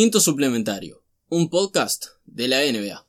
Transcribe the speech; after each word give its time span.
Quinto 0.00 0.20
Suplementario, 0.20 1.02
un 1.28 1.50
podcast 1.50 2.04
de 2.24 2.46
la 2.46 2.58
NBA. 2.60 3.04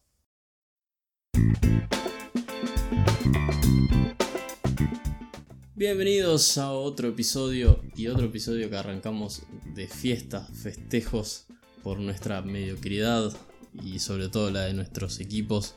Bienvenidos 5.75 6.57
a 6.57 6.71
otro 6.71 7.09
episodio 7.09 7.83
y 7.95 8.07
otro 8.07 8.25
episodio 8.25 8.71
que 8.71 8.75
arrancamos 8.75 9.43
de 9.75 9.87
fiesta, 9.87 10.47
festejos 10.47 11.45
por 11.83 11.99
nuestra 11.99 12.41
mediocridad 12.41 13.37
y 13.83 13.99
sobre 13.99 14.29
todo 14.29 14.49
la 14.49 14.61
de 14.61 14.73
nuestros 14.73 15.19
equipos 15.19 15.75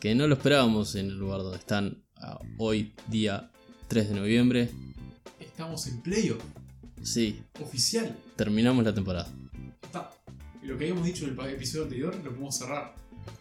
que 0.00 0.16
no 0.16 0.26
lo 0.26 0.34
esperábamos 0.34 0.96
en 0.96 1.10
el 1.10 1.16
lugar 1.16 1.42
donde 1.42 1.58
están 1.58 2.02
hoy 2.58 2.92
día 3.06 3.52
3 3.86 4.08
de 4.08 4.14
noviembre. 4.16 4.68
Estamos 5.38 5.86
en 5.86 6.02
playoff. 6.02 6.42
Sí. 7.04 7.40
Oficial. 7.62 8.18
Terminamos 8.34 8.84
la 8.84 8.92
temporada. 8.92 9.32
Está. 9.80 10.19
Y 10.62 10.66
lo 10.66 10.76
que 10.76 10.84
habíamos 10.84 11.04
dicho 11.04 11.26
en 11.26 11.38
el 11.38 11.46
episodio 11.50 11.84
anterior 11.84 12.14
lo 12.16 12.30
podemos 12.30 12.56
cerrar. 12.56 12.94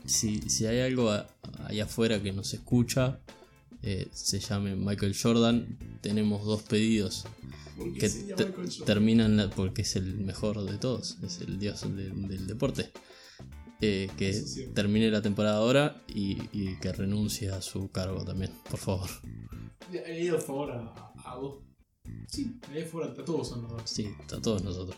Si, 0.05 0.41
si 0.49 0.65
hay 0.65 0.79
algo 0.79 1.09
allá 1.09 1.83
afuera 1.83 2.21
que 2.21 2.31
nos 2.31 2.53
escucha, 2.53 3.19
eh, 3.81 4.07
se 4.11 4.39
llame 4.39 4.75
Michael 4.75 5.15
Jordan. 5.19 5.77
Tenemos 6.01 6.45
dos 6.45 6.63
pedidos 6.63 7.25
que 7.99 8.09
terminan 8.85 9.51
porque 9.55 9.83
es 9.83 9.95
el 9.95 10.17
mejor 10.19 10.63
de 10.63 10.77
todos, 10.77 11.17
es 11.23 11.39
el 11.41 11.59
dios 11.59 11.81
del 11.81 12.47
deporte. 12.47 12.91
Eh, 13.81 14.09
que 14.17 14.43
termine 14.73 15.09
la 15.09 15.21
temporada 15.21 15.57
ahora 15.57 16.03
y, 16.07 16.75
que 16.81 16.91
renuncie 16.91 17.49
a 17.49 17.61
su 17.61 17.89
cargo 17.89 18.25
también, 18.25 18.51
por 18.69 18.79
favor. 18.79 19.09
Le 19.89 20.21
ido 20.21 20.39
favor 20.39 20.71
a, 20.71 21.13
a 21.23 21.35
dos. 21.35 21.63
Sí, 22.27 22.59
le 22.73 22.85
favor 22.85 23.07
a 23.07 23.13
todos 23.13 23.55
nosotros. 23.55 23.89
Sí, 23.89 24.09
a 24.33 24.41
todos 24.41 24.63
nosotros. 24.63 24.97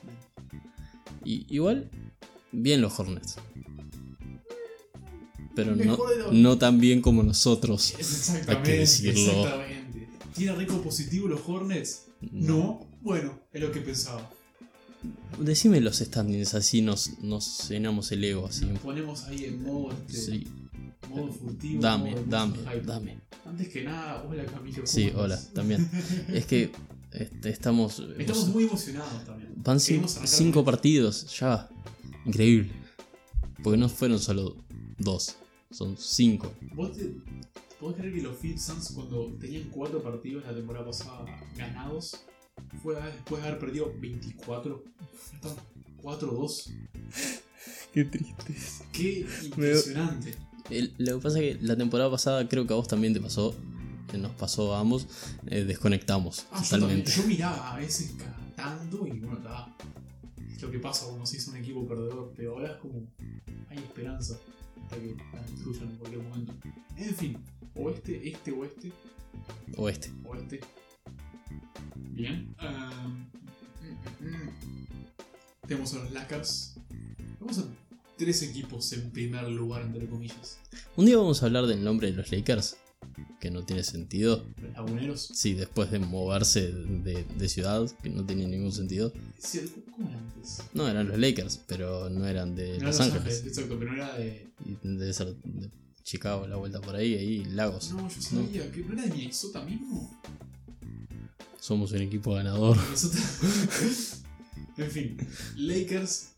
Y, 1.24 1.46
igual, 1.54 1.90
bien 2.52 2.82
los 2.82 3.00
Hornets. 3.00 3.36
Pero 5.56 5.76
no, 5.76 5.98
no 6.32 6.58
tan 6.58 6.80
bien 6.80 7.02
como 7.02 7.24
nosotros. 7.24 7.94
Exactamente, 7.98 8.52
hay 8.52 8.64
que 8.64 8.80
decirlo. 8.80 9.22
Exactamente. 9.22 10.10
¿Tiene 10.36 10.56
récord 10.56 10.82
positivo 10.82 11.28
los 11.28 11.42
Hornets? 11.48 12.06
no. 12.32 12.88
Bueno, 13.02 13.40
es 13.52 13.62
lo 13.62 13.72
que 13.72 13.82
pensaba. 13.82 14.30
Decime 15.40 15.82
los 15.82 15.98
standings, 15.98 16.54
así 16.54 16.82
nos, 16.82 17.20
nos 17.22 17.68
llenamos 17.70 18.12
el 18.12 18.24
ego. 18.24 18.46
Así. 18.46 18.66
Nos 18.66 18.80
ponemos 18.80 19.24
ahí 19.24 19.46
en 19.46 19.64
modo, 19.64 19.92
este, 20.08 20.44
modo 21.10 21.34
furtivo. 21.34 21.82
Dame, 21.82 22.16
dame, 22.28 22.58
dame. 22.86 23.18
Antes 23.44 23.70
que 23.70 23.84
nada, 23.84 24.24
hola 24.24 24.46
Camilo. 24.46 24.86
Sí, 24.86 25.12
hola, 25.16 25.42
también. 25.54 25.90
es 26.32 26.46
que 26.46 26.72
este, 27.12 27.50
estamos. 27.50 28.04
Estamos 28.20 28.50
muy 28.50 28.66
emocionados 28.66 29.26
también. 29.26 29.51
Van 29.64 29.80
cinco, 29.80 30.64
partidos, 30.64 31.28
ya. 31.40 31.70
Increíble. 32.26 32.72
Porque 33.64 33.78
no 33.78 33.90
fueron 33.90 34.20
solo 34.20 34.56
dos, 34.98 35.36
son 35.70 35.96
cinco. 35.98 36.52
¿Vos 36.74 36.92
podés 37.80 37.98
creer 37.98 38.14
que 38.16 38.22
los 38.22 38.38
Phoenix 38.38 38.64
Suns, 38.64 38.92
cuando 38.92 39.36
tenían 39.40 39.64
cuatro 39.70 40.02
partidos 40.02 40.46
la 40.46 40.54
temporada 40.54 40.86
pasada 40.86 41.26
ganados, 41.56 42.18
fue 42.82 42.96
después 42.96 43.42
de 43.42 43.48
haber 43.48 43.60
perdido 43.60 43.94
24. 44.00 44.84
4-2. 46.02 46.72
Qué 47.94 48.06
triste. 48.06 48.56
Qué 48.92 49.28
impresionante. 49.44 50.36
lo 50.98 51.18
que 51.18 51.22
pasa 51.22 51.40
es 51.40 51.58
que 51.58 51.64
la 51.64 51.76
temporada 51.76 52.10
pasada 52.10 52.48
creo 52.48 52.66
que 52.66 52.74
a 52.74 52.78
vos 52.78 52.88
también 52.88 53.14
te 53.14 53.20
pasó, 53.20 53.54
nos 54.18 54.32
pasó 54.32 54.76
a 54.76 54.80
ambos, 54.80 55.08
eh, 55.48 55.64
desconectamos 55.64 56.46
ah, 56.52 56.62
totalmente. 56.64 57.12
Yo, 57.12 57.24
miraba 57.24 57.74
a 57.74 57.78
veces 57.78 58.14
cantando 58.62 59.08
y 59.08 59.20
bueno, 59.20 59.38
está. 59.38 59.76
Es 60.54 60.62
lo 60.62 60.72
que 60.72 60.80
pasa 60.80 61.06
cuando 61.08 61.26
se 61.26 61.38
hizo 61.38 61.52
un 61.52 61.58
equipo 61.58 61.88
perdedor, 61.88 62.34
pero 62.36 62.54
ahora 62.54 62.74
es 62.74 62.78
como. 62.78 63.08
Hay 63.70 63.78
esperanza 63.78 64.38
hasta 64.84 64.98
que 64.98 65.16
la 65.34 65.42
destruyan 65.44 65.90
en 65.90 65.96
cualquier 65.96 66.24
momento. 66.24 66.54
En 66.98 67.16
fin, 67.16 67.38
oeste, 67.76 68.30
este, 68.30 68.52
oeste. 68.52 68.92
Oeste. 69.78 70.12
Oeste. 70.26 70.60
Bien. 71.96 72.54
tenemos 75.68 75.94
a 75.94 76.00
los 76.00 76.12
Lakers. 76.12 76.76
Vamos 77.40 77.60
a 77.60 77.64
tres 78.18 78.44
equipos 78.44 78.92
en 78.94 79.10
primer 79.12 79.48
lugar, 79.50 79.84
entre 79.84 80.06
comillas. 80.08 80.60
Un 80.98 81.06
día 81.06 81.18
vamos 81.18 81.42
a 81.42 81.46
hablar 81.46 81.66
del 81.66 81.84
nombre 81.84 82.12
de 82.12 82.18
los 82.18 82.32
Lakers, 82.32 82.78
que 83.42 83.50
no 83.50 83.66
tiene 83.66 83.84
sentido. 83.84 84.46
¿Los 84.62 84.74
laguneros? 84.74 85.32
Sí, 85.34 85.56
después 85.56 85.92
de 85.92 86.00
moverse 86.00 86.72
de, 86.72 87.50
ciudad, 87.50 87.90
que 88.04 88.10
no 88.10 88.24
tiene 88.24 88.48
ningún 88.48 88.72
sentido. 88.72 89.12
¿Cómo 89.92 90.08
eran 90.08 90.24
antes? 90.24 90.62
No, 90.74 90.88
eran 90.88 91.08
los 91.08 91.18
Lakers, 91.18 91.60
pero 91.68 92.08
no 92.10 92.28
eran 92.28 92.56
de 92.56 92.80
Los, 92.80 93.00
Ángeles. 93.00 93.44
Exacto, 93.46 93.78
pero 93.80 93.92
no 93.92 93.98
era 93.98 94.16
de. 94.16 94.48
Debe 94.84 95.12
ser 95.12 95.36
de 95.36 95.72
Chicago, 96.04 96.48
la 96.48 96.58
vuelta 96.58 96.80
por 96.82 96.96
ahí, 96.96 97.16
ahí, 97.16 97.46
Lagos. 97.46 97.92
No, 97.92 98.08
yo 98.08 98.22
sabía, 98.22 98.72
que 98.72 98.82
no 98.82 98.94
era 98.94 99.04
de 99.04 99.12
Minnesota 99.12 99.64
mismo. 99.64 100.22
Somos 101.60 101.92
un 101.94 102.02
equipo 102.02 102.36
ganador. 102.36 102.78
en 104.78 104.92
fin, 104.92 105.18
Lakers, 105.56 106.34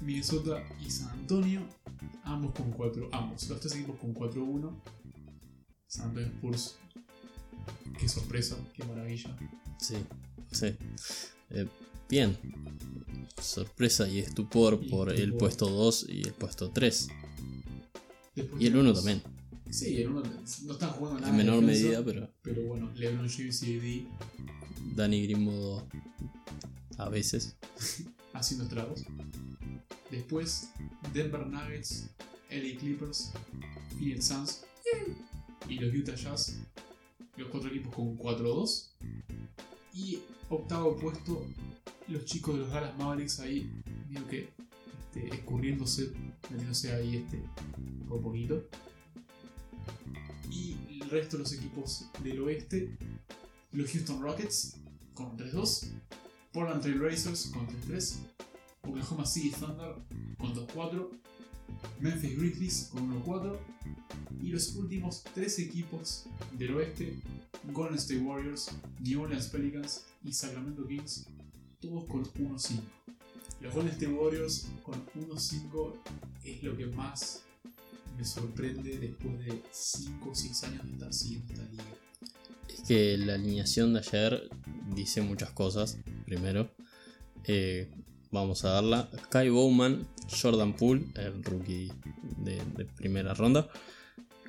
Minnesota 0.00 0.64
y 0.84 0.90
San 0.90 1.10
Antonio, 1.10 1.60
ambos 2.24 2.52
con 2.54 2.72
4, 2.72 3.10
ambos, 3.12 3.48
los 3.48 3.60
tres 3.60 3.74
equipos 3.74 3.96
con 3.98 4.12
4-1. 4.14 4.72
San 5.88 6.08
Antonio 6.08 6.28
Spurs, 6.28 6.76
qué 7.98 8.08
sorpresa, 8.08 8.56
qué 8.74 8.84
maravilla. 8.84 9.34
Sí, 9.80 9.96
sí. 10.52 10.66
Eh, 11.50 11.66
bien, 12.10 12.36
sorpresa 13.40 14.06
y 14.06 14.18
estupor 14.18 14.86
por 14.88 15.10
el 15.10 15.32
puesto 15.34 15.66
2 15.66 16.06
y 16.10 16.26
el 16.26 16.34
puesto 16.34 16.70
3. 16.70 17.08
y 18.58 18.66
el 18.66 18.76
1 18.76 18.92
también. 18.92 19.22
Sí, 19.70 20.02
el 20.02 20.08
1 20.08 20.22
no 20.64 20.72
están 20.72 20.90
jugando 20.90 21.20
nada. 21.20 21.30
En 21.30 21.36
menor 21.38 21.62
medida, 21.62 22.04
pero. 22.04 22.30
Pero 22.42 22.62
bueno, 22.64 22.92
LeBron 22.94 23.28
James 23.28 23.62
y 23.62 23.78
AD 23.78 24.94
Danny 24.94 25.22
Grimodo 25.22 25.88
a 26.98 27.08
veces. 27.08 27.56
Haciendo 28.34 28.68
tragos. 28.68 29.04
Después, 30.10 30.68
Denver 31.14 31.46
Nuggets, 31.46 32.10
LA 32.50 32.78
Clippers, 32.78 33.32
Phoenix 33.98 34.26
Suns 34.26 34.67
y 35.68 35.78
los 35.78 35.94
Utah 35.94 36.14
Jazz. 36.14 36.58
Los 37.36 37.48
cuatro 37.48 37.70
equipos 37.70 37.94
con 37.94 38.18
4-2. 38.18 38.90
Y 39.94 40.20
octavo 40.48 40.96
puesto, 40.96 41.46
los 42.08 42.24
chicos 42.24 42.54
de 42.54 42.60
los 42.60 42.70
Dallas 42.70 42.96
Mavericks 42.98 43.40
ahí, 43.40 43.70
digo 44.08 44.26
que 44.26 44.48
este, 45.18 45.34
escurriéndose, 45.34 46.12
metiéndose 46.50 46.92
ahí 46.92 47.16
este, 47.16 47.42
por 48.08 48.20
poquito. 48.22 48.68
Y 50.50 50.76
el 51.00 51.10
resto 51.10 51.36
de 51.36 51.42
los 51.42 51.52
equipos 51.52 52.06
del 52.22 52.40
oeste, 52.42 52.96
los 53.72 53.90
Houston 53.90 54.22
Rockets 54.22 54.76
con 55.14 55.36
3-2, 55.36 55.90
Portland 56.52 56.82
Trail 56.82 57.00
Racers 57.00 57.46
con 57.52 57.66
3-3, 57.66 58.18
Oklahoma 58.82 59.26
City 59.26 59.50
Thunder 59.50 59.94
con 60.38 60.54
2-4, 60.54 61.10
Memphis 62.00 62.38
Grizzlies 62.38 62.90
con 62.92 63.22
1-4 63.24 63.58
y 64.42 64.48
los 64.48 64.74
últimos 64.76 65.24
tres 65.34 65.58
equipos 65.58 66.26
del 66.56 66.76
oeste, 66.76 67.20
Golden 67.72 67.96
State 67.96 68.20
Warriors, 68.20 68.70
New 69.00 69.22
Orleans 69.22 69.48
Pelicans 69.48 70.04
y 70.24 70.32
Sacramento 70.32 70.86
Kings, 70.86 71.26
todos 71.80 72.04
con 72.04 72.24
1-5. 72.24 72.80
Los 73.60 73.74
Golden 73.74 73.92
State 73.92 74.12
Warriors 74.12 74.68
con 74.82 75.04
1-5 75.14 75.94
es 76.44 76.62
lo 76.62 76.76
que 76.76 76.86
más 76.86 77.42
me 78.16 78.24
sorprende 78.24 78.98
después 78.98 79.38
de 79.40 79.62
5 79.70 80.30
o 80.30 80.34
6 80.34 80.64
años 80.64 80.86
de 80.86 80.92
estar 80.92 81.12
siguiendo 81.12 81.52
esta 81.52 81.64
liga. 81.70 81.84
Es 82.68 82.82
que 82.82 83.18
la 83.18 83.34
alineación 83.34 83.92
de 83.92 84.00
ayer 84.00 84.50
dice 84.94 85.22
muchas 85.22 85.50
cosas. 85.50 85.98
Primero, 86.24 86.70
eh, 87.44 87.90
vamos 88.30 88.64
a 88.64 88.70
darla. 88.70 89.08
Kai 89.30 89.50
Bowman, 89.50 90.06
Jordan 90.28 90.74
Poole, 90.74 91.06
el 91.16 91.42
rookie 91.42 91.92
de, 92.38 92.60
primera 92.96 93.34
ronda. 93.34 93.68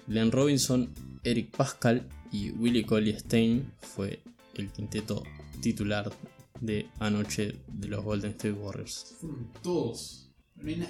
Len 0.08 0.32
Robinson, 0.32 0.94
Eric 1.24 1.56
Pascal 1.56 2.08
y 2.32 2.52
Willie 2.52 2.86
Colley 2.86 3.18
Stein 3.20 3.72
fue 3.80 4.22
el 4.56 4.72
quinteto 4.72 5.24
titular 5.62 6.12
de 6.60 6.90
anoche 7.00 7.60
de 7.68 7.88
los 7.88 8.04
Golden 8.04 8.32
State 8.32 8.54
Warriors. 8.54 9.16
Fueron 9.20 9.52
todos. 9.62 10.30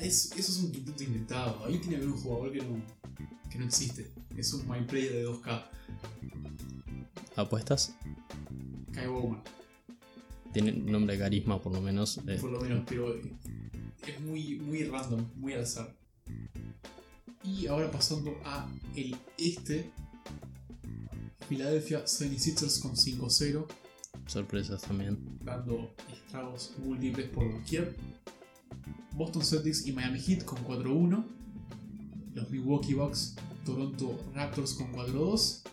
eso 0.01 0.35
es 0.37 0.57
un 0.57 0.71
quinteto 0.71 1.03
inventado. 1.03 1.65
Ahí 1.65 1.77
tiene 1.79 1.97
que 1.97 2.03
haber 2.03 2.09
un 2.09 2.21
jugador 2.21 2.51
que 2.51 2.59
no, 2.59 2.81
que 3.49 3.59
no 3.59 3.65
existe. 3.65 4.11
Es 4.37 4.53
un 4.53 4.67
my 4.67 4.81
player 4.85 5.13
de 5.13 5.27
2K. 5.27 5.65
¿Apuestas? 7.35 7.95
Kai 8.93 9.07
Bowman. 9.07 9.58
Tiene 10.53 10.71
nombre 10.71 11.15
de 11.15 11.19
carisma, 11.23 11.61
por 11.61 11.73
lo 11.73 11.81
menos. 11.81 12.19
Eh. 12.27 12.37
Por 12.39 12.51
lo 12.51 12.61
menos, 12.61 12.83
pero 12.87 13.13
es 13.15 14.19
muy, 14.21 14.55
muy 14.59 14.83
random, 14.83 15.25
muy 15.35 15.53
al 15.53 15.61
azar. 15.61 15.95
Y 17.43 17.67
ahora 17.67 17.91
pasando 17.91 18.35
a 18.43 18.69
el 18.95 19.15
este. 19.37 19.91
Philadelphia 21.47 22.05
76ers 22.05 22.79
con 22.79 22.95
5-0. 22.95 23.65
Sorpresas 24.27 24.81
también. 24.83 25.39
Dando 25.43 25.95
estragos 26.11 26.73
múltiples 26.77 27.27
por 27.29 27.51
doquier. 27.51 27.95
Boston 29.13 29.43
Celtics 29.43 29.87
y 29.87 29.91
Miami 29.91 30.19
Heat 30.19 30.45
con 30.45 30.63
4-1. 30.63 31.25
Los 32.35 32.49
Milwaukee 32.51 32.93
Bucks, 32.93 33.35
Toronto 33.65 34.19
Raptors 34.35 34.73
con 34.73 34.93
4-2. 34.93 35.63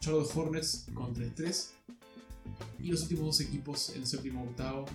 Charlotte 0.00 0.30
Hornets 0.36 0.86
con 0.94 1.14
3-3. 1.14 1.70
Y 2.78 2.88
los 2.88 3.02
últimos 3.02 3.26
dos 3.26 3.40
equipos 3.40 3.90
en 3.96 4.06
séptimo 4.06 4.42
octavo, 4.44 4.86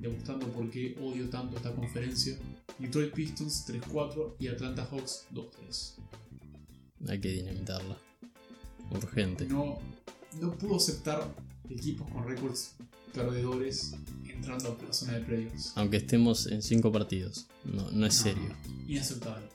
demostrando 0.00 0.46
por 0.48 0.70
qué 0.70 0.96
odio 1.02 1.28
tanto 1.28 1.56
esta 1.56 1.74
conferencia. 1.74 2.36
Detroit 2.78 3.12
Pistons 3.12 3.66
3-4 3.66 4.34
y 4.38 4.48
Atlanta 4.48 4.84
Hawks 4.90 5.26
2-3. 5.34 5.94
Hay 7.08 7.20
que 7.20 7.28
dinamitarla. 7.28 7.96
Urgente. 8.90 9.46
No, 9.46 9.78
no 10.40 10.56
pudo 10.56 10.76
aceptar 10.76 11.34
equipos 11.68 12.08
con 12.10 12.26
récords 12.26 12.74
perdedores 13.12 13.94
entrando 14.28 14.76
a 14.80 14.84
la 14.86 14.92
zona 14.92 15.14
de 15.14 15.20
playoffs. 15.20 15.72
Aunque 15.76 15.96
estemos 15.98 16.46
en 16.46 16.62
5 16.62 16.92
partidos. 16.92 17.48
No, 17.64 17.90
no 17.90 18.06
es 18.06 18.16
No, 18.18 18.22
serio. 18.22 18.56
Inaceptable. 18.86 19.48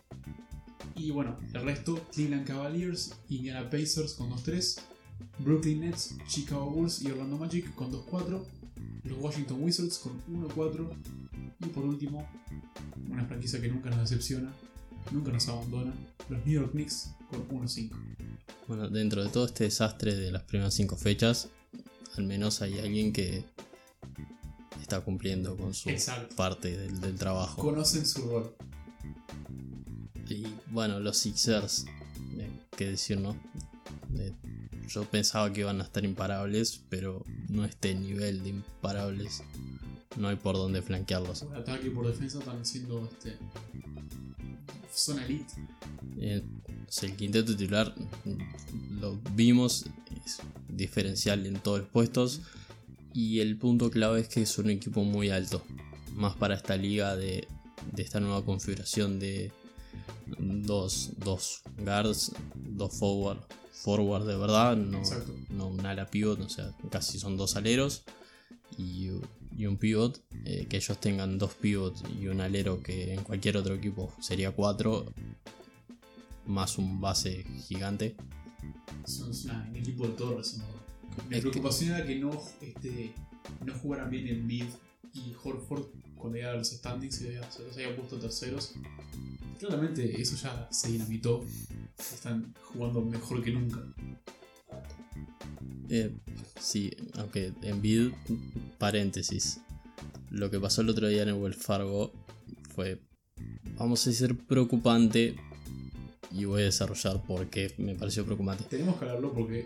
Y 0.95 1.11
bueno, 1.11 1.37
el 1.53 1.61
resto, 1.63 2.05
Cleveland 2.13 2.45
Cavaliers, 2.45 3.15
Indiana 3.29 3.69
Pacers 3.69 4.13
con 4.13 4.29
2-3, 4.29 4.79
Brooklyn 5.39 5.81
Nets, 5.81 6.15
Chicago 6.27 6.69
Bulls 6.69 7.01
y 7.01 7.11
Orlando 7.11 7.37
Magic 7.37 7.73
con 7.75 7.91
2-4, 7.91 8.41
los 9.05 9.17
Washington 9.19 9.63
Wizards 9.63 9.97
con 9.99 10.13
1-4 10.27 10.89
y 11.59 11.65
por 11.67 11.85
último, 11.85 12.27
una 13.09 13.25
franquicia 13.25 13.59
que 13.61 13.67
nunca 13.69 13.89
nos 13.89 14.09
decepciona, 14.09 14.51
nunca 15.11 15.31
nos 15.31 15.47
abandona, 15.47 15.93
los 16.29 16.45
New 16.45 16.55
York 16.61 16.71
Knicks 16.71 17.11
con 17.29 17.47
1-5. 17.47 17.91
Bueno, 18.67 18.89
dentro 18.89 19.23
de 19.23 19.29
todo 19.29 19.45
este 19.45 19.65
desastre 19.65 20.15
de 20.15 20.31
las 20.31 20.43
primeras 20.43 20.73
5 20.73 20.95
fechas, 20.95 21.49
al 22.17 22.23
menos 22.25 22.61
hay 22.61 22.79
alguien 22.79 23.11
que 23.11 23.45
está 24.81 25.01
cumpliendo 25.01 25.57
con 25.57 25.73
su 25.73 25.89
Exacto. 25.89 26.35
parte 26.35 26.77
del, 26.77 26.99
del 27.01 27.17
trabajo. 27.17 27.61
Conocen 27.61 28.05
su 28.05 28.21
rol. 28.21 28.55
Y 30.29 30.45
bueno, 30.71 30.99
los 30.99 31.17
Sixers, 31.17 31.85
eh, 32.37 32.49
qué 32.75 32.91
decir, 32.91 33.19
¿no? 33.19 33.35
Eh, 34.15 34.33
yo 34.87 35.03
pensaba 35.05 35.51
que 35.51 35.61
iban 35.61 35.81
a 35.81 35.83
estar 35.83 36.03
imparables, 36.03 36.81
pero 36.89 37.23
no 37.49 37.65
este 37.65 37.95
nivel 37.95 38.43
de 38.43 38.49
imparables. 38.49 39.43
No 40.17 40.27
hay 40.27 40.35
por 40.35 40.55
dónde 40.55 40.81
flanquearlos. 40.81 41.43
Por 41.43 41.57
ataque 41.57 41.87
y 41.87 41.89
por 41.89 42.07
defensa 42.07 42.39
están 42.39 42.65
siendo 42.65 43.09
este, 43.11 43.37
zona 44.93 45.25
elite. 45.25 45.53
Eh, 46.19 46.43
el 47.01 47.15
quinteto 47.15 47.55
titular 47.55 47.93
lo 48.99 49.19
vimos, 49.33 49.85
es 50.25 50.39
diferencial 50.69 51.45
en 51.45 51.55
todos 51.55 51.79
los 51.79 51.89
puestos. 51.89 52.41
Y 53.13 53.39
el 53.39 53.57
punto 53.57 53.89
clave 53.91 54.21
es 54.21 54.27
que 54.27 54.41
es 54.41 54.57
un 54.57 54.69
equipo 54.69 55.03
muy 55.03 55.29
alto. 55.29 55.63
Más 56.13 56.35
para 56.35 56.55
esta 56.55 56.77
liga 56.77 57.15
de, 57.15 57.47
de 57.91 58.03
esta 58.03 58.19
nueva 58.19 58.43
configuración 58.45 59.19
de 59.19 59.51
dos, 60.37 61.11
dos 61.17 61.61
guards, 61.77 62.31
dos 62.55 62.95
forward, 62.97 63.39
forward 63.73 64.25
de 64.25 64.37
verdad, 64.37 64.77
no, 64.77 64.99
Exacto. 64.99 65.35
no 65.49 65.67
un 65.67 65.85
ala 65.85 66.09
pivot, 66.09 66.39
o 66.39 66.47
sea, 66.49 66.73
casi 66.89 67.19
son 67.19 67.35
dos 67.37 67.55
aleros 67.55 68.03
y, 68.77 69.09
y 69.57 69.65
un 69.65 69.77
pivot. 69.77 70.21
eh, 70.45 70.67
que 70.69 70.77
ellos 70.77 70.97
tengan 70.99 71.37
dos 71.37 71.53
pivots 71.53 72.03
y 72.19 72.27
un 72.27 72.39
alero 72.41 72.81
que 72.83 73.13
en 73.13 73.23
cualquier 73.23 73.57
otro 73.57 73.73
equipo 73.75 74.13
sería 74.21 74.51
cuatro, 74.51 75.05
más 76.45 76.77
un 76.77 76.99
base 77.01 77.43
gigante. 77.67 78.15
Son 79.05 79.29
un 79.69 79.75
equipo 79.75 80.07
de 80.07 80.13
torres. 80.13 80.57
¿no? 80.59 80.65
Mi 81.29 81.35
que- 81.35 81.41
preocupación 81.41 81.95
era 81.95 82.05
que 82.05 82.15
no, 82.15 82.31
este, 82.61 83.13
no 83.65 83.73
jugaran 83.79 84.09
bien 84.09 84.27
en 84.27 84.47
Bid 84.47 84.65
y 85.13 85.33
Horford 85.43 85.85
cuando 86.23 86.37
llegaron 86.37 86.59
los 86.59 86.69
standings 86.69 87.19
y 87.19 87.25
se 87.25 87.63
los 87.63 87.73
había 87.75 87.93
puesto 87.97 88.17
terceros. 88.17 88.71
Claramente 89.59 90.21
eso 90.21 90.37
ya 90.37 90.69
se 90.71 90.93
dinamitó. 90.93 91.43
Están 91.99 92.53
jugando 92.61 93.01
mejor 93.01 93.43
que 93.43 93.51
nunca. 93.51 93.83
Eh, 95.89 96.15
sí, 96.57 96.95
aunque 97.15 97.51
en 97.61 97.81
vid, 97.81 98.11
paréntesis. 98.77 99.59
Lo 100.29 100.49
que 100.49 100.61
pasó 100.61 100.81
el 100.81 100.91
otro 100.91 101.09
día 101.09 101.23
en 101.23 101.27
el 101.27 101.35
Wells 101.35 101.57
Fargo 101.57 102.13
fue, 102.73 103.01
vamos 103.77 104.07
a 104.07 104.09
decir, 104.09 104.37
preocupante. 104.47 105.35
Y 106.31 106.45
voy 106.45 106.61
a 106.61 106.65
desarrollar 106.65 107.21
por 107.23 107.49
qué 107.49 107.73
me 107.79 107.95
pareció 107.95 108.23
preocupante. 108.23 108.63
Tenemos 108.69 108.95
que 108.95 109.03
hablarlo 109.03 109.33
porque 109.33 109.65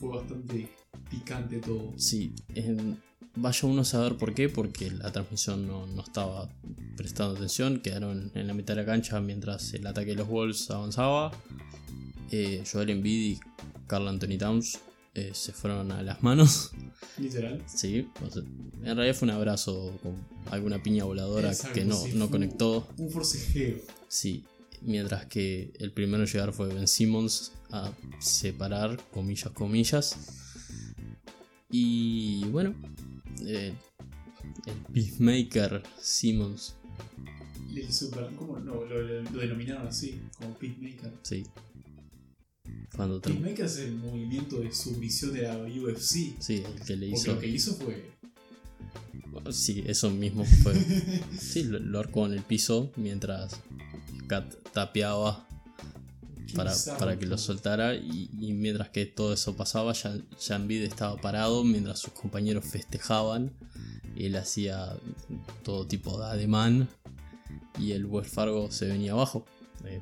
fue 0.00 0.16
bastante 0.16 0.70
picante 1.10 1.58
todo. 1.58 1.92
Sí, 1.98 2.34
em, 2.54 2.96
vaya 3.34 3.68
uno 3.68 3.82
a 3.82 3.84
saber 3.84 4.16
por 4.16 4.34
qué, 4.34 4.48
porque 4.48 4.90
la 4.90 5.12
transmisión 5.12 5.66
no, 5.66 5.86
no 5.86 6.02
estaba 6.02 6.48
prestando 6.96 7.36
atención, 7.36 7.80
quedaron 7.80 8.30
en 8.34 8.46
la 8.46 8.54
mitad 8.54 8.74
de 8.74 8.82
la 8.82 8.86
cancha 8.86 9.20
mientras 9.20 9.74
el 9.74 9.86
ataque 9.86 10.10
de 10.10 10.16
los 10.16 10.28
Wolves 10.28 10.70
avanzaba. 10.70 11.32
Eh, 12.30 12.64
Joel 12.70 12.90
Embiid 12.90 13.32
y 13.32 13.40
Carl 13.86 14.08
Anthony 14.08 14.38
Towns 14.38 14.78
eh, 15.14 15.32
se 15.34 15.52
fueron 15.52 15.92
a 15.92 16.02
las 16.02 16.22
manos. 16.22 16.70
Literal. 17.18 17.62
Sí, 17.66 18.08
en 18.82 18.96
realidad 18.96 19.14
fue 19.14 19.26
un 19.26 19.34
abrazo 19.34 19.98
con 20.02 20.14
alguna 20.50 20.82
piña 20.82 21.04
voladora 21.04 21.48
Exacto, 21.48 21.74
que 21.74 21.84
no, 21.84 21.96
sí, 21.96 22.12
no 22.14 22.30
conectó. 22.30 22.88
Un 22.96 23.10
forcejeo. 23.10 23.76
Sí, 24.08 24.44
mientras 24.80 25.26
que 25.26 25.72
el 25.78 25.92
primero 25.92 26.22
en 26.22 26.28
llegar 26.28 26.52
fue 26.52 26.68
Ben 26.68 26.88
Simmons 26.88 27.52
a 27.70 27.92
separar, 28.20 28.98
comillas, 29.12 29.50
comillas. 29.50 30.16
Y 31.72 32.44
bueno, 32.50 32.74
eh, 33.46 33.74
el 34.66 34.74
Peacemaker 34.92 35.82
Simmons, 36.00 36.76
El 37.74 37.90
super, 37.92 38.28
¿Cómo 38.36 38.58
no? 38.60 38.84
Lo, 38.84 39.00
lo- 39.02 39.22
lo 39.22 39.38
denominaron 39.40 39.86
así, 39.88 40.20
como 40.38 40.54
Peacemaker. 40.54 41.12
sí. 41.22 41.44
Cuando 42.94 43.20
Peacemaker 43.22 43.64
es 43.64 43.78
el 43.78 43.96
movimiento 43.96 44.60
de 44.60 44.70
submisión 44.72 45.32
de 45.32 45.42
la 45.42 45.56
UFC. 45.58 46.36
Sí, 46.38 46.62
el 46.64 46.84
que 46.84 46.94
le 46.96 47.08
Porque 47.10 47.16
hizo. 47.20 47.32
lo 47.32 47.40
que 47.40 47.46
hizo 47.48 47.74
fue. 47.76 48.12
Sí, 49.50 49.82
eso 49.86 50.10
mismo 50.10 50.44
fue. 50.62 50.74
Sí, 51.38 51.64
lo, 51.64 51.78
lo 51.78 51.98
arcó 52.00 52.26
en 52.26 52.32
el 52.34 52.42
piso 52.42 52.92
mientras 52.96 53.58
Kat 54.26 54.54
tapeaba 54.72 55.48
para, 56.54 56.72
para 56.98 57.18
que 57.18 57.26
lo 57.26 57.38
soltara 57.38 57.94
y, 57.94 58.30
y 58.38 58.52
mientras 58.52 58.90
que 58.90 59.06
todo 59.06 59.32
eso 59.34 59.56
pasaba, 59.56 59.94
Jan 59.94 60.24
Janvid 60.40 60.82
estaba 60.82 61.16
parado 61.20 61.64
mientras 61.64 61.98
sus 62.00 62.12
compañeros 62.12 62.64
festejaban. 62.64 63.52
Él 64.16 64.36
hacía 64.36 64.96
todo 65.62 65.86
tipo 65.86 66.18
de 66.18 66.26
ademán 66.26 66.88
y 67.78 67.92
el 67.92 68.04
Wells 68.06 68.28
Fargo 68.30 68.70
se 68.70 68.86
venía 68.86 69.12
abajo. 69.12 69.44
eh, 69.84 70.00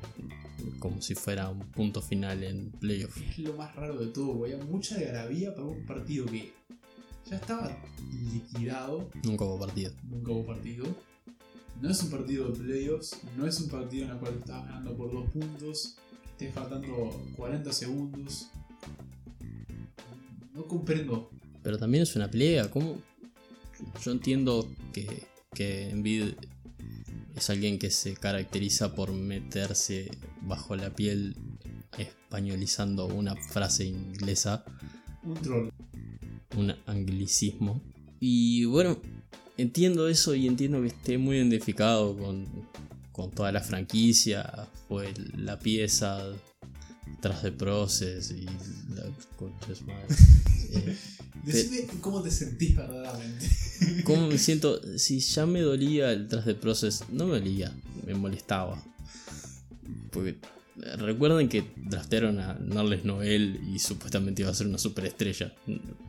como 0.79 1.01
si 1.01 1.15
fuera 1.15 1.49
un 1.49 1.61
punto 1.61 2.03
final 2.03 2.43
en 2.45 2.71
playoff. 2.73 3.17
Es 3.17 3.39
lo 3.39 3.55
más 3.55 3.75
raro 3.77 3.97
de 3.99 4.09
todo. 4.09 4.45
Había 4.45 4.59
mucha 4.59 4.99
garabía 5.01 5.55
para 5.55 5.67
un 5.67 5.87
partido 5.87 6.27
que 6.27 6.53
ya 7.29 7.37
estaba 7.37 7.71
liquidado. 8.33 9.09
Nunca 9.25 9.45
hubo 9.45 9.59
partido. 9.59 9.93
Nunca 10.09 10.33
hubo 10.33 10.45
partido. 10.47 10.87
No 11.81 11.91
es 11.91 12.03
un 12.03 12.11
partido 12.11 12.49
de 12.51 12.59
playoffs. 12.59 13.17
No 13.39 13.47
es 13.47 13.59
un 13.61 13.69
partido 13.71 14.05
en 14.07 14.11
el 14.11 14.19
cual 14.19 14.35
estabas 14.39 14.67
ganando 14.67 14.95
por 14.97 15.13
dos 15.13 15.31
puntos. 15.31 15.97
Esté 16.41 16.53
faltando 16.55 17.23
40 17.37 17.71
segundos. 17.71 18.49
No 20.55 20.67
comprendo. 20.67 21.31
Pero 21.63 21.77
también 21.77 22.05
es 22.05 22.17
una 22.17 22.31
pelea. 22.31 22.71
¿Cómo? 22.71 22.97
Yo 24.03 24.13
entiendo 24.13 24.67
que, 24.95 25.25
que 25.55 25.91
Embiid 25.91 26.33
es 27.37 27.51
alguien 27.51 27.79
que 27.79 27.91
se 27.91 28.15
caracteriza 28.15 28.95
por 28.95 29.13
meterse 29.13 30.11
bajo 30.41 30.77
la 30.77 30.89
piel 30.89 31.37
españolizando 31.99 33.05
una 33.05 33.37
frase 33.37 33.85
inglesa, 33.85 34.65
Un 35.23 35.35
troll. 35.35 35.69
un 36.57 36.75
anglicismo. 36.87 37.83
Y 38.19 38.65
bueno, 38.65 38.97
entiendo 39.59 40.09
eso 40.09 40.35
y 40.35 40.47
entiendo 40.47 40.81
que 40.81 40.87
esté 40.87 41.19
muy 41.19 41.37
identificado 41.37 42.17
con, 42.17 42.47
con 43.21 43.31
toda 43.31 43.53
la 43.53 43.61
franquicia. 43.61 44.69
Fue 44.89 45.13
la 45.37 45.59
pieza 45.59 46.33
tras 47.21 47.43
de 47.43 47.53
Process 47.53 48.31
y 48.31 48.45
la 48.95 49.05
concha 49.37 49.67
de 49.69 49.75
su 49.75 49.85
madre. 49.85 50.07
Eh, 50.73 50.97
Decime 51.45 51.89
cómo 52.01 52.23
te 52.23 52.31
sentís 52.31 52.77
verdaderamente. 52.77 53.45
¿Cómo 54.05 54.29
me 54.29 54.39
siento? 54.39 54.81
Si 54.99 55.19
ya 55.19 55.45
me 55.45 55.63
dolía 55.63 56.13
el 56.13 56.29
tras 56.29 56.47
de 56.47 56.55
Process, 56.55 57.03
no 57.11 57.27
me 57.27 57.41
dolía, 57.41 57.75
me 58.07 58.15
molestaba. 58.15 58.81
Porque 60.13 60.39
eh, 60.83 60.97
recuerden 60.97 61.49
que 61.49 61.65
draftearon 61.75 62.39
a 62.39 62.55
Narles 62.55 63.05
Noel 63.05 63.61
y 63.75 63.81
supuestamente 63.81 64.43
iba 64.43 64.53
a 64.53 64.55
ser 64.55 64.69
una 64.69 64.79
superestrella. 64.79 65.53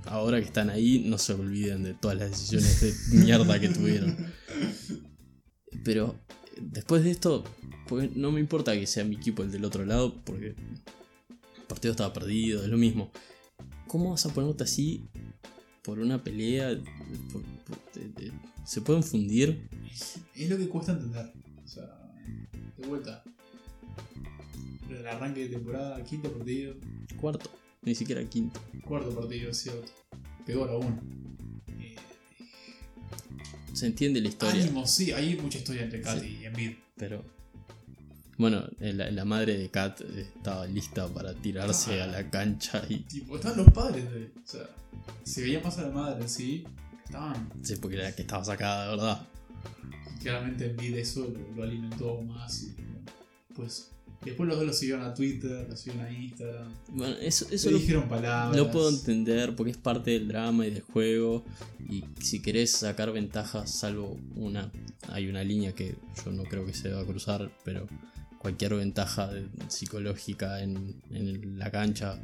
Ahora 0.06 0.40
que 0.40 0.46
están 0.46 0.70
ahí, 0.70 1.06
no 1.08 1.18
se 1.18 1.34
olviden 1.34 1.82
de 1.82 1.96
todas 1.96 2.20
las 2.20 2.30
decisiones 2.30 2.80
de 2.82 3.18
mierda 3.18 3.60
que 3.60 3.70
tuvieron. 3.70 4.16
Pero 5.84 6.20
después 6.62 7.04
de 7.04 7.12
esto, 7.12 7.44
pues 7.88 8.16
no 8.16 8.32
me 8.32 8.40
importa 8.40 8.74
que 8.74 8.86
sea 8.88 9.04
mi 9.04 9.16
equipo 9.16 9.44
el 9.44 9.52
del 9.52 9.66
otro 9.66 9.86
lado, 9.86 10.16
porque 10.24 10.48
el 10.48 10.56
partido 11.68 11.92
estaba 11.92 12.14
perdido, 12.14 12.64
es 12.64 12.70
lo 12.70 12.78
mismo. 12.78 13.12
¿Cómo 13.88 14.12
vas 14.12 14.26
a 14.26 14.34
ponerte 14.34 14.64
así 14.64 15.04
por 15.84 16.00
una 16.00 16.24
pelea? 16.24 16.70
Por- 17.32 17.42
por- 17.66 17.82
¿Se 18.66 18.82
pueden 18.82 19.04
fundir? 19.04 19.68
es 20.36 20.50
lo 20.50 20.58
que 20.58 20.70
cuesta 20.70 20.94
entender. 20.94 21.32
O 21.64 21.68
sea, 21.68 21.84
de 22.78 22.88
vuelta. 22.88 23.24
El 24.90 25.08
arranque 25.08 25.42
de 25.42 25.50
temporada, 25.50 26.04
quinto 26.04 26.32
partido, 26.32 26.76
Cuarto, 27.20 27.50
ni 27.82 27.96
siquiera 27.96 28.24
quinto. 28.26 28.60
cuarto 28.86 29.10
partido, 29.16 29.50
es 29.50 29.58
cierto. 29.58 29.92
Peor 30.46 30.70
aún. 30.70 31.21
Eh, 33.82 33.86
Se 33.86 33.88
entiende 33.88 34.22
la 34.22 34.28
historia, 34.30 34.62
ánimo, 34.64 34.86
sí, 34.88 35.12
hay 35.12 35.36
mucha 35.38 35.58
historia 35.58 35.84
entre 35.84 36.02
Kat 36.02 36.20
Sí. 36.22 36.38
y 36.42 36.46
Embiid. 36.46 36.72
pero. 36.98 37.24
Bueno, 38.38 38.64
eh, 38.80 38.94
la, 38.94 39.12
la 39.12 39.26
madre 39.26 39.58
de 39.58 39.70
Kat 39.70 40.02
estaba 40.02 40.66
lista 40.66 41.08
para 41.08 41.34
tirarse 41.34 42.02
Ah. 42.02 42.06
a 42.06 42.08
la 42.08 42.30
cancha 42.30 42.84
y. 42.90 42.98
Tipo, 43.00 43.36
estaban 43.36 43.58
los 43.58 43.70
padres 43.74 44.10
de. 44.12 44.26
O 44.44 44.48
sea, 44.48 44.70
se 45.24 45.42
veía 45.44 45.60
más 45.62 45.78
a 45.78 45.84
la 45.84 45.90
madre, 45.90 46.28
sí. 46.28 46.64
Estaban. 47.06 47.50
Sí, 47.64 47.76
porque 47.78 47.98
era 47.98 48.16
que 48.16 48.22
estaba 48.24 48.44
sacada, 48.46 48.84
de 48.86 48.90
verdad. 48.98 49.28
Claramente 50.22 50.66
Embiid 50.72 50.96
eso 50.98 51.28
lo, 51.28 51.56
lo 51.56 51.64
alimentó 51.64 52.22
más. 52.22 52.64
Y, 52.64 52.76
pues. 53.56 53.90
Después 54.24 54.48
los 54.48 54.58
dos 54.58 54.68
lo 54.68 54.74
siguieron 54.74 55.04
a 55.04 55.14
Twitter, 55.16 55.66
lo 55.68 55.76
siguieron 55.76 56.06
a 56.06 56.12
Instagram. 56.12 56.72
Bueno, 56.90 57.16
eso, 57.22 57.48
eso 57.50 57.68
le 57.70 57.74
lo, 57.74 57.80
dijeron 57.80 58.08
palabras. 58.08 58.56
lo 58.56 58.70
puedo 58.72 58.90
entender 58.90 59.56
porque 59.56 59.72
es 59.72 59.78
parte 59.78 60.12
del 60.12 60.28
drama 60.28 60.68
y 60.68 60.72
del 60.72 60.82
juego. 60.84 61.44
Y 61.90 62.04
si 62.22 62.40
querés 62.42 62.72
sacar 62.72 63.12
ventajas, 63.12 63.72
salvo 63.72 64.20
una. 64.36 64.72
Hay 65.10 65.28
una 65.28 65.44
línea 65.44 65.74
que 65.74 65.96
yo 66.24 66.32
no 66.32 66.44
creo 66.44 66.66
que 66.66 66.74
se 66.74 66.90
deba 66.90 67.04
cruzar, 67.04 67.52
pero 67.66 67.88
cualquier 68.38 68.76
ventaja 68.76 69.32
psicológica 69.70 70.62
en, 70.62 71.02
en 71.10 71.58
la 71.58 71.72
cancha 71.72 72.20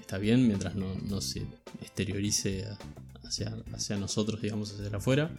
está 0.00 0.18
bien 0.18 0.46
mientras 0.46 0.76
no, 0.76 0.94
no 0.94 1.20
se 1.20 1.40
exteriorice 1.80 2.64
a- 2.66 2.78
hacia, 3.26 3.56
hacia 3.72 3.96
nosotros, 3.96 4.40
digamos, 4.40 4.72
hacia 4.72 4.96
afuera. 4.96 5.36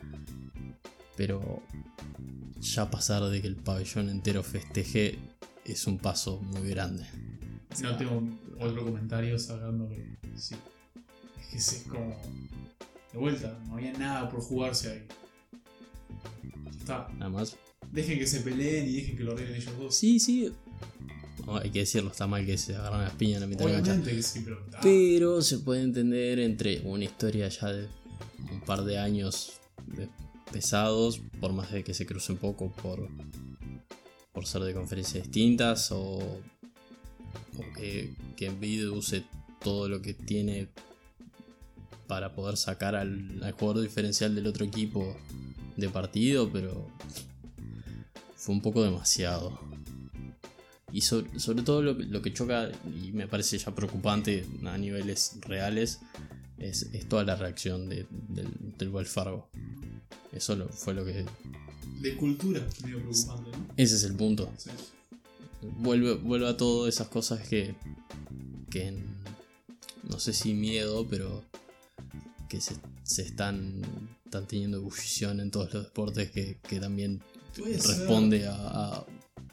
Pero 1.15 1.61
ya 2.61 2.89
pasar 2.91 3.23
de 3.29 3.41
que 3.41 3.47
el 3.47 3.55
pabellón 3.55 4.09
entero 4.09 4.43
festeje 4.43 5.17
es 5.71 5.85
un 5.87 5.97
paso 5.97 6.39
muy 6.41 6.69
grande. 6.69 7.05
No 7.81 7.95
tengo 7.97 8.23
otro 8.59 8.83
comentario 8.83 9.37
sacando 9.37 9.87
que. 9.89 10.17
Sí. 10.35 10.55
Es 11.39 11.47
que 11.49 11.57
es 11.57 11.83
como. 11.89 12.15
De 13.13 13.17
vuelta, 13.17 13.57
no 13.67 13.73
había 13.75 13.93
nada 13.93 14.29
por 14.29 14.41
jugarse 14.41 14.91
ahí. 14.91 15.07
Ya 16.63 16.79
Está. 16.79 17.07
Nada 17.17 17.29
más. 17.29 17.55
Dejen 17.91 18.19
que 18.19 18.27
se 18.27 18.41
peleen 18.41 18.87
y 18.87 18.93
dejen 18.97 19.17
que 19.17 19.23
lo 19.23 19.31
arreglen 19.33 19.55
ellos 19.55 19.77
dos. 19.79 19.95
Sí, 19.95 20.19
sí. 20.19 20.51
No, 21.45 21.57
hay 21.57 21.71
que 21.71 21.79
decirlo, 21.79 22.11
está 22.11 22.27
mal 22.27 22.45
que 22.45 22.57
se 22.57 22.75
agarran 22.75 23.01
las 23.01 23.13
piñas 23.13 23.35
en 23.35 23.41
la 23.41 23.47
mitad 23.47 23.65
de 23.65 23.71
la 23.71 23.77
cancha. 23.77 23.91
Obviamente 23.93 24.15
que 24.15 24.21
sí, 24.23 24.41
pero. 24.43 24.63
ah, 24.73 24.79
Pero 24.83 25.41
se 25.41 25.59
puede 25.59 25.81
entender 25.81 26.39
entre 26.39 26.81
una 26.81 27.05
historia 27.05 27.47
ya 27.49 27.67
de 27.73 27.87
un 28.51 28.61
par 28.61 28.83
de 28.83 28.99
años 28.99 29.53
de- 29.87 30.07
pesados, 30.51 31.21
por 31.39 31.53
más 31.53 31.71
de 31.71 31.83
que 31.83 31.93
se 31.93 32.05
cruce 32.05 32.31
un 32.31 32.37
poco 32.39 32.71
por, 32.71 33.07
por 34.33 34.45
ser 34.45 34.61
de 34.63 34.73
conferencias 34.73 35.23
distintas 35.23 35.91
o, 35.91 36.17
o 36.19 37.73
que, 37.75 38.13
que 38.35 38.45
Embiid 38.47 38.89
use 38.89 39.23
todo 39.61 39.89
lo 39.89 40.01
que 40.01 40.13
tiene 40.13 40.67
para 42.07 42.33
poder 42.33 42.57
sacar 42.57 42.95
al, 42.95 43.41
al 43.43 43.51
jugador 43.51 43.83
diferencial 43.83 44.33
del 44.33 44.47
otro 44.47 44.65
equipo 44.65 45.15
de 45.77 45.89
partido, 45.89 46.49
pero 46.51 46.87
fue 48.35 48.55
un 48.55 48.61
poco 48.61 48.83
demasiado. 48.83 49.59
Y 50.91 51.01
sobre, 51.01 51.39
sobre 51.39 51.61
todo 51.61 51.83
lo, 51.83 51.93
lo 51.93 52.21
que 52.23 52.33
choca, 52.33 52.71
y 53.03 53.11
me 53.11 53.27
parece 53.27 53.57
ya 53.59 53.75
preocupante 53.75 54.45
a 54.65 54.75
niveles 54.77 55.37
reales, 55.41 55.99
es, 56.57 56.83
es 56.93 57.07
toda 57.07 57.23
la 57.23 57.35
reacción 57.35 57.89
de- 57.89 58.07
del, 58.27 58.47
del. 58.77 58.89
Eso 60.31 60.67
fue 60.69 60.93
lo 60.95 61.05
que... 61.05 61.25
De 61.99 62.15
cultura, 62.15 62.65
medio 62.83 62.99
preocupante, 63.01 63.51
¿no? 63.51 63.65
Ese 63.77 63.95
es 63.95 64.03
el 64.03 64.15
punto. 64.15 64.49
Sí. 64.57 64.69
Vuelve, 65.79 66.13
vuelve 66.15 66.47
a 66.47 66.55
todas 66.57 66.93
esas 66.93 67.09
cosas 67.09 67.45
que, 67.47 67.75
que 68.69 68.97
no 70.09 70.19
sé 70.19 70.31
si 70.33 70.53
miedo, 70.53 71.05
pero 71.09 71.43
que 72.47 72.61
se, 72.61 72.75
se 73.03 73.23
están, 73.23 73.81
están 74.25 74.47
teniendo 74.47 74.77
ebullición 74.77 75.39
en 75.41 75.51
todos 75.51 75.73
los 75.73 75.83
deportes 75.83 76.31
que, 76.31 76.57
que 76.67 76.79
también 76.79 77.21
responde 77.57 78.47
a, 78.47 78.53
a- 78.55 79.05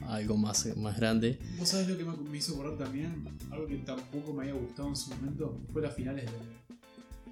algo 0.07 0.37
más, 0.37 0.65
más 0.77 0.95
grande. 0.95 1.39
¿Vos 1.59 1.69
sabés 1.69 1.89
lo 1.89 1.97
que 1.97 2.05
me, 2.05 2.37
hizo 2.37 2.53
acordar 2.53 2.77
también? 2.77 3.25
Algo 3.51 3.67
que 3.67 3.75
tampoco 3.77 4.31
me 4.33 4.43
había 4.43 4.53
gustado 4.53 4.87
en 4.89 4.95
su 4.95 5.09
momento. 5.09 5.59
Fue 5.73 5.81
las 5.81 5.93
finales 5.95 6.29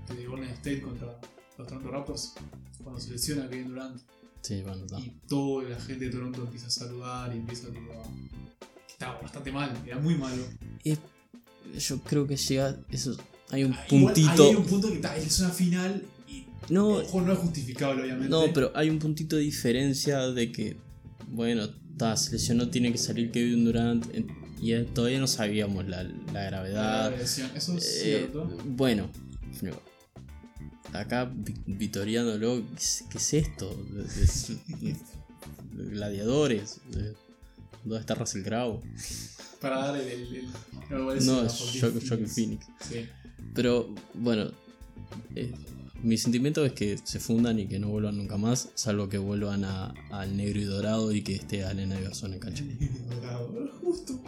de, 0.10 0.16
de 0.16 0.26
Golden 0.28 0.50
State 0.50 0.82
contra 0.82 1.18
los 1.58 1.68
Toronto 1.68 1.90
Raptors. 1.90 2.34
Cuando 2.84 3.00
se 3.00 3.12
lesiona 3.12 3.48
Kevin 3.50 3.70
Durant. 3.70 4.02
Sí, 4.46 4.62
bueno, 4.62 4.86
está. 4.86 5.00
Y 5.00 5.12
toda 5.28 5.70
la 5.70 5.80
gente 5.80 6.06
de 6.06 6.12
Toronto 6.12 6.44
empieza 6.44 6.68
a 6.68 6.70
saludar 6.70 7.34
y 7.34 7.38
empieza 7.40 7.68
tipo, 7.70 7.92
a... 7.94 8.04
Estaba 8.90 9.20
bastante 9.22 9.52
mal, 9.52 9.72
era 9.86 9.98
muy 10.00 10.16
malo. 10.16 10.44
Yo 11.78 12.00
creo 12.02 12.28
que 12.28 12.38
llega. 12.38 12.78
Eso, 12.90 13.18
hay 13.50 13.64
un 13.64 13.74
Ah, 13.74 13.86
igual, 13.90 14.14
puntito. 14.14 14.44
ahí 14.44 14.50
hay 14.50 14.56
un 14.56 14.66
punto 14.66 14.88
que 14.88 14.96
está, 14.96 15.18
es 15.18 15.40
una 15.40 15.50
final 15.50 16.04
y 16.28 16.46
No, 16.70 16.88
ojo, 16.90 17.22
no 17.22 17.34
es 17.34 17.40
justificable 17.40 18.04
obviamente. 18.04 18.30
no, 18.30 18.46
pero 18.54 18.72
hay 18.76 18.90
un 18.90 19.00
puntito 19.00 19.36
de 19.36 19.42
diferencia 19.42 20.20
de 20.30 20.52
que, 20.52 20.78
bueno, 21.30 21.68
ta, 21.98 22.16
se 22.16 22.32
lesionó, 22.34 22.70
tiene 22.70 22.92
que 22.92 22.98
salir 22.98 23.32
Kevin 23.32 23.66
Durant. 23.66 24.06
Y 24.62 24.74
todavía 24.94 25.20
no 25.20 25.28
sabíamos 25.28 25.86
la, 25.88 26.04
la 26.04 26.44
gravedad. 26.44 27.14
Eso 27.20 27.44
es 27.78 27.86
Eh, 27.86 28.04
cierto. 28.04 28.46
bueno, 28.66 29.10
no. 29.62 29.72
Acá 31.00 31.26
vi- 31.34 31.54
vitoreándolo, 31.66 32.64
¿qué 33.10 33.18
es, 33.18 33.34
esto? 33.34 33.76
Gladiadores. 35.74 36.80
de- 36.92 37.14
¿Dónde 37.84 38.00
está 38.00 38.16
Russell 38.16 38.44
Crowe? 38.44 38.82
Para 39.62 39.78
dar 39.88 39.98
el. 39.98 40.08
el, 40.08 40.36
el- 40.36 40.48
no, 40.90 41.12
es 41.12 41.26
No, 41.26 41.48
Joaquin 41.48 42.28
Phoenix. 42.28 42.66
Sí. 42.82 43.06
Pero 43.54 43.94
bueno, 44.16 44.50
eh, 45.36 45.54
mi 46.02 46.18
sentimiento 46.18 46.66
es 46.66 46.74
que 46.74 46.98
se 47.04 47.20
fundan 47.20 47.60
y 47.60 47.68
que 47.68 47.80
no 47.80 47.90
vuelvan 47.90 48.18
nunca 48.18 48.38
más, 48.38 48.70
salvo 48.76 49.08
que 49.08 49.18
vuelvan 49.18 49.64
a- 49.66 49.94
al 50.12 50.36
negro 50.36 50.60
y 50.60 50.64
dorado 50.64 51.12
y 51.14 51.22
que 51.22 51.36
esté 51.36 51.64
Allen 51.64 51.92
Iverson 51.92 52.34
en 52.34 52.40
cancha. 52.40 52.64
Dorado. 53.10 53.70
Justo. 53.82 54.20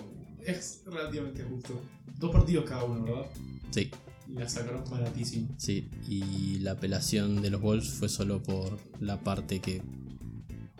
Es 0.46 0.82
relativamente 0.86 1.44
justo. 1.44 1.82
Dos 2.20 2.32
partidos 2.32 2.66
cada 2.66 2.84
uno, 2.86 3.04
¿verdad? 3.04 3.26
Sí, 3.72 3.90
la 4.34 4.48
sacaron 4.50 4.84
baratísimo. 4.90 5.48
sí. 5.58 5.90
Y 6.08 6.60
la 6.60 6.72
apelación 6.72 7.42
de 7.42 7.50
los 7.50 7.62
Wolves 7.62 7.90
fue 7.90 8.10
solo 8.10 8.42
por 8.42 8.78
la 9.00 9.20
parte 9.22 9.60
que 9.60 9.82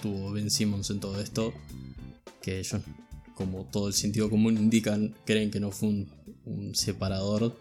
tuvo 0.02 0.32
Ben 0.32 0.50
Simmons 0.52 0.90
en 0.90 1.00
todo 1.00 1.20
esto, 1.20 1.54
que 2.42 2.60
ellos, 2.60 2.82
como 3.36 3.66
todo 3.66 3.88
el 3.88 3.94
sentido 3.94 4.30
común 4.30 4.58
indican, 4.58 5.16
creen 5.26 5.52
que 5.52 5.60
no 5.60 5.72
fue 5.72 5.90
un, 5.90 6.10
un 6.46 6.76
separador, 6.76 7.58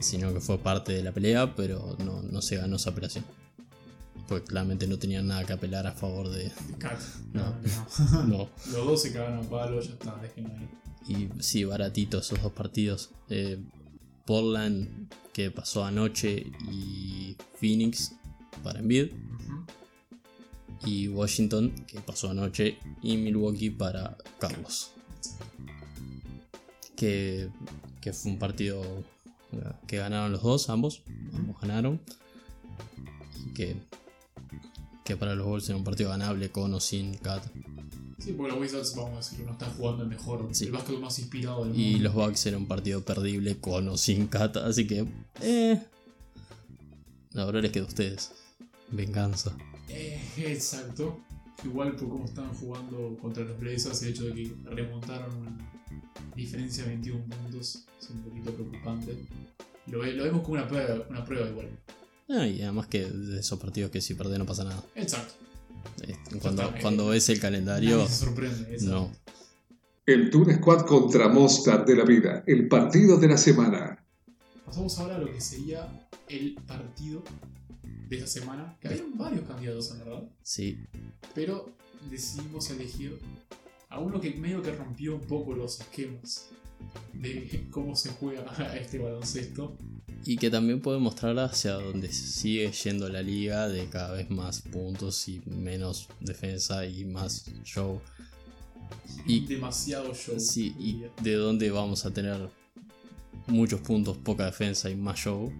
sino 0.00 0.32
que 0.32 0.40
fue 0.40 0.58
parte 0.58 0.92
de 0.92 1.02
la 1.02 1.12
pelea, 1.12 1.54
pero 1.56 1.96
no, 2.04 2.22
no 2.22 2.42
se 2.42 2.56
ganó 2.56 2.76
esa 2.76 2.90
apelación. 2.90 3.24
Porque 4.28 4.44
claramente 4.46 4.86
no 4.86 4.98
tenían 4.98 5.26
nada 5.26 5.44
que 5.44 5.54
apelar 5.54 5.86
a 5.86 5.92
favor 5.92 6.28
de, 6.28 6.52
Cat. 6.78 7.00
No. 7.32 7.42
no. 7.42 8.26
No. 8.26 8.48
Los 8.72 8.86
dos 8.86 9.02
se 9.02 9.12
cagaron 9.12 9.38
a 9.44 9.48
palo, 9.48 9.80
ya 9.80 9.92
está, 9.92 10.16
déjenlo 10.20 10.54
ahí. 10.54 10.68
Y 11.08 11.42
sí, 11.42 11.64
baratito 11.64 12.18
esos 12.18 12.42
dos 12.42 12.52
partidos. 12.52 13.10
Eh, 13.30 13.58
Portland, 14.28 15.08
que 15.32 15.50
pasó 15.50 15.86
anoche, 15.86 16.52
y 16.70 17.34
Phoenix 17.58 18.14
para 18.62 18.80
Embiid. 18.80 19.12
Y 20.84 21.08
Washington, 21.08 21.72
que 21.86 22.02
pasó 22.02 22.28
anoche, 22.28 22.78
y 23.00 23.16
Milwaukee 23.16 23.70
para 23.70 24.18
Carlos. 24.38 24.90
Que, 26.94 27.48
que 28.02 28.12
fue 28.12 28.32
un 28.32 28.38
partido 28.38 28.82
eh, 29.52 29.72
que 29.86 29.96
ganaron 29.96 30.32
los 30.32 30.42
dos, 30.42 30.68
ambos. 30.68 31.02
Ambos 31.32 31.58
ganaron. 31.62 31.98
Y 33.34 33.54
que, 33.54 33.76
que 35.06 35.16
para 35.16 35.34
los 35.34 35.46
Bulls 35.46 35.70
era 35.70 35.78
un 35.78 35.84
partido 35.84 36.10
ganable 36.10 36.50
con 36.50 36.74
o 36.74 36.80
sin 36.80 37.14
Cat. 37.16 37.46
Sí, 38.18 38.32
porque 38.32 38.52
los 38.52 38.60
Wizards, 38.60 38.94
vamos 38.96 39.12
a 39.12 39.16
decir, 39.30 39.46
no 39.46 39.52
están 39.52 39.70
jugando 39.74 40.02
el 40.02 40.08
mejor, 40.08 40.48
Sí. 40.52 40.64
el 40.66 40.72
básquet 40.72 40.98
más 40.98 41.18
inspirado 41.20 41.64
del 41.64 41.78
Y 41.78 41.90
mundo. 41.92 42.04
los 42.04 42.14
Bucks 42.14 42.46
era 42.46 42.56
un 42.58 42.66
partido 42.66 43.00
perdible 43.04 43.58
con 43.58 43.88
o 43.88 43.96
sin 43.96 44.26
Kata, 44.26 44.66
así 44.66 44.86
que. 44.86 45.06
Eh. 45.40 45.80
Ahora 47.34 47.60
les 47.60 47.70
queda 47.70 47.84
a 47.84 47.88
ustedes. 47.88 48.32
Venganza. 48.90 49.56
Eh, 49.88 50.20
exacto. 50.38 51.20
Igual 51.64 51.94
por 51.96 52.08
cómo 52.08 52.24
estaban 52.24 52.52
jugando 52.54 53.16
contra 53.20 53.44
los 53.44 53.58
Blazers, 53.58 54.02
el 54.02 54.08
hecho 54.10 54.24
de 54.24 54.32
que 54.34 54.52
remontaron 54.64 55.36
una 55.36 55.70
diferencia 56.36 56.84
de 56.84 56.90
21 56.90 57.24
puntos 57.24 57.84
es 58.00 58.10
un 58.10 58.22
poquito 58.22 58.52
preocupante. 58.52 59.16
Lo, 59.86 60.00
ve- 60.00 60.12
lo 60.14 60.24
vemos 60.24 60.42
como 60.42 60.54
una 60.54 60.66
prueba, 60.68 61.04
una 61.08 61.24
prueba 61.24 61.48
igual. 61.48 61.68
Ah, 62.28 62.46
y 62.46 62.62
además 62.62 62.86
que 62.88 63.04
de 63.06 63.40
esos 63.40 63.58
partidos 63.58 63.90
que 63.90 64.00
si 64.00 64.14
perdés 64.14 64.38
no 64.38 64.46
pasa 64.46 64.64
nada. 64.64 64.82
Exacto. 64.94 65.34
Eh, 66.02 66.16
Cuando, 66.40 66.72
cuando 66.80 67.06
ves 67.08 67.28
el 67.28 67.40
calendario, 67.40 67.98
Nadie 67.98 68.08
se 68.08 68.24
sorprende. 68.24 68.74
exacto. 68.74 68.86
no. 68.94 69.12
El 70.06 70.30
Tour 70.30 70.52
Squad 70.54 70.86
contra 70.86 71.28
Mostard 71.28 71.84
de 71.86 71.94
la 71.96 72.04
vida, 72.04 72.42
el 72.46 72.66
partido 72.68 73.18
de 73.18 73.28
la 73.28 73.36
semana. 73.36 74.04
Pasamos 74.64 74.98
ahora 74.98 75.16
a 75.16 75.18
lo 75.18 75.30
que 75.32 75.40
sería 75.40 75.86
el 76.28 76.54
partido 76.66 77.22
de 78.08 78.16
esta 78.16 78.26
semana, 78.28 78.76
que 78.80 78.88
había 78.88 79.02
varios 79.14 79.46
candidatos 79.46 79.90
en 79.92 79.98
verdad, 79.98 80.22
Sí, 80.42 80.78
pero 81.34 81.70
decidimos 82.10 82.70
elegir 82.70 83.18
a 83.90 83.98
uno 83.98 84.18
que 84.20 84.30
medio 84.34 84.62
que 84.62 84.72
rompió 84.72 85.14
un 85.14 85.20
poco 85.22 85.52
los 85.54 85.80
esquemas 85.80 86.48
de 87.14 87.66
cómo 87.70 87.94
se 87.96 88.10
juega 88.10 88.44
este 88.80 88.98
baloncesto. 88.98 89.76
y 90.24 90.36
que 90.36 90.50
también 90.50 90.80
puede 90.80 90.98
mostrar 90.98 91.38
hacia 91.38 91.72
donde 91.74 92.12
sigue 92.12 92.70
yendo 92.72 93.08
la 93.08 93.22
liga 93.22 93.68
de 93.68 93.86
cada 93.86 94.12
vez 94.12 94.30
más 94.30 94.60
puntos 94.62 95.28
y 95.28 95.40
menos 95.46 96.08
defensa 96.20 96.84
y 96.86 97.04
más 97.04 97.44
show. 97.64 98.00
Y- 99.26 99.46
demasiado 99.46 100.14
show. 100.14 100.38
Sí, 100.38 100.74
y 100.78 101.02
de 101.22 101.34
dónde 101.34 101.70
vamos 101.70 102.04
a 102.06 102.10
tener 102.12 102.48
muchos 103.46 103.80
puntos, 103.80 104.16
poca 104.18 104.46
defensa 104.46 104.88
y 104.90 104.94
más 104.96 105.18
show 105.18 105.52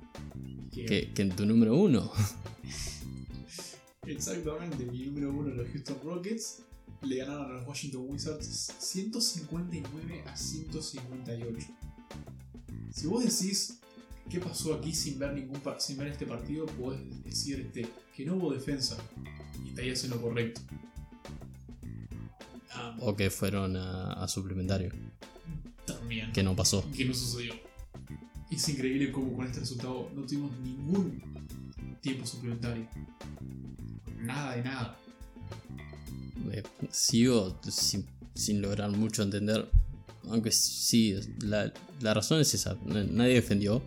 Que- 0.72 0.84
que, 0.86 1.10
que 1.12 1.22
en 1.22 1.30
tu 1.30 1.44
número 1.46 1.74
uno. 1.76 2.10
Exactamente, 4.06 4.84
mi 4.86 5.06
número 5.06 5.30
uno, 5.32 5.50
los 5.54 5.68
Houston 5.68 5.96
Rockets, 6.04 6.62
le 7.02 7.16
ganaron 7.16 7.46
a 7.50 7.54
los 7.54 7.66
Washington 7.66 8.06
Wizards 8.08 8.74
159 8.78 10.24
a 10.26 10.36
158. 10.36 11.66
Si 12.92 13.06
vos 13.06 13.22
decís 13.24 13.78
qué 14.30 14.40
pasó 14.40 14.74
aquí 14.74 14.94
sin 14.94 15.18
ver 15.18 15.32
ningún 15.34 15.60
sin 15.78 15.96
ver 15.98 16.08
este 16.08 16.26
partido, 16.26 16.66
podés 16.66 17.00
decir 17.24 17.60
este, 17.60 17.88
que 18.16 18.24
no 18.24 18.34
hubo 18.36 18.52
defensa 18.52 18.96
y 19.64 19.68
estarías 19.68 20.02
en 20.04 20.10
lo 20.10 20.20
correcto. 20.20 20.60
Ah, 22.72 22.96
O 23.00 23.14
que 23.16 23.30
fueron 23.30 23.76
a, 23.76 24.12
a 24.12 24.28
suplementario, 24.28 24.92
también. 25.86 26.32
que 26.32 26.42
no 26.42 26.54
pasó. 26.54 26.84
que 26.92 27.04
no 27.04 27.14
sucedió. 27.14 27.54
Es 28.50 28.68
increíble 28.68 29.12
cómo 29.12 29.34
con 29.36 29.46
este 29.46 29.60
resultado 29.60 30.10
no 30.14 30.22
tuvimos 30.22 30.50
ningún 30.60 31.22
tiempo 32.00 32.26
suplementario. 32.26 32.88
Nada 34.18 34.56
de 34.56 34.62
nada. 34.62 34.98
Eh, 36.52 36.62
sigo 36.90 37.58
sin, 37.68 38.06
sin 38.34 38.60
lograr 38.62 38.90
mucho 38.90 39.22
entender. 39.22 39.70
Aunque 40.30 40.52
sí, 40.52 41.18
la, 41.40 41.72
la 42.00 42.14
razón 42.14 42.40
es 42.40 42.54
esa. 42.54 42.76
Nadie 42.84 43.34
defendió. 43.34 43.82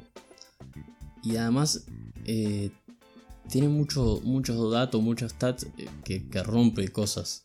Y 1.24 1.36
además 1.36 1.86
eh, 2.26 2.72
tiene 3.50 3.68
mucho, 3.68 4.22
muchos 4.24 4.72
datos, 4.72 5.02
muchos 5.02 5.32
stats 5.32 5.64
eh, 5.78 5.88
que, 6.04 6.28
que 6.28 6.44
rompe 6.44 6.88
cosas. 6.90 7.44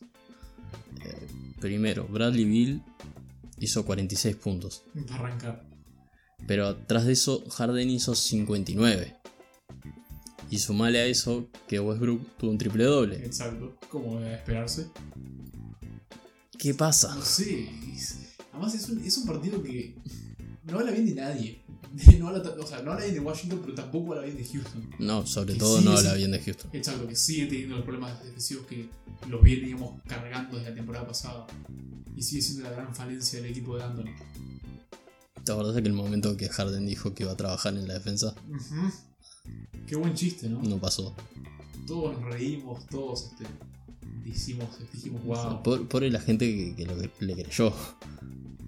Eh, 1.05 1.27
primero, 1.59 2.07
Bradley 2.07 2.45
Bill 2.45 2.81
hizo 3.59 3.85
46 3.85 4.35
puntos. 4.37 4.83
Para 5.07 5.25
arrancar. 5.25 5.67
Pero 6.45 6.75
tras 6.75 7.05
de 7.05 7.13
eso, 7.13 7.43
Harden 7.49 7.89
hizo 7.89 8.15
59. 8.15 9.15
Y 10.49 10.59
sumale 10.59 10.99
a 10.99 11.05
eso 11.05 11.49
que 11.67 11.79
Westbrook 11.79 12.37
tuvo 12.37 12.51
un 12.51 12.57
triple 12.57 12.85
doble. 12.85 13.25
Exacto. 13.25 13.77
Como 13.89 14.19
de 14.19 14.33
esperarse. 14.35 14.87
¿Qué 16.57 16.73
pasa? 16.73 17.13
No 17.15 17.21
sé. 17.23 17.69
además 18.51 18.73
es 18.73 18.89
un, 18.89 19.03
es 19.03 19.17
un 19.17 19.25
partido 19.25 19.61
que 19.61 19.95
no 20.65 20.79
habla 20.79 20.91
bien 20.91 21.05
de 21.07 21.15
nadie. 21.15 21.61
No 22.19 22.27
habla, 22.27 22.43
o 22.59 22.67
sea, 22.67 22.81
no 22.83 22.91
habla 22.91 23.05
bien 23.05 23.15
de 23.15 23.21
Washington, 23.21 23.59
pero 23.63 23.73
tampoco 23.73 24.13
habla 24.13 24.25
bien 24.25 24.37
de 24.37 24.45
Houston. 24.45 24.87
No, 24.99 25.25
sobre 25.25 25.53
Que 25.53 25.59
todo 25.59 25.81
no 25.81 25.91
habla 25.91 26.13
bien 26.13 26.29
de 26.31 26.39
Houston. 26.39 26.69
Exacto, 26.73 27.07
que 27.07 27.15
sigue 27.15 27.47
teniendo 27.47 27.77
los 27.77 27.85
problemas 27.85 28.23
defensivos 28.23 28.67
que 28.67 28.89
los 29.27 29.41
viene, 29.41 29.65
digamos, 29.67 30.01
cargando 30.05 30.57
desde 30.57 30.69
la 30.71 30.75
temporada 30.75 31.07
pasada. 31.07 31.47
Y 32.15 32.21
sigue 32.21 32.41
siendo 32.41 32.63
la 32.65 32.71
gran 32.71 32.93
falencia 32.93 33.41
del 33.41 33.49
equipo 33.49 33.77
de 33.77 33.83
Anthony. 33.83 34.11
¿Te 35.43 35.51
acordás 35.51 35.73
de 35.75 35.79
aquel 35.79 35.93
momento 35.93 36.35
que 36.37 36.49
Harden 36.49 36.85
dijo 36.85 37.15
que 37.15 37.23
iba 37.23 37.31
a 37.31 37.37
trabajar 37.37 37.73
en 37.75 37.87
la 37.87 37.95
defensa? 37.95 38.35
Ujú. 38.47 38.91
Qué 39.85 39.95
buen 39.95 40.13
chiste, 40.13 40.49
¿no? 40.49 40.61
No 40.61 40.77
pasó. 40.77 41.15
Todos 41.85 42.19
nos 42.19 42.33
reímos, 42.33 42.85
todos 42.87 43.31
este, 43.31 43.45
dijimos, 44.23 44.67
dijimos, 44.91 45.23
wow. 45.23 45.63
Por, 45.63 45.87
por 45.87 46.03
la 46.03 46.19
gente 46.19 46.45
que, 46.45 46.75
que 46.75 46.85
lo 46.85 46.97
que 46.97 47.09
le 47.19 47.33
creyó. 47.33 47.73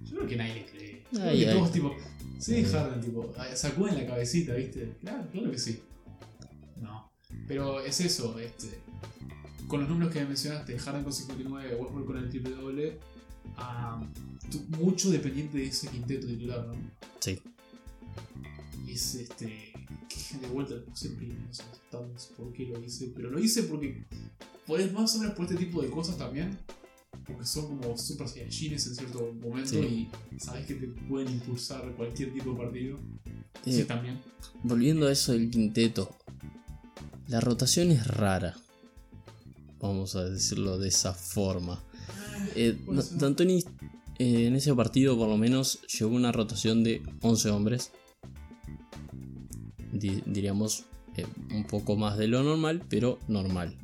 Yo 0.06 0.15
creo 0.15 0.28
que 0.28 0.36
nadie 0.38 0.54
le 0.56 0.65
cree. 0.65 1.04
Yo 1.12 1.20
creo 1.20 1.30
Ay, 1.32 1.39
que 1.39 1.50
ay. 1.50 1.58
todos 1.58 1.72
tipo, 1.72 1.96
sí, 2.39 2.63
Harden, 2.63 3.02
tipo, 3.02 3.34
sacuden 3.56 3.96
la 3.96 4.08
cabecita, 4.08 4.54
¿viste? 4.54 4.96
Claro, 5.02 5.28
claro 5.32 5.52
que 5.52 5.58
sí. 5.58 5.82
No. 6.82 7.12
Pero 7.48 7.82
es 7.82 8.00
eso, 8.00 8.39
este. 8.39 8.80
Con 9.68 9.82
los 9.82 9.89
números 9.89 10.13
que 10.13 10.24
mencionaste, 10.24 10.80
Harden 10.80 11.04
con 11.04 11.13
59, 11.13 11.76
Westbrook 11.76 12.06
con 12.08 12.18
el 12.18 12.30
triple 12.30 12.52
doble, 12.52 13.00
mucho 14.80 15.12
dependiente 15.12 15.58
de 15.58 15.65
ese 15.65 15.88
quinteto 15.89 16.28
titular, 16.28 16.65
¿no? 16.65 16.74
Sí. 17.20 17.39
Y 18.88 18.94
es 18.94 19.15
este. 19.15 19.68
De 20.38 20.48
vuelta 20.48 20.76
los 20.76 21.00
stats, 21.00 22.26
por 22.38 22.52
qué 22.54 22.65
lo 22.65 22.84
hice, 22.84 23.12
pero 23.15 23.30
lo 23.30 23.39
hice 23.39 23.63
porque. 23.63 24.06
Podés 24.68 24.94
más 24.94 25.15
o 25.15 25.20
menos 25.20 25.34
por 25.36 25.46
este 25.46 25.58
tipo 25.58 25.82
de 25.82 25.89
cosas 25.89 26.18
también. 26.18 26.58
Porque 27.26 27.46
son 27.46 27.80
como 27.80 27.98
super 27.98 28.28
saiyajines 28.28 28.86
en 28.88 28.96
cierto 28.96 29.34
momento 29.42 29.70
Sí. 29.72 30.08
y 30.36 30.39
sabes 30.39 30.65
que 30.68 30.76
te 30.76 30.88
pueden 30.88 31.30
impulsar 31.34 31.92
cualquier 31.96 32.34
tipo 32.34 32.52
de 32.52 32.58
partido. 32.58 32.98
Eh, 33.65 33.72
sí, 33.72 33.84
también. 33.86 34.20
volviendo 34.63 35.08
a 35.08 35.12
eso 35.12 35.32
del 35.34 35.50
quinteto. 35.50 36.15
La 37.28 37.39
rotación 37.39 37.92
es 37.92 38.06
rara. 38.08 38.56
Vamos 39.80 40.15
a 40.15 40.26
decirlo 40.26 40.78
de 40.78 40.88
esa 40.89 41.13
forma. 41.13 41.84
Eh, 42.56 42.78
Da- 42.88 43.02
ser. 43.02 43.18
D'Antoni 43.18 43.63
eh, 44.20 44.48
en 44.48 44.56
ese 44.56 44.74
partido 44.76 45.18
por 45.18 45.30
lo 45.30 45.38
menos 45.38 45.82
llevó 45.88 46.15
una 46.15 46.32
rotación 46.32 46.84
de 46.84 47.02
11 47.22 47.50
hombres. 47.50 47.92
Di- 49.99 50.23
diríamos 50.25 50.85
eh, 51.15 51.25
un 51.51 51.65
poco 51.65 51.95
más 51.95 52.17
de 52.17 52.27
lo 52.27 52.41
normal, 52.43 52.83
pero 52.89 53.19
normal. 53.27 53.75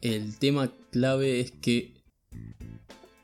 El 0.00 0.36
tema 0.38 0.70
clave 0.90 1.40
es 1.40 1.50
que, 1.52 1.92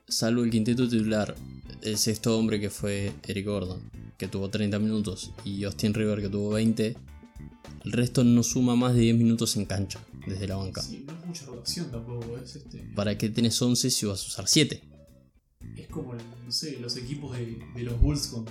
salvo 0.09 0.43
el 0.45 0.51
quinteto 0.51 0.89
titular, 0.89 1.35
el 1.83 1.99
sexto 1.99 2.39
hombre 2.39 2.61
que 2.61 2.71
fue 2.71 3.13
Eric 3.27 3.47
Gordon, 3.47 3.81
que 4.17 4.29
tuvo 4.29 4.49
30 4.49 4.79
minutos, 4.79 5.33
y 5.45 5.65
Austin 5.65 5.95
River, 5.95 6.21
que 6.21 6.29
tuvo 6.29 6.51
20, 6.51 6.97
el 7.85 7.93
resto 7.93 8.25
no 8.25 8.43
suma 8.43 8.75
más 8.77 8.95
de 8.95 9.01
10 9.03 9.17
minutos 9.17 9.57
en 9.57 9.65
cancha, 9.67 10.01
desde 10.27 10.49
la 10.49 10.57
banca. 10.57 10.83
Sí, 10.83 11.05
no 11.07 11.13
es 11.19 11.27
mucha 11.27 11.47
rotación 11.47 11.91
tampoco, 11.91 12.37
es 12.39 12.57
este. 12.57 12.79
¿Para 12.95 13.17
qué 13.17 13.29
tenés 13.29 13.61
11 13.61 13.91
si 13.91 14.07
vas 14.07 14.23
a 14.25 14.27
usar 14.27 14.49
7? 14.49 14.83
Es 15.77 15.87
como, 15.89 16.15
el- 16.15 16.21
no 16.45 16.51
sé, 16.53 16.79
los 16.81 16.97
equipos 16.97 17.37
de, 17.37 17.59
de 17.75 17.83
los 17.83 18.01
Bulls 18.01 18.27
con, 18.29 18.45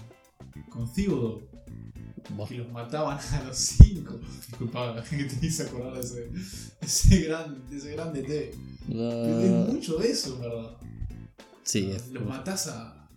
con 0.69 0.88
Buah, 2.30 2.48
que 2.48 2.56
los 2.58 2.72
mataban 2.72 3.18
a 3.20 3.44
los 3.44 3.58
5. 3.58 4.20
Disculpa, 4.48 5.04
que 5.10 5.24
te 5.26 5.46
hice 5.46 5.63
acordar 5.63 5.94
de 5.94 6.00
ese, 6.02 6.30
ese 6.82 7.22
gran, 7.24 7.70
de 7.70 7.78
ese 7.78 7.92
gran 7.94 8.13
DT. 8.13 8.56
Pero 8.88 9.12
ah, 9.12 9.44
es 9.68 9.74
mucho 9.74 9.98
de 9.98 10.12
eso, 10.12 10.38
verdad. 10.40 10.78
sí, 11.63 11.90
es- 11.92 12.10
Los 12.10 12.26
matás 12.26 12.68
a, 12.68 13.08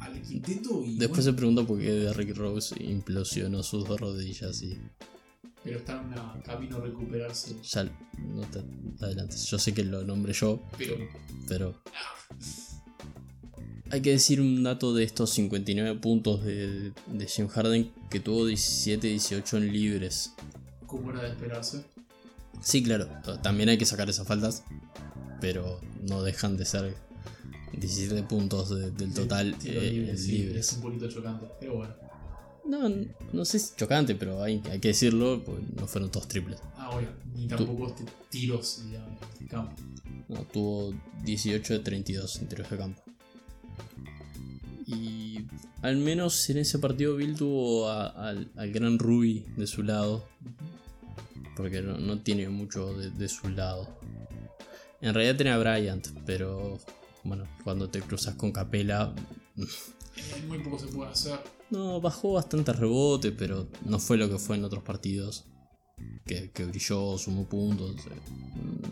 al 0.00 0.22
quinteto 0.22 0.82
y. 0.84 0.96
Después 0.98 1.24
se 1.24 1.32
pregunta 1.32 1.62
por 1.64 1.78
qué 1.78 1.90
Derrick 1.92 2.36
Rose 2.36 2.74
implosionó 2.82 3.62
sus 3.62 3.86
dos 3.86 4.00
rodillas 4.00 4.62
y 4.62 4.78
Pero 5.64 5.78
está 5.78 6.00
en 6.00 6.08
un 6.18 6.42
camino 6.42 6.76
a 6.76 6.80
recuperarse. 6.80 7.56
ya 7.62 7.84
no 7.84 8.42
te 8.50 8.60
adelantes. 9.04 9.44
Yo 9.46 9.58
sé 9.58 9.74
que 9.74 9.84
lo 9.84 10.02
nombré 10.04 10.32
yo, 10.32 10.60
Pero. 10.78 10.96
pero 11.48 11.82
hay 13.90 14.00
que 14.02 14.10
decir 14.10 14.40
un 14.40 14.62
dato 14.62 14.94
de 14.94 15.04
estos 15.04 15.30
59 15.30 15.98
puntos 16.00 16.44
de, 16.44 16.92
de 17.06 17.26
James 17.28 17.52
Harden 17.52 17.90
que 18.08 18.20
tuvo 18.20 18.48
17-18 18.48 19.56
en 19.58 19.72
libres. 19.72 20.32
¿Cómo 20.86 21.10
era 21.10 21.22
de 21.22 21.28
esperarse? 21.28 21.84
Sí, 22.62 22.82
claro, 22.82 23.06
también 23.42 23.68
hay 23.68 23.78
que 23.78 23.86
sacar 23.86 24.08
esas 24.10 24.26
faltas, 24.26 24.64
pero 25.40 25.80
no 26.08 26.22
dejan 26.22 26.56
de 26.56 26.64
ser 26.64 26.94
17 27.72 28.22
puntos 28.24 28.70
de- 28.70 28.90
del 28.90 29.14
total 29.14 29.56
eh, 29.64 30.14
sí, 30.16 30.32
libres. 30.32 30.68
Es 30.68 30.76
un 30.76 30.82
poquito 30.82 31.08
chocante, 31.08 31.46
pero 31.58 31.76
bueno. 31.76 31.94
No, 32.66 32.88
no 33.32 33.44
sé 33.44 33.58
si 33.58 33.66
es 33.66 33.76
chocante, 33.76 34.14
pero 34.14 34.42
hay, 34.42 34.62
hay 34.70 34.78
que 34.78 34.88
decirlo, 34.88 35.42
pues 35.44 35.58
no 35.76 35.86
fueron 35.86 36.10
todos 36.10 36.28
triples. 36.28 36.58
Ah, 36.76 36.90
bueno, 36.92 37.08
ni 37.34 37.48
tampoco 37.48 37.88
este, 37.88 38.04
tiros 38.28 38.82
de 39.40 39.46
campo. 39.46 39.74
No, 40.28 40.42
tuvo 40.44 40.94
18 41.24 41.72
de 41.74 41.78
32 41.80 42.36
en 42.42 42.48
tiros 42.48 42.70
de 42.70 42.76
campo. 42.76 43.02
Y 44.86 45.44
al 45.82 45.96
menos 45.96 46.48
en 46.50 46.58
ese 46.58 46.78
partido 46.78 47.16
Bill 47.16 47.36
tuvo 47.36 47.88
a- 47.88 48.08
al, 48.28 48.50
al 48.56 48.72
gran 48.72 48.98
Ruby 48.98 49.46
de 49.56 49.66
su 49.66 49.82
lado. 49.82 50.24
Porque 51.56 51.82
no, 51.82 51.98
no 51.98 52.20
tiene 52.20 52.48
mucho 52.48 52.94
de, 52.96 53.10
de 53.10 53.28
su 53.28 53.48
lado. 53.48 53.88
En 55.00 55.14
realidad 55.14 55.36
tiene 55.36 55.50
a 55.52 55.58
Bryant, 55.58 56.08
pero 56.26 56.78
bueno, 57.24 57.44
cuando 57.64 57.88
te 57.88 58.00
cruzas 58.00 58.34
con 58.34 58.52
Capela. 58.52 59.14
Muy 60.48 60.58
poco 60.58 60.78
se 60.78 60.86
puede 60.88 61.10
hacer. 61.10 61.38
No, 61.70 62.00
bajó 62.00 62.32
bastante 62.32 62.72
rebote, 62.72 63.30
pero 63.32 63.68
no 63.84 63.98
fue 63.98 64.16
lo 64.16 64.28
que 64.28 64.38
fue 64.38 64.56
en 64.56 64.64
otros 64.64 64.82
partidos. 64.82 65.44
Que, 66.26 66.50
que 66.50 66.64
brilló, 66.64 67.16
sumó 67.18 67.46
puntos. 67.46 67.96
eh, 68.06 68.88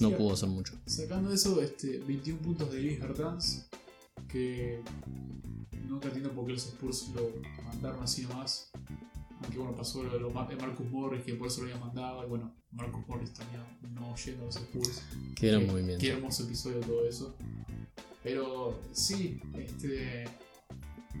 No 0.00 0.08
Sí, 0.08 0.14
pudo 0.16 0.32
hacer 0.32 0.48
mucho. 0.48 0.74
Sacando 0.86 1.32
eso, 1.32 1.60
este, 1.62 1.98
21 1.98 2.40
puntos 2.40 2.70
de 2.70 2.76
Davis 2.78 3.00
Bertans, 3.00 3.66
que 4.32 4.80
nunca 5.86 6.08
entiendo 6.08 6.32
por 6.32 6.46
qué 6.46 6.52
los 6.52 6.66
Spurs 6.66 7.10
lo 7.14 7.30
mandaron 7.64 8.02
así 8.02 8.22
nomás 8.22 8.70
Aunque 9.42 9.58
bueno, 9.58 9.74
pasó 9.76 10.02
lo 10.02 10.12
de, 10.12 10.20
lo 10.20 10.28
de 10.28 10.56
Marcus 10.56 10.90
Morris, 10.90 11.22
que 11.22 11.34
por 11.34 11.48
eso 11.48 11.60
lo 11.62 11.68
había 11.68 11.84
mandado. 11.84 12.24
Y 12.24 12.28
bueno, 12.28 12.54
Marcus 12.70 13.06
Morris 13.06 13.32
también 13.32 13.62
no 13.92 14.14
yendo 14.16 14.42
a 14.42 14.46
los 14.46 14.56
Spurs. 14.56 15.02
Qué- 15.36 15.58
movimiento. 15.58 16.00
Qué 16.00 16.10
hermoso 16.12 16.44
episodio 16.44 16.80
todo 16.80 17.06
eso. 17.06 17.36
Pero 18.22 18.80
sí, 18.92 19.40
este. 19.54 20.24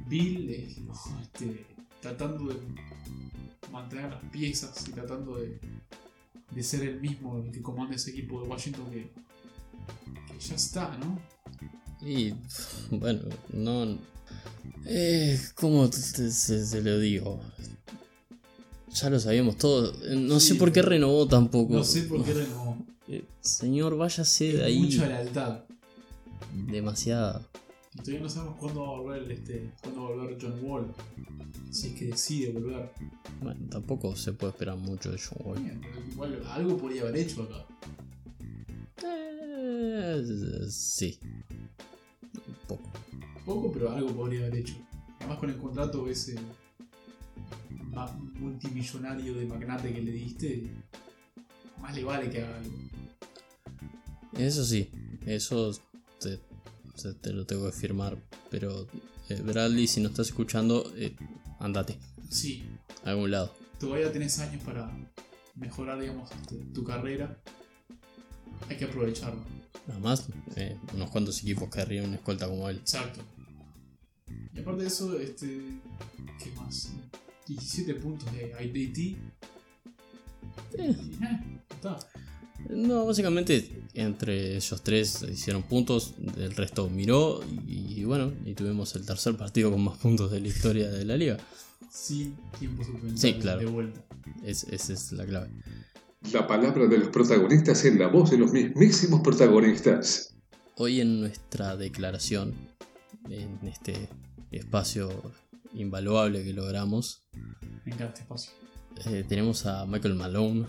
Bill 0.06 0.50
eh, 0.50 0.74
no, 0.86 0.94
este, 1.20 1.66
tratando 2.00 2.46
de 2.46 2.56
mantener 3.70 4.10
las 4.10 4.24
piezas 4.30 4.88
y 4.88 4.92
tratando 4.92 5.36
de, 5.36 5.58
de 6.50 6.62
ser 6.62 6.82
el 6.88 7.00
mismo 7.00 7.38
el 7.38 7.52
que 7.52 7.60
comanda 7.62 7.94
ese 7.94 8.10
equipo 8.10 8.42
de 8.42 8.48
Washington 8.48 8.90
que, 8.90 9.10
que 10.32 10.38
ya 10.38 10.54
está, 10.54 10.96
¿no? 10.98 11.18
Y 12.04 12.34
bueno, 12.90 13.20
no. 13.52 13.98
Eh, 14.86 15.40
¿Cómo 15.54 15.90
se, 15.92 16.30
se 16.32 16.82
lo 16.82 16.98
digo? 16.98 17.40
Ya 18.94 19.08
lo 19.10 19.20
sabíamos 19.20 19.56
todo. 19.56 19.92
Eh, 20.04 20.16
No 20.16 20.40
Sí, 20.40 20.48
sé 20.48 20.54
por 20.56 20.72
qué 20.72 20.82
renovó 20.82 21.26
tampoco. 21.26 21.72
No 21.74 21.84
sé 21.84 22.02
por 22.02 22.24
qué 22.24 22.34
renovó. 22.34 22.76
Eh, 23.08 23.24
Señor, 23.40 23.96
váyase 23.96 24.44
de 24.46 24.54
Es 24.58 24.62
ahí. 24.62 24.78
Mucha 24.80 25.06
lealtad. 25.06 25.60
Demasiada. 26.68 27.40
Todavía 27.96 28.20
no 28.20 28.28
sabemos 28.28 28.56
cuándo 28.58 28.80
va 28.82 28.88
a 28.88 29.00
volver 29.00 29.30
este, 29.32 29.70
cuándo 29.82 30.02
va 30.02 30.08
a 30.08 30.12
volver 30.12 30.38
John 30.40 30.58
Wall. 30.62 30.94
Si 31.70 31.88
es 31.88 31.94
que 31.94 32.04
decide 32.06 32.52
volver. 32.52 32.90
Bueno, 33.40 33.60
tampoco 33.70 34.16
se 34.16 34.32
puede 34.32 34.52
esperar 34.52 34.76
mucho 34.76 35.10
de 35.12 35.18
John 35.18 35.38
Wall. 35.44 35.60
Bien, 35.60 35.80
algo 36.46 36.76
podría 36.78 37.02
haber 37.02 37.16
hecho 37.16 37.42
acá. 37.42 37.66
Eh, 39.04 40.22
sí. 40.70 41.18
Poco. 42.68 42.90
Poco, 43.44 43.72
pero 43.72 43.90
algo 43.90 44.10
podría 44.14 44.40
haber 44.46 44.56
hecho. 44.60 44.74
Además 45.18 45.38
con 45.38 45.50
el 45.50 45.56
contrato 45.58 46.08
ese 46.08 46.36
multimillonario 48.38 49.34
de 49.34 49.46
magnate 49.46 49.92
que 49.92 50.00
le 50.02 50.12
diste, 50.12 50.70
más 51.80 51.94
le 51.94 52.04
vale 52.04 52.30
que 52.30 52.42
haga 52.42 52.56
algo. 52.58 52.72
Eso 54.38 54.64
sí, 54.64 54.88
eso 55.26 55.72
te, 56.20 56.40
te- 57.00 57.14
te 57.14 57.32
lo 57.32 57.44
tengo 57.46 57.66
que 57.66 57.72
firmar. 57.72 58.16
Pero, 58.50 58.86
eh, 59.28 59.40
Bradley, 59.42 59.86
si 59.86 60.00
no 60.00 60.08
estás 60.08 60.28
escuchando, 60.28 60.90
eh, 60.96 61.14
andate 61.58 61.98
Sí, 62.30 62.64
a 63.04 63.10
algún 63.10 63.30
lado. 63.30 63.54
todavía 63.78 64.10
tenés 64.12 64.38
años 64.38 64.62
para 64.64 64.90
mejorar, 65.54 66.00
digamos, 66.00 66.30
este, 66.32 66.56
tu 66.72 66.82
carrera. 66.84 67.38
Hay 68.68 68.76
que 68.76 68.84
aprovecharlo. 68.86 69.42
Nada 69.88 70.00
más, 70.00 70.26
eh, 70.56 70.76
unos 70.94 71.10
cuantos 71.10 71.40
equipos 71.40 71.68
querrían 71.68 72.06
una 72.06 72.16
escolta 72.16 72.46
como 72.48 72.68
él. 72.68 72.76
Exacto. 72.78 73.20
Y 74.54 74.60
aparte 74.60 74.82
de 74.82 74.88
eso, 74.88 75.18
este. 75.18 75.46
¿Qué 76.42 76.50
más? 76.56 76.92
17 77.48 77.94
puntos 77.94 78.28
de 78.32 78.52
IDT. 78.64 79.16
Eh. 80.78 80.96
Está. 81.70 81.98
No, 82.70 83.06
básicamente 83.06 83.82
entre 83.94 84.54
ellos 84.56 84.82
tres 84.84 85.22
hicieron 85.30 85.64
puntos, 85.64 86.14
el 86.36 86.54
resto 86.54 86.88
miró 86.88 87.42
y, 87.66 88.00
y 88.00 88.04
bueno, 88.04 88.32
y 88.44 88.54
tuvimos 88.54 88.94
el 88.94 89.04
tercer 89.04 89.36
partido 89.36 89.70
con 89.72 89.82
más 89.82 89.98
puntos 89.98 90.30
de 90.30 90.40
la 90.40 90.46
historia 90.48 90.88
de 90.90 91.04
la 91.04 91.16
liga. 91.16 91.38
Sin 91.90 92.36
tiempo 92.58 92.84
suplementario 92.84 93.18
Sí, 93.18 93.34
claro. 93.40 93.58
de 93.60 93.66
vuelta. 93.66 94.00
Es- 94.44 94.64
esa 94.64 94.92
es 94.92 95.10
la 95.12 95.26
clave. 95.26 95.50
La 96.30 96.46
palabra 96.46 96.86
de 96.86 96.98
los 96.98 97.08
protagonistas 97.08 97.84
en 97.84 97.98
la 97.98 98.06
voz 98.08 98.30
de 98.30 98.38
los 98.38 98.52
mismísimos 98.52 99.20
protagonistas. 99.22 100.34
Hoy 100.76 101.00
en 101.00 101.20
nuestra 101.20 101.76
declaración, 101.76 102.54
en 103.28 103.58
este 103.66 104.08
espacio 104.50 105.10
invaluable 105.74 106.44
que 106.44 106.52
logramos, 106.52 107.24
Me 107.84 107.92
encanta 107.92 108.06
este 108.08 108.20
espacio. 108.22 108.52
eh, 109.06 109.24
tenemos 109.28 109.66
a 109.66 109.84
Michael 109.86 110.14
Malone, 110.14 110.66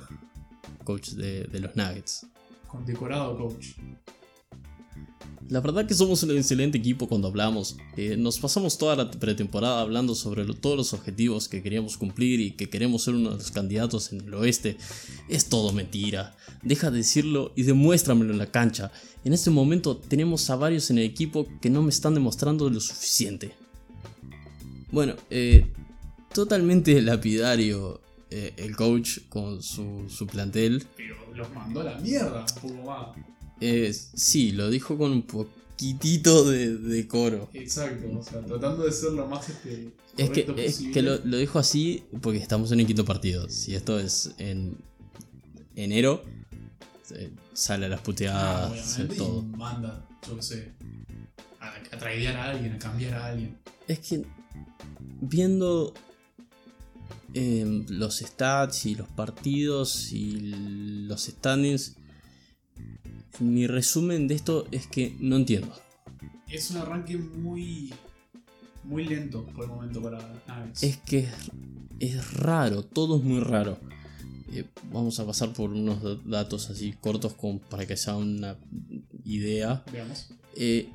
coach 0.83 1.09
de, 1.11 1.43
de 1.45 1.59
los 1.59 1.75
Nuggets. 1.75 2.25
Condecorado 2.67 3.37
coach. 3.37 3.67
La 5.49 5.59
verdad 5.59 5.85
que 5.85 5.93
somos 5.93 6.23
un 6.23 6.31
excelente 6.31 6.77
equipo 6.77 7.07
cuando 7.07 7.27
hablamos. 7.27 7.77
Eh, 7.97 8.15
nos 8.17 8.39
pasamos 8.39 8.77
toda 8.77 8.95
la 8.95 9.11
pretemporada 9.11 9.81
hablando 9.81 10.15
sobre 10.15 10.45
todos 10.53 10.77
los 10.77 10.93
objetivos 10.93 11.47
que 11.47 11.61
queríamos 11.61 11.97
cumplir 11.97 12.39
y 12.39 12.51
que 12.51 12.69
queremos 12.69 13.03
ser 13.03 13.15
uno 13.15 13.31
de 13.31 13.37
los 13.37 13.51
candidatos 13.51 14.13
en 14.13 14.21
el 14.21 14.33
oeste. 14.33 14.77
Es 15.27 15.49
todo 15.49 15.73
mentira. 15.73 16.35
Deja 16.63 16.89
de 16.89 16.97
decirlo 16.97 17.51
y 17.55 17.63
demuéstramelo 17.63 18.31
en 18.31 18.39
la 18.39 18.51
cancha. 18.51 18.91
En 19.25 19.33
este 19.33 19.49
momento 19.49 19.97
tenemos 19.97 20.49
a 20.49 20.55
varios 20.55 20.89
en 20.89 20.97
el 20.97 21.05
equipo 21.05 21.47
que 21.61 21.69
no 21.69 21.83
me 21.83 21.89
están 21.89 22.13
demostrando 22.13 22.69
lo 22.69 22.79
suficiente. 22.79 23.51
Bueno, 24.91 25.15
eh, 25.29 25.67
totalmente 26.33 27.01
lapidario 27.01 28.01
eh, 28.29 28.53
el 28.57 28.75
coach 28.75 29.19
con 29.29 29.61
su, 29.61 30.09
su 30.09 30.25
plantel. 30.25 30.83
Pero 30.95 31.15
los 31.35 31.53
mandó 31.53 31.81
a 31.81 31.83
la 31.83 31.95
mierda. 31.99 32.45
Poco 32.61 32.73
más. 32.83 33.07
Eh, 33.65 33.93
sí, 33.93 34.51
lo 34.51 34.69
dijo 34.69 34.97
con 34.97 35.11
un 35.11 35.21
poquitito 35.23 36.49
de, 36.49 36.75
de 36.77 37.07
coro. 37.07 37.49
Exacto. 37.53 38.05
O 38.19 38.21
sea, 38.21 38.41
tratando 38.41 38.83
de 38.83 38.91
ser 38.91 39.13
lo 39.13 39.25
más 39.27 39.47
este. 39.47 39.93
Es 40.17 40.29
que, 40.31 40.53
es 40.57 40.79
que 40.93 41.01
lo, 41.01 41.17
lo 41.23 41.37
dijo 41.37 41.59
así 41.59 42.03
porque 42.21 42.39
estamos 42.39 42.71
en 42.71 42.81
el 42.81 42.85
quinto 42.87 43.05
partido. 43.05 43.49
Si 43.49 43.73
esto 43.73 43.97
es 43.99 44.31
en 44.37 44.77
enero, 45.75 46.23
eh, 47.11 47.31
sale 47.53 47.85
a 47.85 47.89
las 47.89 48.01
Ah, 48.01 48.03
puteadas, 48.03 48.71
obviamente, 48.71 49.15
todo. 49.15 49.39
Y 49.41 49.57
manda, 49.57 50.05
yo 50.27 50.35
qué 50.35 50.41
sé. 50.43 50.71
A, 51.59 51.69
a 51.69 51.97
traidear 51.97 52.35
a 52.35 52.51
alguien, 52.51 52.73
a 52.73 52.79
cambiar 52.79 53.13
a 53.15 53.25
alguien. 53.27 53.57
Es 53.87 53.99
que 53.99 54.25
viendo 55.21 55.93
eh, 57.33 57.83
los 57.87 58.19
stats 58.19 58.85
y 58.85 58.95
los 58.95 59.07
partidos 59.07 60.11
y 60.11 60.31
los 61.07 61.23
standings, 61.23 61.95
mi 63.39 63.67
resumen 63.67 64.27
de 64.27 64.35
esto 64.35 64.67
es 64.71 64.87
que 64.87 65.15
no 65.19 65.35
entiendo. 65.35 65.73
Es 66.49 66.71
un 66.71 66.77
arranque 66.77 67.17
muy. 67.17 67.93
Muy 68.83 69.05
lento 69.05 69.45
por 69.55 69.63
el 69.63 69.69
momento 69.71 70.01
para 70.01 70.19
Nuggets. 70.47 70.83
Es 70.83 70.97
que 70.97 71.19
es, 71.19 71.29
es 71.99 72.33
raro, 72.33 72.83
todo 72.83 73.17
es 73.17 73.23
muy 73.23 73.39
raro. 73.39 73.77
Eh, 74.51 74.65
vamos 74.91 75.19
a 75.21 75.25
pasar 75.25 75.53
por 75.53 75.69
unos 75.71 76.03
da- 76.03 76.19
datos 76.25 76.69
así 76.69 76.93
cortos 76.99 77.33
para 77.69 77.85
que 77.87 77.95
sea 77.95 78.17
una 78.17 78.57
idea. 79.23 79.83
Veamos. 79.91 80.27
Eh, 80.57 80.89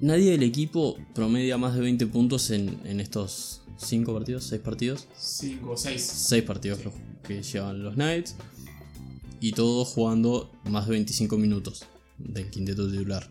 nadie 0.00 0.32
del 0.32 0.42
equipo 0.42 0.96
promedia 1.14 1.56
más 1.58 1.74
de 1.74 1.80
20 1.80 2.06
puntos 2.08 2.50
en, 2.50 2.76
en 2.84 2.98
estos 2.98 3.62
5 3.78 4.12
partidos, 4.12 4.44
6 4.44 4.60
partidos. 4.62 5.06
5 5.16 5.70
o 5.70 5.76
6. 5.76 6.02
6 6.02 6.42
partidos 6.42 6.80
que, 6.80 6.90
que 7.22 7.42
llevan 7.44 7.84
los 7.84 7.94
Knights. 7.94 8.34
Y 9.40 9.52
todos 9.52 9.88
jugando 9.88 10.52
más 10.64 10.86
de 10.86 10.92
25 10.92 11.36
minutos 11.36 11.84
del 12.18 12.50
quinteto 12.50 12.90
titular. 12.90 13.30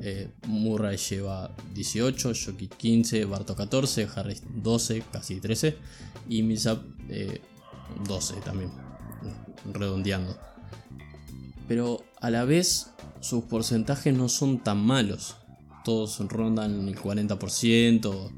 Eh, 0.00 0.30
Murray 0.46 0.96
lleva 0.96 1.54
18, 1.74 2.32
Jokic 2.34 2.76
15, 2.76 3.24
Barto 3.24 3.56
14, 3.56 4.08
Harris 4.14 4.42
12, 4.62 5.02
casi 5.10 5.40
13 5.40 5.76
y 6.28 6.42
Millsap 6.42 6.82
eh, 7.08 7.40
12 8.06 8.34
también, 8.36 8.70
redondeando. 9.72 10.36
Pero 11.68 12.04
a 12.20 12.30
la 12.30 12.44
vez 12.44 12.90
sus 13.20 13.44
porcentajes 13.44 14.14
no 14.14 14.28
son 14.28 14.62
tan 14.62 14.78
malos. 14.78 15.36
Todos 15.84 16.18
rondan 16.28 16.88
el 16.88 16.96
40%, 16.96 18.30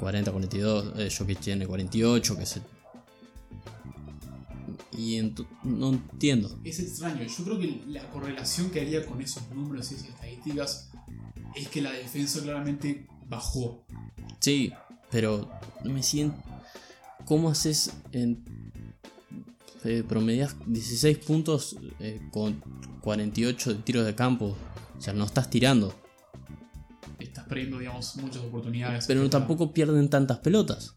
40-42, 0.00 0.92
eh, 0.98 1.10
Jokic 1.16 1.40
tiene 1.40 1.66
48, 1.66 2.36
que 2.36 2.46
se... 2.46 2.60
Y 4.96 5.20
no 5.64 5.90
entiendo. 5.90 6.58
Es 6.64 6.78
extraño. 6.78 7.24
Yo 7.24 7.44
creo 7.44 7.58
que 7.58 7.82
la 7.88 8.08
correlación 8.10 8.70
que 8.70 8.80
haría 8.80 9.04
con 9.04 9.20
esos 9.20 9.48
números 9.50 9.90
y 9.90 9.94
esas 9.94 10.08
estadísticas 10.08 10.90
es 11.54 11.68
que 11.68 11.82
la 11.82 11.92
defensa 11.92 12.40
claramente 12.42 13.06
bajó. 13.28 13.84
Sí, 14.40 14.72
pero 15.10 15.50
me 15.84 16.02
siento. 16.02 16.36
¿Cómo 17.24 17.50
haces 17.50 17.92
en. 18.12 18.44
Eh, 19.84 20.02
promedias 20.02 20.56
16 20.66 21.18
puntos 21.18 21.76
eh, 22.00 22.18
con 22.30 22.62
48 23.02 23.74
de 23.74 23.82
tiros 23.82 24.06
de 24.06 24.14
campo? 24.14 24.56
O 24.96 25.00
sea, 25.00 25.12
no 25.12 25.24
estás 25.24 25.50
tirando. 25.50 25.94
Estás 27.18 27.44
perdiendo, 27.46 27.78
digamos, 27.78 28.16
muchas 28.16 28.42
oportunidades. 28.42 29.06
Pero 29.06 29.28
tampoco 29.28 29.72
pierden 29.72 30.08
tantas 30.08 30.38
pelotas. 30.38 30.94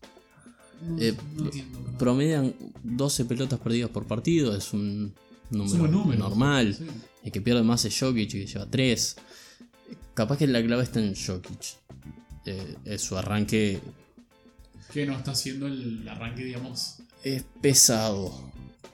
No, 0.82 0.98
eh, 1.02 1.16
no 1.36 1.46
entiendo. 1.46 1.80
Promedian 1.98 2.54
12 2.84 3.26
pelotas 3.26 3.60
perdidas 3.60 3.90
por 3.90 4.06
partido. 4.06 4.56
Es 4.56 4.74
un 4.74 5.14
número, 5.50 5.88
normal. 6.16 6.76
Sí. 6.76 6.86
El 7.24 7.32
que 7.32 7.42
pierde 7.42 7.64
más 7.64 7.84
es 7.86 7.98
Jokic, 8.00 8.32
que 8.32 8.46
lleva 8.46 8.66
3. 8.70 9.16
Capaz 10.14 10.38
que 10.38 10.48
la 10.48 10.64
clave 10.64 10.84
está 10.84 11.00
en 11.00 11.14
Jokic. 11.16 11.78
Eh, 12.46 12.76
es 12.86 13.02
su 13.02 13.18
arranque 13.18 13.80
Que 14.94 15.06
no 15.06 15.18
está 15.18 15.32
haciendo 15.32 15.68
el 15.68 16.08
arranque, 16.08 16.46
digamos, 16.46 17.00
es 17.24 17.44
pesado. 17.62 18.52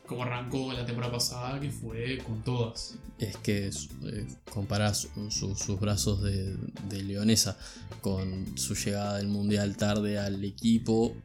como 0.07 0.23
arrancó 0.23 0.73
la 0.73 0.85
temporada 0.85 1.13
pasada, 1.13 1.59
que 1.59 1.69
fue 1.69 2.17
con 2.25 2.41
todas. 2.43 2.95
es 3.19 3.37
que 3.37 3.67
eh, 3.67 4.27
comparás 4.51 5.07
su- 5.29 5.55
sus 5.55 5.79
brazos 5.79 6.23
de, 6.23 6.55
de 6.89 7.03
leonesa 7.03 7.57
con 8.01 8.57
su 8.57 8.73
llegada 8.75 9.17
del 9.17 9.27
mundial 9.27 9.77
tarde 9.77 10.17
al 10.17 10.43
equipo 10.43 11.15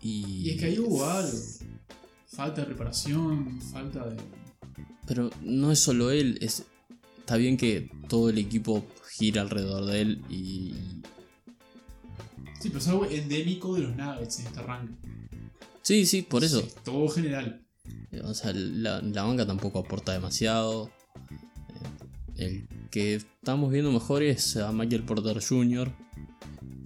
Y, 0.00 0.48
Y 0.48 0.50
es 0.50 0.60
que 0.60 0.66
ahí 0.66 0.78
hubo 0.78 1.04
algo. 1.04 1.38
Falta 2.26 2.60
de 2.60 2.66
preparación, 2.66 3.60
falta 3.60 4.06
de. 4.08 4.16
Pero 5.06 5.30
no 5.42 5.72
es 5.72 5.78
solo 5.80 6.10
él, 6.10 6.38
es, 6.42 6.64
está 7.18 7.36
bien 7.36 7.56
que 7.56 7.90
todo 8.08 8.28
el 8.28 8.38
equipo 8.38 8.84
gira 9.16 9.40
alrededor 9.42 9.86
de 9.86 10.00
él 10.02 10.22
y 10.28 10.74
Sí, 12.60 12.68
pero 12.68 12.78
es 12.78 12.88
algo 12.88 13.06
endémico 13.06 13.74
de 13.76 13.82
los 13.82 13.96
Nuggets 13.96 14.40
en 14.40 14.46
este 14.46 14.58
arranque. 14.60 14.94
sí, 15.82 16.04
sí, 16.06 16.22
por 16.22 16.44
eso. 16.44 16.60
Sí, 16.60 16.68
todo 16.84 17.08
general. 17.08 17.64
O 18.24 18.34
sea, 18.34 18.52
la, 18.52 19.00
la 19.00 19.22
banca 19.22 19.46
tampoco 19.46 19.78
aporta 19.78 20.12
demasiado. 20.12 20.90
Eh, 22.36 22.66
El 22.66 22.68
que 22.90 23.14
estamos 23.14 23.72
viendo 23.72 23.90
mejor 23.92 24.22
es 24.22 24.56
a 24.56 24.72
Michael 24.72 25.04
Porter 25.04 25.40
Jr., 25.42 25.92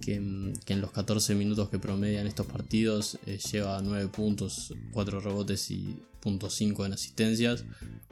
que, 0.03 0.15
en- 0.15 0.53
que 0.65 0.73
en 0.73 0.81
los 0.81 0.91
14 0.91 1.35
minutos 1.35 1.69
que 1.69 1.79
promedian 1.79 2.27
estos 2.27 2.45
partidos 2.47 3.17
eh, 3.25 3.37
lleva 3.51 3.81
9 3.81 4.07
puntos, 4.09 4.73
4 4.91 5.19
rebotes 5.19 5.71
y 5.71 5.95
.5 6.21 6.85
en 6.85 6.93
asistencias, 6.93 7.63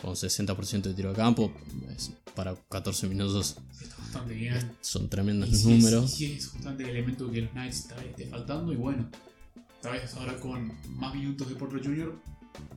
con 0.02 0.16
60% 0.16 0.82
de 0.90 0.94
tiro 0.94 1.10
de 1.10 1.16
campo. 1.16 1.52
Es- 1.96 2.12
para 2.36 2.56
14 2.70 3.08
minutos 3.10 3.58
Está 3.82 3.98
bastante 3.98 4.34
bien. 4.36 4.72
son 4.80 5.10
tremendos 5.10 5.50
Y 5.50 5.56
sí, 5.56 5.68
números. 5.68 6.12
sí, 6.12 6.28
sí, 6.28 6.34
es 6.34 6.48
justamente 6.48 6.84
el 6.84 6.90
elemento 6.92 7.30
que 7.30 7.42
los 7.42 7.52
Knights 7.52 7.88
tal 7.90 7.98
vez 8.00 8.10
esté 8.12 8.26
faltando. 8.28 8.72
Y 8.72 8.78
bueno, 8.78 9.10
tal 9.82 9.94
vez 9.94 10.14
ahora 10.16 10.40
con 10.40 10.72
más 10.96 11.14
minutos 11.14 11.50
de 11.50 11.56
Porter 11.56 11.84
Jr. 11.84 12.18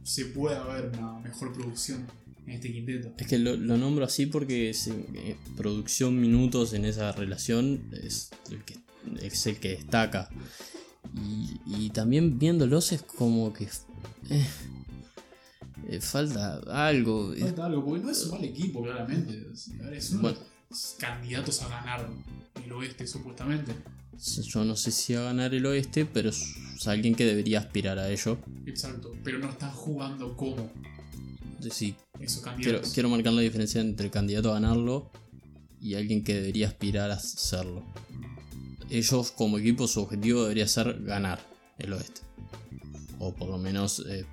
se 0.02 0.24
pueda 0.26 0.64
ver 0.64 0.90
una 0.98 1.18
mejor 1.20 1.52
producción 1.52 2.04
en 2.46 2.52
este 2.52 2.72
quinteto. 2.72 3.12
Es 3.16 3.26
que 3.28 3.38
lo, 3.38 3.56
lo 3.56 3.76
nombro 3.76 4.04
así 4.04 4.26
porque 4.26 4.70
es, 4.70 4.88
eh, 4.88 5.36
producción 5.56 6.20
minutos 6.20 6.72
en 6.74 6.84
esa 6.84 7.12
relación 7.12 7.88
es 7.92 8.30
el 8.50 8.62
que, 8.64 8.74
es 9.20 9.46
el 9.46 9.58
que 9.58 9.70
destaca. 9.70 10.28
Y, 11.14 11.60
y 11.66 11.90
también 11.90 12.38
viéndolos 12.38 12.92
es 12.92 13.02
como 13.02 13.52
que 13.52 13.64
eh, 14.30 14.46
eh, 15.88 16.00
falta 16.00 16.60
algo. 16.88 17.34
Falta 17.38 17.66
algo, 17.66 17.84
porque 17.84 18.02
no 18.04 18.10
es 18.10 18.24
un 18.24 18.30
mal 18.32 18.44
equipo, 18.44 18.82
claramente. 18.82 19.46
Es- 19.52 20.10
uno 20.12 20.22
Bueno. 20.22 20.38
de 20.38 20.44
los 20.70 20.96
candidatos 20.98 21.62
a 21.62 21.68
ganar 21.68 22.08
el 22.64 22.72
oeste, 22.72 23.06
supuestamente. 23.06 23.72
Yo 24.44 24.64
no 24.64 24.76
sé 24.76 24.90
si 24.92 25.14
a 25.14 25.22
ganar 25.22 25.54
el 25.54 25.66
oeste, 25.66 26.06
pero 26.06 26.30
es 26.30 26.54
alguien 26.86 27.14
que 27.14 27.24
debería 27.24 27.58
aspirar 27.60 27.98
a 27.98 28.08
ello. 28.10 28.38
Exacto. 28.66 29.12
Pero 29.24 29.38
no 29.38 29.50
están 29.50 29.72
jugando 29.72 30.36
como 30.36 30.70
Sí, 31.70 31.94
esos 32.20 32.44
quiero, 32.60 32.80
quiero 32.92 33.08
marcar 33.08 33.32
la 33.32 33.40
diferencia 33.40 33.80
entre 33.80 34.10
candidato 34.10 34.50
a 34.50 34.54
ganarlo 34.54 35.10
y 35.80 35.94
alguien 35.94 36.22
que 36.22 36.34
debería 36.34 36.68
aspirar 36.68 37.10
a 37.10 37.18
serlo. 37.18 37.82
Ellos 38.90 39.30
como 39.32 39.58
equipo 39.58 39.86
su 39.88 40.00
objetivo 40.02 40.42
debería 40.42 40.68
ser 40.68 41.02
ganar 41.02 41.40
el 41.78 41.92
oeste. 41.92 42.20
O 43.18 43.34
por 43.34 43.48
lo 43.48 43.58
menos 43.58 44.04
eh, 44.08 44.24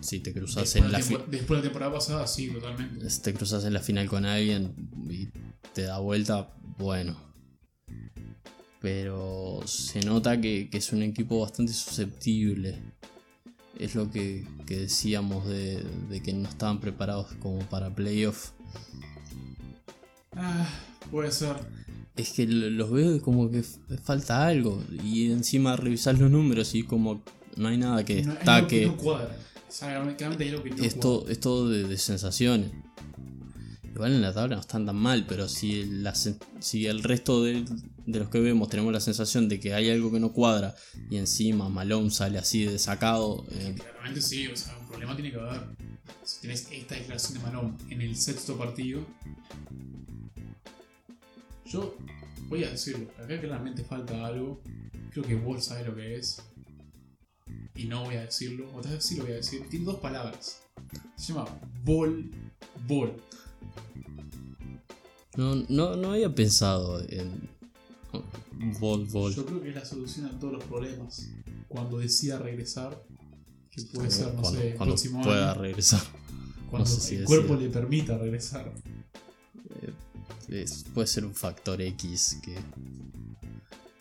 si 0.00 0.20
te 0.20 0.32
cruzas 0.32 0.64
Después, 0.64 0.84
en 0.84 0.92
la 0.92 0.98
fi- 1.00 1.14
tempo- 1.14 1.30
después 1.30 1.48
de 1.48 1.56
la 1.56 1.62
temporada 1.62 1.92
pasada, 1.92 2.26
sí, 2.26 2.48
totalmente. 2.48 3.08
si 3.10 3.20
te 3.22 3.32
cruzas 3.34 3.64
en 3.64 3.72
la 3.72 3.80
final 3.80 4.08
con 4.08 4.24
alguien 4.26 4.74
y 5.10 5.28
te 5.72 5.82
da 5.82 5.98
vuelta, 5.98 6.54
bueno. 6.78 7.16
Pero 8.80 9.62
se 9.66 10.00
nota 10.00 10.40
que, 10.40 10.68
que 10.70 10.78
es 10.78 10.92
un 10.92 11.02
equipo 11.02 11.40
bastante 11.40 11.72
susceptible. 11.72 12.78
Es 13.78 13.94
lo 13.94 14.10
que, 14.10 14.46
que 14.66 14.78
decíamos 14.80 15.46
de, 15.46 15.82
de 16.08 16.22
que 16.22 16.32
no 16.32 16.48
estaban 16.48 16.80
preparados 16.80 17.28
como 17.40 17.58
para 17.68 17.94
playoff. 17.94 18.50
Ah, 20.34 20.68
puede 21.10 21.32
ser. 21.32 21.56
Es 22.16 22.30
que 22.32 22.46
lo- 22.46 22.70
los 22.70 22.90
veo 22.90 23.20
como 23.20 23.50
que 23.50 23.62
falta 24.02 24.46
algo. 24.46 24.82
Y 25.04 25.30
encima 25.30 25.76
revisás 25.76 26.18
los 26.18 26.30
números 26.30 26.74
y 26.74 26.82
como 26.82 27.22
no 27.56 27.68
hay 27.68 27.76
nada 27.78 28.04
que 28.04 28.16
destaque. 28.36 28.86
no 28.86 28.92
no 28.92 28.96
Es 30.84 30.98
todo, 31.00 31.28
es 31.28 31.40
todo 31.40 31.68
de, 31.68 31.84
de 31.84 31.98
sensaciones. 31.98 32.70
Igual 33.94 34.12
en 34.12 34.22
la 34.22 34.32
tabla 34.34 34.56
no 34.56 34.60
están 34.60 34.84
tan 34.84 34.96
mal, 34.96 35.24
pero 35.26 35.48
si, 35.48 35.84
la 35.84 36.14
si 36.14 36.86
el 36.86 37.02
resto 37.02 37.42
de, 37.42 37.64
de 38.06 38.18
los 38.18 38.28
que 38.28 38.40
vemos 38.40 38.68
tenemos 38.68 38.92
la 38.92 39.00
sensación 39.00 39.48
de 39.48 39.58
que 39.58 39.72
hay 39.72 39.88
algo 39.88 40.12
que 40.12 40.20
no 40.20 40.32
cuadra 40.34 40.74
y 41.10 41.16
encima 41.16 41.70
Malone 41.70 42.10
sale 42.10 42.36
así 42.38 42.64
de 42.64 42.78
sacado, 42.78 43.46
eh, 43.50 43.74
Claramente 43.74 44.20
sí, 44.20 44.46
o 44.48 44.54
sea, 44.56 44.76
un 44.78 44.86
problema 44.86 45.14
tiene 45.16 45.30
que 45.32 45.38
haber. 45.40 45.62
Si 46.24 46.40
tenés 46.42 46.68
esta 46.70 46.94
declaración 46.94 47.34
de 47.38 47.40
Malone 47.44 47.72
en 47.88 48.02
el 48.02 48.16
sexto 48.16 48.56
partido. 48.58 49.00
Yo 51.66 51.96
voy 52.48 52.64
a 52.64 52.70
decirlo, 52.70 53.08
acá 53.18 53.40
claramente 53.40 53.84
falta 53.84 54.24
algo. 54.26 54.60
Creo 55.10 55.24
que 55.24 55.34
Wall 55.34 55.60
sabe 55.62 55.84
lo 55.84 55.94
que 55.94 56.16
es. 56.16 56.42
Y 57.74 57.84
no 57.86 58.04
voy 58.04 58.16
a 58.16 58.22
decirlo, 58.22 58.72
o 58.74 58.80
tal 58.80 58.92
vez 58.92 59.04
sí 59.04 59.16
lo 59.16 59.24
voy 59.24 59.32
a 59.32 59.36
decir. 59.36 59.68
Tiene 59.68 59.84
dos 59.86 59.98
palabras. 59.98 60.62
Se 61.16 61.32
llama 61.32 61.46
Ball 61.84 62.30
Ball. 62.86 63.12
no, 65.36 65.54
no, 65.68 65.96
no 65.96 66.12
había 66.12 66.34
pensado 66.34 67.00
en 67.08 67.48
Bol 68.80 69.04
Bol. 69.06 69.34
Yo 69.34 69.44
creo 69.44 69.62
que 69.62 69.68
es 69.70 69.74
la 69.74 69.84
solución 69.84 70.26
a 70.26 70.38
todos 70.38 70.54
los 70.54 70.64
problemas. 70.64 71.28
Cuando 71.68 71.98
decida 71.98 72.38
regresar, 72.38 73.02
que 73.70 73.82
puede 73.82 74.10
ser, 74.10 74.28
no 74.34 74.40
cuando, 74.40 74.60
sé, 74.60 74.70
el 74.70 74.76
cuando 74.76 74.94
próximo 74.94 75.22
pueda 75.22 75.52
año, 75.52 75.60
regresar. 75.62 76.00
cuando 76.70 76.86
sé 76.88 77.00
si 77.00 77.14
el 77.16 77.20
decida. 77.22 77.26
cuerpo 77.26 77.60
le 77.60 77.68
permita 77.68 78.16
regresar. 78.16 78.72
Es- 80.48 80.84
puede 80.94 81.06
ser 81.06 81.24
un 81.24 81.34
factor 81.34 81.80
X 81.80 82.38
que 82.42 82.54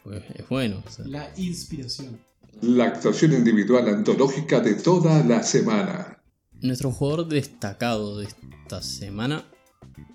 pues, 0.04 0.24
es 0.36 0.48
bueno. 0.50 0.84
o 0.86 0.90
sea. 0.90 1.06
La 1.08 1.32
inspiración. 1.38 2.20
La 2.62 2.86
actuación 2.86 3.34
individual 3.34 3.88
antológica 3.90 4.60
de 4.60 4.76
toda 4.76 5.24
la 5.24 5.44
semana. 5.44 6.22
Nuestro 6.62 6.92
jugador 6.92 7.28
destacado 7.28 8.18
de 8.20 8.26
esta 8.62 8.82
semana 8.82 9.46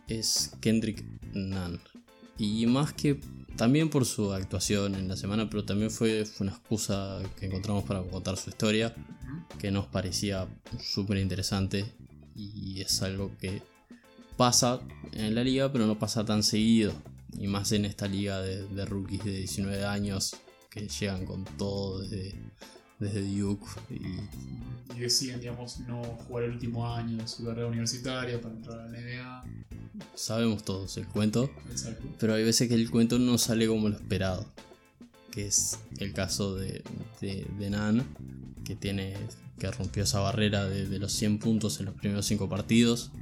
es 0.08 0.52
Kendrick 0.60 1.04
Nunn. 1.34 1.80
Y 2.38 2.64
más 2.66 2.94
que 2.94 3.20
también 3.56 3.90
por 3.90 4.06
su 4.06 4.32
actuación 4.32 4.94
en 4.94 5.06
la 5.08 5.16
semana, 5.16 5.50
pero 5.50 5.64
también 5.66 5.90
fue, 5.90 6.24
fue 6.24 6.46
una 6.46 6.56
excusa 6.56 7.20
que 7.38 7.46
encontramos 7.46 7.84
para 7.84 8.02
contar 8.02 8.38
su 8.38 8.48
historia, 8.48 8.94
que 9.58 9.70
nos 9.70 9.86
parecía 9.86 10.48
súper 10.82 11.18
interesante 11.18 11.84
y 12.34 12.80
es 12.80 13.02
algo 13.02 13.36
que 13.38 13.62
pasa 14.40 14.80
en 15.12 15.34
la 15.34 15.44
liga, 15.44 15.70
pero 15.70 15.86
no 15.86 15.98
pasa 15.98 16.24
tan 16.24 16.42
seguido. 16.42 16.94
Y 17.38 17.46
más 17.46 17.72
en 17.72 17.84
esta 17.84 18.06
liga 18.08 18.40
de, 18.40 18.66
de 18.68 18.86
rookies 18.86 19.22
de 19.22 19.32
19 19.32 19.84
años 19.84 20.34
que 20.70 20.88
llegan 20.88 21.26
con 21.26 21.44
todo 21.58 22.00
desde, 22.00 22.40
desde 22.98 23.20
Duke 23.20 23.66
y 23.90 24.96
Y 24.96 25.00
deciden, 25.00 25.40
digamos, 25.40 25.80
no 25.80 26.02
jugar 26.26 26.44
el 26.44 26.52
último 26.52 26.90
año 26.90 27.18
de 27.18 27.28
su 27.28 27.44
carrera 27.44 27.66
universitaria 27.66 28.40
para 28.40 28.54
entrar 28.54 28.80
a 28.80 28.88
la 28.88 28.98
NBA. 28.98 29.44
sabemos 30.14 30.64
todos 30.64 30.96
el 30.96 31.06
cuento. 31.06 31.50
Exacto. 31.70 32.08
Pero 32.18 32.32
hay 32.32 32.42
veces 32.42 32.66
que 32.66 32.74
el 32.76 32.90
cuento 32.90 33.18
no 33.18 33.36
sale 33.36 33.66
como 33.66 33.90
lo 33.90 33.96
esperado. 33.96 34.50
Que 35.30 35.48
es 35.48 35.78
el 35.98 36.14
caso 36.14 36.56
de, 36.56 36.82
de, 37.20 37.46
de 37.58 37.68
Nan, 37.68 38.06
que 38.64 38.74
tiene. 38.74 39.18
que 39.58 39.70
rompió 39.70 40.04
esa 40.04 40.20
barrera 40.20 40.64
de, 40.64 40.88
de 40.88 40.98
los 40.98 41.12
100 41.12 41.40
puntos 41.40 41.78
en 41.78 41.84
los 41.84 41.94
primeros 41.94 42.24
5 42.24 42.48
partidos. 42.48 43.12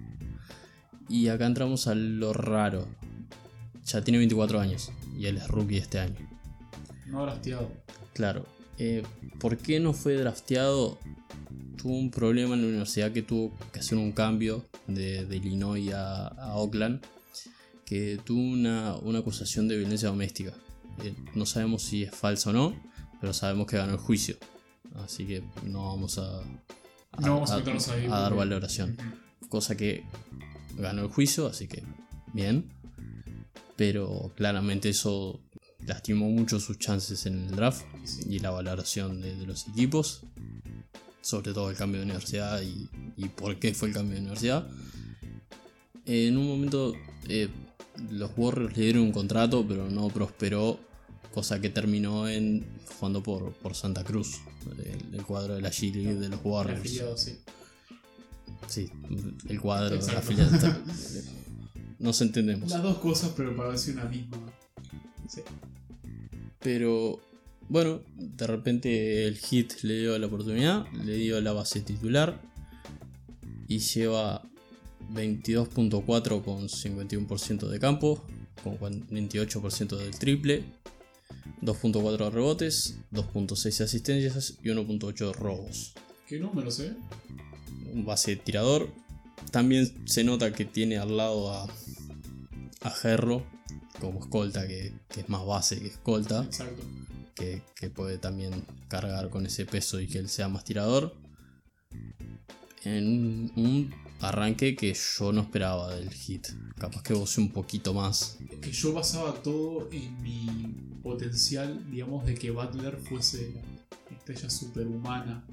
Y 1.08 1.28
acá 1.28 1.46
entramos 1.46 1.86
a 1.86 1.94
lo 1.94 2.32
raro. 2.32 2.86
Ya 3.84 4.02
tiene 4.02 4.18
24 4.18 4.60
años 4.60 4.92
y 5.18 5.26
él 5.26 5.38
es 5.38 5.48
rookie 5.48 5.78
este 5.78 5.98
año. 5.98 6.16
No 7.06 7.22
drafteado. 7.22 7.70
Claro. 8.12 8.44
eh, 8.78 9.02
¿Por 9.40 9.56
qué 9.56 9.80
no 9.80 9.92
fue 9.92 10.14
drafteado? 10.14 10.98
Tuvo 11.76 11.96
un 11.96 12.10
problema 12.10 12.54
en 12.54 12.62
la 12.62 12.68
universidad 12.68 13.12
que 13.12 13.22
tuvo 13.22 13.56
que 13.72 13.78
hacer 13.80 13.96
un 13.98 14.12
cambio 14.12 14.66
de, 14.86 15.24
de 15.24 15.36
Illinois 15.36 15.92
a, 15.94 16.26
a 16.28 16.56
Oakland. 16.56 17.00
Que 17.86 18.18
tuvo 18.22 18.40
una, 18.42 18.96
una 18.96 19.20
acusación 19.20 19.66
de 19.68 19.78
violencia 19.78 20.08
doméstica. 20.08 20.52
Eh, 21.02 21.14
no 21.34 21.46
sabemos 21.46 21.82
si 21.82 22.02
es 22.02 22.10
falso 22.14 22.50
o 22.50 22.52
no, 22.52 22.74
pero 23.20 23.32
sabemos 23.32 23.66
que 23.66 23.76
ganó 23.78 23.92
el 23.92 23.98
juicio. 23.98 24.36
Así 24.96 25.24
que 25.26 25.42
no 25.64 25.86
vamos 25.86 26.18
a, 26.18 26.40
a- 26.40 27.20
No 27.20 27.34
vamos 27.34 27.50
a 27.50 27.54
a- 27.56 28.16
a 28.16 28.20
dar 28.20 28.34
valoración 28.34 28.96
cosa 29.48 29.76
que 29.76 30.04
ganó 30.78 31.02
el 31.02 31.08
juicio, 31.08 31.46
así 31.46 31.68
que 31.68 31.82
bien. 32.32 32.72
Pero 33.76 34.32
claramente 34.36 34.88
eso 34.88 35.40
lastimó 35.86 36.28
mucho 36.28 36.58
sus 36.58 36.78
chances 36.78 37.26
en 37.26 37.44
el 37.44 37.50
draft 37.52 37.84
Y 38.28 38.40
la 38.40 38.50
valoración 38.50 39.20
de, 39.20 39.36
de 39.36 39.46
los 39.46 39.68
equipos, 39.68 40.22
sobre 41.20 41.52
todo 41.52 41.70
el 41.70 41.76
cambio 41.76 42.00
de 42.00 42.06
universidad 42.06 42.60
y, 42.62 42.88
y 43.16 43.28
por 43.28 43.58
qué 43.58 43.74
fue 43.74 43.88
el 43.88 43.94
cambio 43.94 44.14
de 44.14 44.20
universidad. 44.20 44.68
En 46.06 46.36
un 46.36 46.46
momento 46.48 46.94
eh, 47.28 47.48
los 48.10 48.30
Warriors 48.36 48.76
le 48.76 48.84
dieron 48.84 49.02
un 49.02 49.12
contrato, 49.12 49.64
pero 49.66 49.90
no 49.90 50.08
prosperó, 50.08 50.80
cosa 51.32 51.60
que 51.60 51.68
terminó 51.68 52.28
en 52.28 52.66
jugando 52.98 53.22
por, 53.22 53.52
por 53.52 53.74
Santa 53.74 54.02
Cruz, 54.02 54.40
el, 54.78 55.14
el 55.14 55.24
cuadro 55.24 55.54
de 55.54 55.62
la 55.62 55.70
G 55.70 55.92
League 55.92 56.14
de 56.14 56.28
los 56.28 56.40
Warriors. 56.42 56.90
Sí. 57.16 57.38
Sí, 58.66 58.90
el 59.48 59.60
cuadro 59.60 59.94
Exacto. 59.96 60.18
afiliado 60.20 60.54
está- 60.54 60.82
Nos 61.98 62.20
entendemos. 62.20 62.70
Las 62.70 62.82
dos 62.82 62.98
cosas, 62.98 63.32
pero 63.36 63.56
para 63.56 63.72
decir 63.72 63.94
una 63.94 64.04
misma. 64.04 64.38
Sí. 65.28 65.40
Pero 66.60 67.20
bueno, 67.68 68.00
de 68.16 68.46
repente 68.46 69.26
el 69.26 69.36
hit 69.36 69.82
le 69.82 69.98
dio 70.00 70.18
la 70.18 70.26
oportunidad, 70.26 70.86
le 71.04 71.14
dio 71.16 71.40
la 71.40 71.52
base 71.52 71.80
titular 71.80 72.40
y 73.66 73.78
lleva 73.80 74.42
22.4 75.12 76.42
con 76.44 76.68
51% 76.68 77.68
de 77.68 77.78
campo, 77.80 78.24
con 78.62 78.78
28% 79.08 79.96
del 79.96 80.18
triple, 80.18 80.64
2.4 81.62 82.30
rebotes, 82.30 82.98
2.6 83.12 83.82
asistencias 83.84 84.58
y 84.62 84.68
1.8 84.68 85.34
robos. 85.34 85.94
¿Qué 86.28 86.38
número 86.38 86.70
sé? 86.70 86.94
Un 87.98 88.04
base 88.04 88.36
tirador. 88.36 88.88
También 89.50 90.06
se 90.06 90.22
nota 90.24 90.52
que 90.52 90.64
tiene 90.64 90.98
al 90.98 91.16
lado 91.16 91.52
a, 91.52 91.66
a 92.82 92.90
Gerro 92.90 93.44
como 94.00 94.20
escolta, 94.20 94.66
que, 94.68 94.92
que 95.08 95.20
es 95.20 95.28
más 95.28 95.44
base 95.44 95.80
que 95.80 95.88
escolta 95.88 96.44
Exacto. 96.44 96.82
que, 97.34 97.62
que 97.74 97.90
puede 97.90 98.18
también 98.18 98.64
cargar 98.86 99.30
con 99.30 99.46
ese 99.46 99.66
peso 99.66 100.00
y 100.00 100.06
que 100.06 100.18
él 100.18 100.28
sea 100.28 100.48
más 100.48 100.64
tirador. 100.64 101.16
En 102.84 103.50
un 103.56 103.92
arranque 104.20 104.76
que 104.76 104.94
yo 104.94 105.32
no 105.32 105.42
esperaba 105.42 105.94
del 105.94 106.12
hit. 106.12 106.46
Capaz 106.78 107.02
que 107.02 107.14
goce 107.14 107.40
un 107.40 107.50
poquito 107.50 107.92
más. 107.92 108.38
Es 108.50 108.58
que 108.58 108.70
yo 108.70 108.92
basaba 108.92 109.34
todo 109.42 109.88
en 109.90 110.22
mi 110.22 110.46
potencial, 111.02 111.90
digamos, 111.90 112.24
de 112.26 112.34
que 112.34 112.50
Butler 112.50 112.96
fuese 112.98 113.52
la 114.10 114.16
estrella 114.16 114.48
superhumana. 114.48 115.44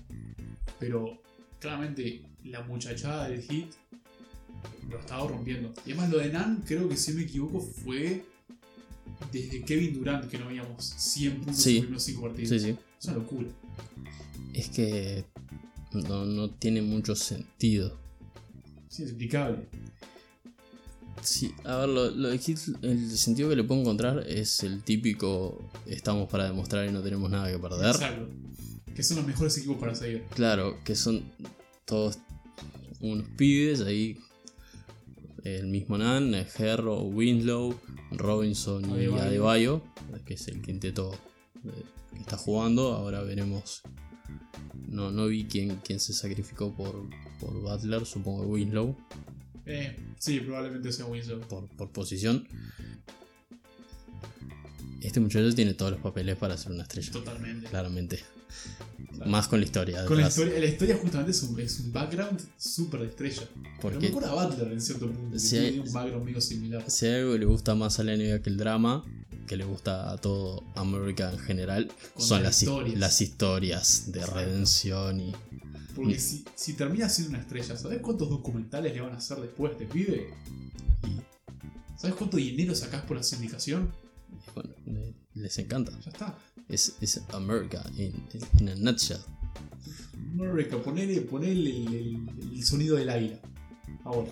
Pero 0.80 1.20
claramente 1.60 2.22
la 2.46 2.62
muchachada 2.64 3.28
del 3.30 3.42
hit 3.42 3.68
lo 4.90 5.00
estaba 5.00 5.28
rompiendo. 5.28 5.74
Y 5.86 5.92
además 5.92 6.10
lo 6.12 6.18
de 6.20 6.30
Nan, 6.32 6.64
creo 6.66 6.88
que 6.88 6.96
si 6.98 7.14
me 7.14 7.24
equivoco, 7.24 7.60
fue 7.60 8.24
desde 9.32 9.64
Kevin 9.64 9.94
Durant 9.94 10.30
que 10.30 10.38
no 10.38 10.48
veíamos 10.48 10.84
100 10.98 11.38
puntos 11.42 11.58
Sí. 11.58 11.70
en 11.70 11.76
los 11.76 11.84
primeros 11.84 12.04
5 12.04 12.22
partidos. 12.22 12.50
Sí, 12.50 12.60
sí. 12.60 12.78
Es 13.00 13.06
una 13.06 13.14
locura. 13.16 13.48
Es 14.54 14.70
que 14.70 15.26
no, 15.94 16.26
no 16.26 16.50
tiene 16.52 16.82
mucho 16.82 17.16
sentido. 17.16 17.98
Es 18.90 19.00
inexplicable. 19.00 19.68
Sí, 21.22 21.52
a 21.64 21.78
ver, 21.78 21.90
lo, 21.90 22.12
lo 22.12 22.30
de 22.30 22.38
Hit, 22.38 22.60
el 22.84 23.18
sentido 23.18 23.50
que 23.50 23.56
le 23.56 23.64
puedo 23.64 23.82
encontrar 23.82 24.24
es 24.28 24.62
el 24.64 24.84
típico 24.84 25.72
estamos 25.88 26.30
para 26.30 26.44
demostrar 26.46 26.88
y 26.88 26.92
no 26.92 27.02
tenemos 27.02 27.30
nada 27.32 27.52
que 27.52 27.58
perder. 27.58 27.96
Exacto. 27.96 28.30
Que 28.94 29.02
son 29.02 29.18
los 29.18 29.26
mejores 29.26 29.58
equipos 29.58 29.78
para 29.78 29.96
seguir. 29.96 30.24
Claro, 30.36 30.78
que 30.84 30.96
son 30.96 31.24
todos 31.86 32.20
unos 33.02 33.28
pibes 33.38 33.82
ahí. 33.82 34.18
El 35.44 35.68
mismo 35.68 35.98
Nan, 35.98 36.34
Herro, 36.34 37.04
Winslow, 37.04 37.80
Robinson 38.12 38.84
y 39.00 39.06
Adebayo. 39.06 39.84
Que 40.26 40.34
es 40.34 40.48
el 40.48 40.62
quinteto 40.62 41.14
eh, 41.66 41.84
que 42.14 42.20
está 42.22 42.38
jugando. 42.38 42.94
Ahora 42.94 43.22
veremos. 43.22 43.82
No, 44.88 45.12
no 45.12 45.28
vi 45.28 45.46
quién, 45.46 45.80
quién 45.84 46.00
se 46.00 46.14
sacrificó 46.14 46.74
por, 46.76 47.08
por 47.40 47.54
Butler, 47.62 48.06
supongo 48.06 48.42
que 48.44 48.48
Winslow, 48.48 48.96
Eh, 49.66 49.96
sí, 50.18 50.40
probablemente 50.40 50.92
sea 50.92 51.06
Winslow. 51.06 51.42
por, 51.42 51.68
por 51.76 51.92
posición. 51.92 52.48
Este 55.02 55.20
muchacho 55.20 55.54
tiene 55.54 55.74
todos 55.74 55.92
los 55.92 56.02
papeles 56.02 56.38
para 56.38 56.58
ser 56.58 56.72
una 56.72 56.84
estrella, 56.84 57.12
Totalmente. 57.12 57.68
claramente. 57.70 58.20
Más 59.26 59.48
con 59.48 59.60
la 59.60 59.66
historia. 59.66 60.06
Con 60.06 60.18
la 60.20 60.28
historia, 60.28 60.60
la 60.60 60.66
historia 60.66 60.98
justamente 60.98 61.32
es 61.32 61.42
un, 61.44 61.60
es 61.60 61.80
un 61.80 61.92
background 61.94 62.40
súper 62.58 63.02
de 63.02 63.08
estrella. 63.08 63.44
Pero 63.54 63.78
Porque- 63.82 64.00
me 64.00 64.08
acuerdo 64.08 64.40
a 64.40 64.46
Butler 64.48 64.72
en 64.74 64.82
cierto 64.82 65.10
punto, 65.12 65.40
Sí, 65.40 65.58
hay- 65.58 65.72
tiene 65.72 65.88
un 65.88 65.94
background 65.94 66.26
medio 66.26 66.42
similar. 66.42 66.84
Si 66.90 67.06
hay 67.06 67.22
algo 67.22 67.34
que 67.34 67.40
le 67.40 67.46
gusta 67.46 67.76
más 67.76 68.00
a 68.00 68.04
la 68.04 68.14
NBA 68.14 68.42
que 68.42 68.50
el 68.50 68.58
drama, 68.58 69.04
que 69.48 69.56
le 69.58 69.64
gusta 69.64 70.12
a 70.12 70.18
todo 70.18 70.64
América 70.76 71.32
en 71.32 71.40
general, 71.40 71.92
son 72.18 72.44
las 72.44 72.62
historias. 72.62 73.00
las 73.00 73.22
historias 73.22 74.12
de 74.12 74.20
Exacto. 74.20 74.40
redención 74.42 75.20
y. 75.22 75.34
Porque 75.96 76.20
si, 76.20 76.44
si 76.56 76.74
termina 76.74 77.08
siendo 77.08 77.30
una 77.30 77.40
estrella, 77.40 77.78
¿sabes 77.78 78.00
cuántos 78.02 78.30
documentales 78.30 78.94
le 78.94 79.00
van 79.02 79.14
a 79.14 79.18
hacer 79.18 79.38
después 79.40 79.78
de 79.78 79.86
este 79.86 79.94
pibe? 79.98 80.30
¿Sabes 81.98 82.16
cuánto 82.18 82.36
dinero 82.38 82.76
sacás 82.76 83.04
por 83.04 83.16
la 83.18 83.24
sindicación? 83.24 83.92
Bueno, 84.54 84.70
le- 84.86 85.14
les 85.36 85.58
encanta. 85.60 85.92
Ya 86.00 86.12
está. 86.12 86.38
Es, 86.70 86.96
es 87.02 87.22
America 87.34 87.84
in, 87.98 88.14
in 88.60 88.70
a 88.70 88.76
nutshell. 88.76 89.20
America, 90.34 90.82
ponele, 90.82 91.22
ponele 91.22 91.70
el, 91.70 91.94
el- 91.94 92.54
el 92.54 92.64
sonido 92.64 92.96
del 92.98 93.10
águila. 93.10 93.40
Ahora. 94.04 94.32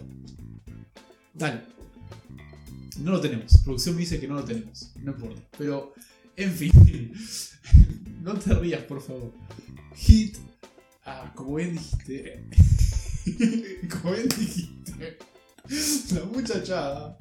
Dale. 1.33 1.61
No 2.99 3.11
lo 3.11 3.21
tenemos. 3.21 3.57
Producción 3.63 3.95
me 3.95 4.01
dice 4.01 4.19
que 4.19 4.27
no 4.27 4.35
lo 4.35 4.43
tenemos. 4.45 4.91
No 5.01 5.11
importa. 5.11 5.41
Pero, 5.57 5.93
en 6.35 6.51
fin. 6.51 6.71
no 8.21 8.33
te 8.35 8.53
rías, 8.53 8.83
por 8.83 9.01
favor. 9.01 9.33
Hit. 9.95 10.37
Ah, 11.05 11.31
como 11.35 11.55
bien 11.55 11.73
dijiste. 11.73 12.45
como 13.89 14.13
bien 14.13 14.27
dijiste. 14.37 15.17
La 16.13 16.25
muchachada. 16.25 17.17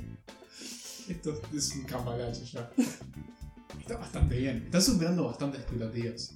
Esto 1.12 1.40
es 1.55 1.75
un 1.77 1.83
cambalache 1.85 2.44
ya. 2.44 2.70
Está 3.79 3.96
bastante 3.98 4.37
bien. 4.38 4.62
Está 4.64 4.81
superando 4.81 5.25
bastantes 5.25 5.61
expectativas. 5.61 6.35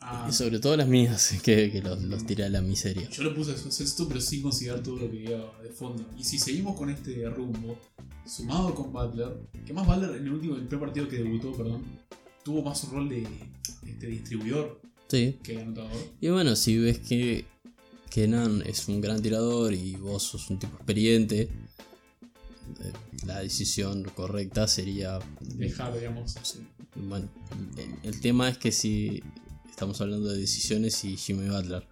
Ah, 0.00 0.26
Y 0.28 0.32
sobre 0.32 0.58
todo 0.58 0.76
las 0.76 0.86
mías, 0.88 1.34
que, 1.42 1.70
que 1.72 1.80
los, 1.82 2.02
los 2.02 2.26
tiré 2.26 2.44
a 2.44 2.48
la 2.48 2.60
miseria. 2.60 3.08
yo 3.10 3.22
lo 3.22 3.34
puse 3.34 3.52
a 3.52 3.56
su 3.56 3.70
sexto, 3.72 4.06
pero 4.06 4.20
sin 4.20 4.42
considerar 4.42 4.82
todo 4.82 4.96
lo 4.98 5.10
que 5.10 5.18
lleva 5.18 5.60
de 5.62 5.70
fondo. 5.70 6.04
Y 6.18 6.24
si 6.24 6.38
seguimos 6.38 6.76
con 6.76 6.90
este 6.90 7.28
rumbo, 7.30 7.78
sumado 8.26 8.74
con 8.74 8.92
Butler, 8.92 9.36
que 9.66 9.72
más 9.72 9.86
Butler 9.86 10.10
en 10.16 10.26
el 10.26 10.32
último, 10.32 10.56
el 10.56 10.66
primer 10.66 10.86
partido 10.86 11.08
que 11.08 11.16
debutó, 11.16 11.52
perdón, 11.52 11.82
tuvo 12.44 12.62
más 12.62 12.84
un 12.84 12.90
rol 12.90 13.08
de 13.08 13.26
este, 13.86 14.06
distribuidor 14.06 14.80
Sí. 15.08 15.38
que 15.42 15.54
de 15.56 15.62
anotador. 15.62 15.92
Y 16.20 16.28
bueno, 16.28 16.54
si 16.56 16.78
ves 16.78 16.98
que 16.98 17.44
Kenan 18.10 18.62
es 18.66 18.86
un 18.88 19.00
gran 19.00 19.22
tirador 19.22 19.72
y 19.72 19.96
vos 19.96 20.22
sos 20.22 20.50
un 20.50 20.58
tipo 20.58 20.76
experiente, 20.76 21.48
la 23.26 23.40
decisión 23.40 24.04
correcta 24.04 24.66
sería 24.68 25.18
Dejar, 25.40 25.94
digamos. 25.98 26.34
Bueno, 26.96 27.28
el, 27.76 28.10
el 28.10 28.20
tema 28.20 28.48
es 28.48 28.58
que 28.58 28.70
si 28.72 29.22
estamos 29.68 30.00
hablando 30.00 30.28
de 30.28 30.38
decisiones 30.38 31.04
y 31.04 31.16
Jimmy 31.16 31.48
Butler, 31.48 31.86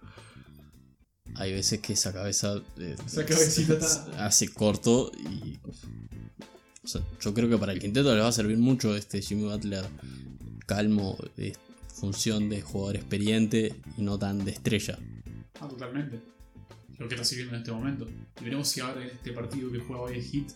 hay 1.35 1.51
veces 1.53 1.79
que 1.79 1.93
esa 1.93 2.13
cabeza 2.13 2.61
eh, 2.77 2.95
Esa 3.05 3.25
cabecita 3.25 3.73
está- 3.73 4.25
hace 4.25 4.47
corto 4.49 5.11
y. 5.17 5.59
o 6.83 6.87
sea, 6.87 7.01
yo 7.21 7.33
creo 7.33 7.49
que 7.49 7.57
para 7.57 7.73
el 7.73 7.79
quinteto 7.79 8.13
le 8.13 8.21
va 8.21 8.27
a 8.27 8.31
servir 8.31 8.57
mucho 8.57 8.95
este 8.95 9.21
Jimmy 9.21 9.43
Butler 9.43 9.85
calmo, 10.65 11.17
de 11.35 11.55
función 11.93 12.49
de 12.49 12.61
jugador 12.61 12.95
experiente 12.97 13.75
y 13.97 14.01
no 14.01 14.17
tan 14.19 14.43
de 14.45 14.51
estrella. 14.51 14.97
Ah, 15.59 15.67
totalmente. 15.67 16.19
Lo 16.97 17.07
que 17.07 17.15
está 17.15 17.25
sirviendo 17.25 17.55
en 17.55 17.61
este 17.61 17.71
momento. 17.71 18.07
Y 18.39 18.43
veremos 18.43 18.67
si 18.67 18.79
ahora 18.79 19.01
en 19.01 19.09
este 19.09 19.31
partido 19.31 19.71
que 19.71 19.79
juega 19.79 20.03
hoy 20.03 20.15
el 20.15 20.23
Hit 20.23 20.51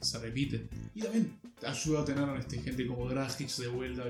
se 0.00 0.18
repite. 0.18 0.68
Y 0.94 1.00
también 1.02 1.38
ayuda 1.66 2.00
a 2.00 2.04
tener 2.04 2.28
este, 2.38 2.58
gente 2.60 2.86
como 2.86 3.08
Dragic 3.08 3.54
de 3.56 3.68
vuelta 3.68 4.04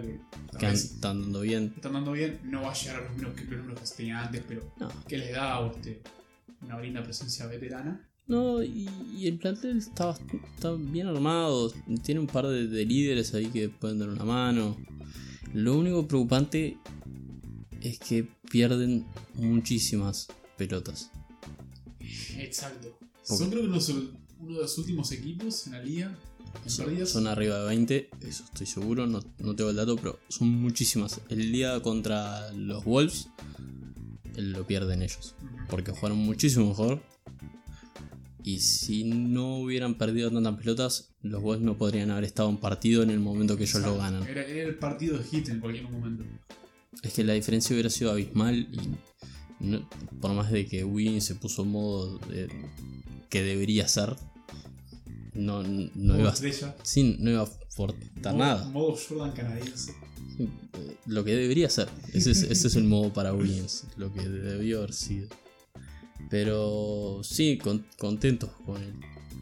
que 0.59 0.67
están 0.67 1.23
dando 1.23 1.41
bien. 1.41 1.73
están 1.75 1.93
dando 1.95 2.13
bien. 2.13 2.39
No 2.45 2.63
va 2.63 2.71
a 2.71 2.75
llegar 2.75 2.97
a 2.97 3.01
los 3.05 3.11
números 3.13 3.35
que, 3.35 3.45
los 3.45 3.59
números 3.59 3.91
que 3.91 3.97
tenía 3.97 4.21
antes, 4.21 4.43
pero 4.47 4.73
No, 4.79 4.89
que 5.07 5.19
les 5.19 5.33
da 5.33 5.67
este, 5.67 6.03
una 6.63 6.81
linda 6.81 7.03
presencia 7.03 7.47
veterana. 7.47 8.07
No, 8.27 8.63
y, 8.63 8.89
y 9.17 9.27
el 9.27 9.39
plantel 9.39 9.79
está, 9.79 10.17
está 10.55 10.73
bien 10.73 11.09
armado. 11.09 11.73
Tiene 12.05 12.21
un 12.21 12.29
par 12.29 12.47
de, 12.47 12.69
de 12.69 12.85
líderes 12.87 13.35
ahí 13.35 13.47
que 13.47 13.69
pueden 13.69 13.99
dar 13.99 14.09
una 14.09 14.25
mano. 14.25 14.77
Lo 15.53 15.77
único 15.77 16.07
preocupante 16.07 16.77
es 17.81 17.99
que 17.99 18.29
pierden 18.49 19.05
muchísimas 19.35 20.29
pelotas. 20.69 21.11
Exacto. 22.39 22.99
Son 23.23 23.51
creo 23.51 23.63
que 23.63 23.69
los- 23.69 23.89
uno 23.89 24.55
de 24.55 24.61
los 24.63 24.79
últimos 24.79 25.13
equipos 25.13 25.67
en 25.67 25.73
la 25.73 25.83
liga 25.83 26.19
en 26.65 27.07
Son, 27.07 27.27
arriba 27.29 27.61
de 27.61 27.67
20, 27.67 28.11
eso 28.27 28.43
estoy 28.45 28.67
seguro, 28.67 29.07
no, 29.07 29.21
no 29.39 29.55
tengo 29.55 29.71
el 29.71 29.77
dato, 29.77 29.97
pero 29.97 30.19
son 30.29 30.49
muchísimas. 30.49 31.21
El 31.29 31.53
día 31.53 31.81
contra 31.81 32.51
los 32.53 32.85
Wolves 32.85 33.29
lo 34.37 34.67
pierden 34.67 35.03
ellos. 35.03 35.35
Porque 35.69 35.93
jugaron 35.93 36.19
muchísimo 36.19 36.69
mejor. 36.69 37.01
Y 38.43 38.61
si 38.61 39.05
no 39.05 39.59
hubieran 39.59 39.95
perdido 39.97 40.31
tantas 40.31 40.57
pelotas, 40.57 41.11
los 41.23 41.41
Wolves 41.43 41.63
no 41.65 41.77
podrían 41.77 42.11
haber 42.11 42.25
estado 42.25 42.49
en 42.49 42.57
partido 42.57 43.03
en 43.03 43.11
el 43.11 43.21
momento 43.21 43.57
que 43.57 43.65
ellos 43.65 43.83
lo 43.83 43.97
ganan. 43.99 44.23
Era, 44.27 44.43
era 44.45 44.69
el 44.69 44.77
partido 44.77 45.19
de 45.19 45.25
Hit 45.25 45.49
en 45.51 45.61
cualquier 45.61 45.85
momento. 45.89 46.25
Es 47.03 47.13
que 47.13 47.23
la 47.23 47.35
diferencia 47.35 47.75
hubiera 47.75 47.91
sido 47.91 48.11
abismal 48.11 48.57
y 48.73 48.79
no- 49.61 49.89
por 50.21 50.33
más 50.35 50.51
de 50.51 50.67
que 50.67 50.85
Win 50.85 51.21
se 51.21 51.35
puso 51.37 51.63
en 51.63 51.69
modo 51.71 52.19
de- 52.29 52.49
que 53.29 53.43
debería 53.43 53.87
ser, 53.87 54.17
no, 55.35 55.63
no 55.63 56.19
iba 56.19 56.35
sí, 56.83 57.17
no 57.21 57.31
iba 57.31 57.41
a 57.43 57.45
aportar 57.45 58.35
nada. 58.35 58.65
Modo 58.71 58.97
Jordan 58.97 59.33
canadiense. 59.33 59.93
Eh, 60.39 60.97
Lo 61.07 61.23
que 61.25 61.35
debería 61.37 61.69
ser. 61.71 61.89
Ese 62.13 62.31
es, 62.33 62.43
ese 62.43 62.69
es 62.69 62.75
el 62.77 62.85
modo 62.85 63.13
para 63.13 63.33
Williams. 63.35 63.85
Lo 63.97 64.13
que 64.13 64.29
debió 64.29 64.79
haber 64.79 64.93
sido. 64.93 65.29
Pero 66.29 67.21
sí, 67.23 67.59
con- 67.59 67.87
contentos 67.99 68.51
con 68.65 68.83
el, 68.83 68.95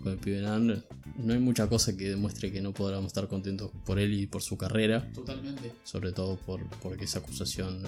con 0.03 0.13
el 0.13 0.19
pibe 0.19 0.41
Nan, 0.43 0.85
no 1.19 1.33
hay 1.33 1.39
mucha 1.41 1.69
cosa 1.69 1.97
que 1.97 2.09
demuestre 2.11 2.53
que 2.53 2.61
no 2.61 2.73
podamos 2.73 3.09
estar 3.09 3.29
contentos 3.29 3.71
por 3.85 3.99
él 3.99 4.13
y 4.15 4.27
por 4.27 4.43
su 4.43 4.57
carrera, 4.57 5.11
Totalmente. 5.13 5.73
sobre 5.85 6.13
todo 6.13 6.37
por 6.37 6.65
porque 6.81 7.05
esa 7.05 7.19
acusación, 7.19 7.83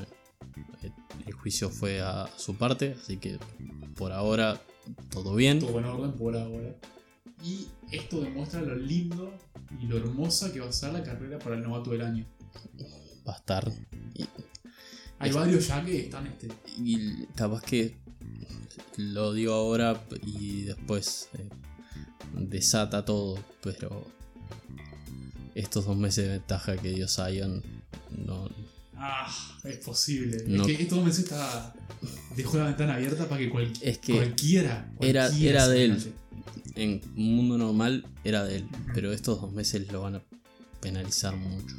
el 1.26 1.32
juicio 1.34 1.70
fue 1.70 2.00
a 2.00 2.28
su 2.36 2.54
parte, 2.56 2.96
así 3.00 3.16
que 3.18 3.38
por 3.96 4.12
ahora 4.12 4.60
todo 5.10 5.34
bien. 5.34 5.58
Todo 5.60 5.78
en 5.78 5.84
orden 5.84 6.12
por 6.12 6.36
ahora. 6.36 6.74
Y 7.42 7.66
esto 7.90 8.20
demuestra 8.20 8.60
lo 8.62 8.74
lindo 8.76 9.32
y 9.80 9.86
lo 9.86 9.96
hermosa 9.98 10.52
que 10.52 10.60
va 10.60 10.68
a 10.68 10.72
ser 10.72 10.92
la 10.92 11.02
carrera 11.02 11.38
para 11.38 11.56
el 11.56 11.62
novato 11.62 11.90
del 11.90 12.02
año. 12.02 12.26
Va 13.26 13.34
a 13.34 13.36
estar. 13.36 13.72
Y, 14.14 14.24
Hay 15.18 15.30
Es- 15.30 15.36
varios 15.36 15.66
ya 15.68 15.84
que 15.84 16.00
están 16.00 16.26
este. 16.26 16.48
y 16.78 17.26
capaz 17.36 17.62
que 17.62 17.98
lo 18.96 19.32
digo 19.34 19.52
ahora 19.52 20.02
y 20.24 20.62
después 20.62 21.28
eh, 21.34 21.48
desata 22.34 23.04
todo, 23.04 23.38
pero 23.62 24.06
estos 25.54 25.84
dos 25.84 25.96
meses 25.96 26.24
de 26.24 26.30
ventaja 26.32 26.76
que 26.78 26.90
dio 26.90 27.06
Zion 27.06 27.62
no, 28.10 28.48
Ah, 29.02 29.26
es 29.64 29.78
posible. 29.78 30.44
No. 30.46 30.66
Es 30.66 30.76
que 30.76 30.82
estos 30.82 31.02
meses 31.02 31.24
está. 31.24 31.72
Dejó 32.36 32.58
la 32.58 32.64
ventana 32.66 32.94
abierta 32.96 33.26
para 33.28 33.40
que, 33.40 33.48
cual- 33.48 33.72
Es 33.80 33.96
que 33.98 34.12
cualquiera, 34.14 34.90
era- 35.00 35.22
cualquiera 35.28 35.64
era 35.64 35.68
de 35.68 35.84
él. 35.84 36.12
en 36.76 37.00
un 37.16 37.36
mundo 37.36 37.56
normal 37.58 38.04
era 38.24 38.44
de 38.44 38.56
él, 38.56 38.68
pero 38.94 39.10
estos 39.12 39.40
dos 39.40 39.52
meses 39.52 39.90
lo 39.90 40.02
van 40.02 40.16
a 40.16 40.22
penalizar 40.80 41.34
mucho. 41.34 41.76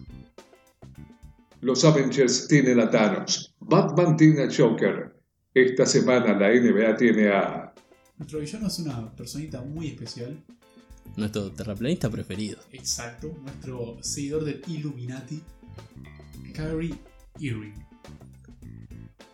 Los 1.62 1.86
Avengers 1.86 2.48
tienen 2.48 2.80
a 2.80 2.90
Thanos. 2.90 3.54
Batman 3.60 4.18
tiene 4.18 4.44
a 4.44 4.50
Joker. 4.52 5.16
Esta 5.54 5.86
semana 5.86 6.34
la 6.38 6.50
NBA 6.50 6.98
tiene 6.98 7.30
a... 7.30 7.74
Nuestro 8.18 8.40
villano 8.40 8.68
es 8.68 8.80
una 8.80 9.12
personita 9.16 9.62
muy 9.62 9.90
especial. 9.90 10.44
Nuestro 11.16 11.52
terraplanista 11.52 12.10
preferido. 12.10 12.58
Exacto. 12.72 13.36
Nuestro 13.44 13.98
seguidor 14.02 14.44
del 14.46 14.62
Illuminati. 14.68 15.42
Kyrie 16.54 16.96
Irving. 17.40 17.74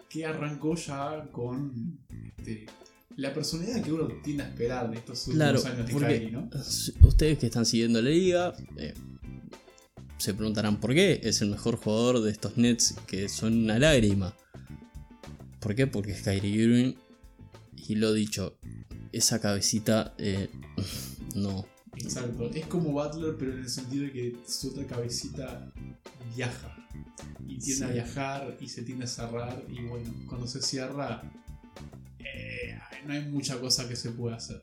Que 0.09 0.25
arrancó 0.25 0.75
ya 0.75 1.27
con 1.31 1.99
este, 2.37 2.65
la 3.17 3.33
personalidad 3.33 3.83
que 3.83 3.91
uno 3.91 4.07
tiende 4.23 4.43
a 4.43 4.47
esperar 4.49 4.89
de 4.89 4.97
estos 4.97 5.27
últimos 5.27 5.61
Claro, 5.63 5.75
años 5.75 5.87
de 5.87 5.93
Kyrie, 5.93 6.31
¿no? 6.31 6.49
ustedes 7.07 7.37
que 7.39 7.47
están 7.47 7.65
siguiendo 7.65 8.01
la 8.01 8.09
liga 8.09 8.53
eh, 8.77 8.93
se 10.17 10.33
preguntarán 10.33 10.79
por 10.79 10.93
qué 10.93 11.19
es 11.23 11.41
el 11.41 11.49
mejor 11.49 11.75
jugador 11.77 12.21
de 12.21 12.31
estos 12.31 12.57
Nets 12.57 12.95
que 13.05 13.27
son 13.29 13.63
una 13.63 13.77
lágrima. 13.79 14.35
¿Por 15.59 15.75
qué? 15.75 15.87
Porque 15.87 16.11
es 16.11 16.21
Kyrie 16.21 16.49
Irving 16.63 16.93
y 17.87 17.95
lo 17.95 18.13
dicho, 18.13 18.57
esa 19.11 19.39
cabecita 19.39 20.13
eh, 20.17 20.49
no. 21.35 21.65
Exacto. 21.95 22.51
Es 22.53 22.65
como 22.67 22.91
Butler, 22.91 23.35
pero 23.37 23.53
en 23.53 23.59
el 23.59 23.69
sentido 23.69 24.05
de 24.05 24.11
que 24.11 24.35
su 24.47 24.69
otra 24.69 24.85
cabecita 24.85 25.71
viaja. 26.35 26.75
Y 27.57 27.61
tiende 27.61 27.85
a 27.85 27.89
viajar 27.89 28.57
y 28.59 28.67
se 28.67 28.83
tiende 28.83 29.05
a 29.05 29.07
cerrar. 29.07 29.63
Y 29.69 29.81
bueno, 29.81 30.13
cuando 30.27 30.47
se 30.47 30.61
cierra, 30.61 31.23
eh, 32.19 32.77
no 33.05 33.13
hay 33.13 33.25
mucha 33.25 33.59
cosa 33.59 33.87
que 33.87 33.95
se 33.95 34.11
pueda 34.11 34.35
hacer. 34.35 34.61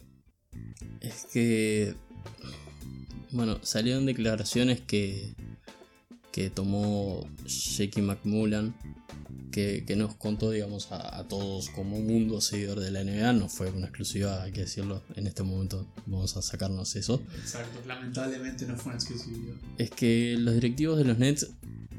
Es 1.00 1.26
que. 1.32 1.94
Bueno, 3.32 3.58
salieron 3.62 4.06
declaraciones 4.06 4.80
que. 4.80 5.34
que 6.32 6.50
tomó 6.50 7.28
Jackie 7.44 8.02
McMullan. 8.02 8.74
Que, 9.50 9.84
que 9.86 9.94
nos 9.94 10.16
contó, 10.16 10.50
digamos, 10.50 10.90
a, 10.90 11.16
a 11.16 11.28
todos 11.28 11.70
como 11.70 11.96
un 11.96 12.08
mundo 12.08 12.40
seguidor 12.40 12.80
de 12.80 12.90
la 12.90 13.04
NBA. 13.04 13.34
No 13.34 13.48
fue 13.48 13.70
una 13.70 13.86
exclusiva, 13.86 14.42
hay 14.42 14.50
que 14.50 14.62
decirlo. 14.62 15.04
En 15.14 15.28
este 15.28 15.44
momento 15.44 15.86
vamos 16.06 16.36
a 16.36 16.42
sacarnos 16.42 16.96
eso. 16.96 17.22
Exacto. 17.38 17.80
Lamentablemente 17.86 18.66
no 18.66 18.76
fue 18.76 18.92
una 18.92 18.96
exclusividad. 18.96 19.54
Es 19.78 19.90
que 19.90 20.34
los 20.38 20.54
directivos 20.54 20.98
de 20.98 21.04
los 21.04 21.18
Nets 21.18 21.50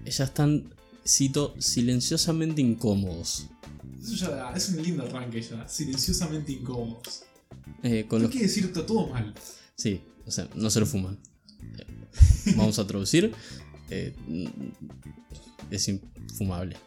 ya 0.05 0.25
están, 0.25 0.73
cito, 1.07 1.55
silenciosamente 1.59 2.61
incómodos. 2.61 3.47
Eso 4.01 4.15
ya 4.15 4.29
da- 4.29 4.53
es 4.55 4.69
un 4.69 4.81
lindo 4.83 5.03
arranque 5.03 5.41
ya. 5.41 5.67
Silenciosamente 5.67 6.51
incómodos. 6.53 7.23
Eh, 7.83 8.05
con 8.07 8.19
No 8.19 8.23
los 8.23 8.31
quiere 8.31 8.47
decir 8.47 8.65
está 8.65 8.85
todo 8.85 9.07
mal. 9.07 9.33
Sí, 9.75 10.01
o 10.25 10.31
sea, 10.31 10.47
no 10.55 10.69
se 10.69 10.79
lo 10.79 10.85
fuman. 10.85 11.17
Eh, 11.77 12.53
Vamos 12.57 12.77
a 12.79 12.87
traducir. 12.87 13.31
eh, 13.89 14.13
es 15.71 15.87
infumable. 15.87 16.77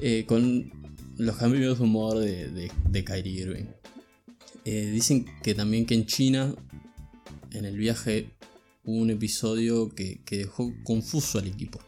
Eh, 0.00 0.24
con 0.26 0.70
los 1.16 1.36
cambios 1.36 1.78
de 1.78 1.84
humor 1.84 2.18
de, 2.18 2.48
de, 2.48 2.70
de 2.90 3.04
Kyrie 3.04 3.42
Irving. 3.42 3.66
Eh, 4.64 4.90
dicen 4.92 5.24
que 5.42 5.54
también 5.54 5.86
que 5.86 5.94
en 5.94 6.06
China, 6.06 6.54
en 7.52 7.64
el 7.64 7.76
viaje, 7.76 8.30
hubo 8.84 8.96
un 8.96 9.10
episodio 9.10 9.88
que, 9.88 10.20
que 10.24 10.38
dejó 10.38 10.72
confuso 10.84 11.38
al 11.38 11.46
equipo. 11.48 11.80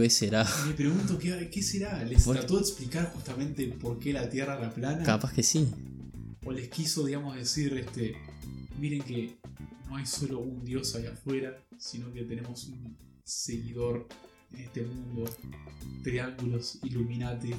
¿Qué 0.00 0.10
será? 0.10 0.46
Me 0.66 0.72
pregunto 0.74 1.18
qué, 1.18 1.48
qué 1.52 1.62
será. 1.62 2.02
¿Les 2.04 2.24
trató 2.24 2.56
de 2.56 2.62
explicar 2.62 3.12
justamente 3.14 3.66
por 3.68 3.98
qué 3.98 4.12
la 4.12 4.28
Tierra 4.28 4.58
era 4.58 4.72
plana? 4.72 5.02
Capaz 5.04 5.32
que 5.32 5.42
sí. 5.42 5.68
o 6.44 6.52
les 6.52 6.68
quiso, 6.68 7.04
digamos, 7.06 7.36
decir, 7.36 7.72
este, 7.74 8.14
miren 8.78 9.02
que 9.02 9.36
no 9.88 9.96
hay 9.96 10.06
solo 10.06 10.40
un 10.40 10.64
dios 10.64 10.94
allá 10.96 11.12
afuera, 11.12 11.56
sino 11.78 12.12
que 12.12 12.22
tenemos 12.24 12.64
un 12.68 12.96
seguidor 13.24 14.08
en 14.52 14.60
este 14.60 14.82
mundo, 14.82 15.24
triángulos, 16.02 16.78
Illuminati, 16.82 17.50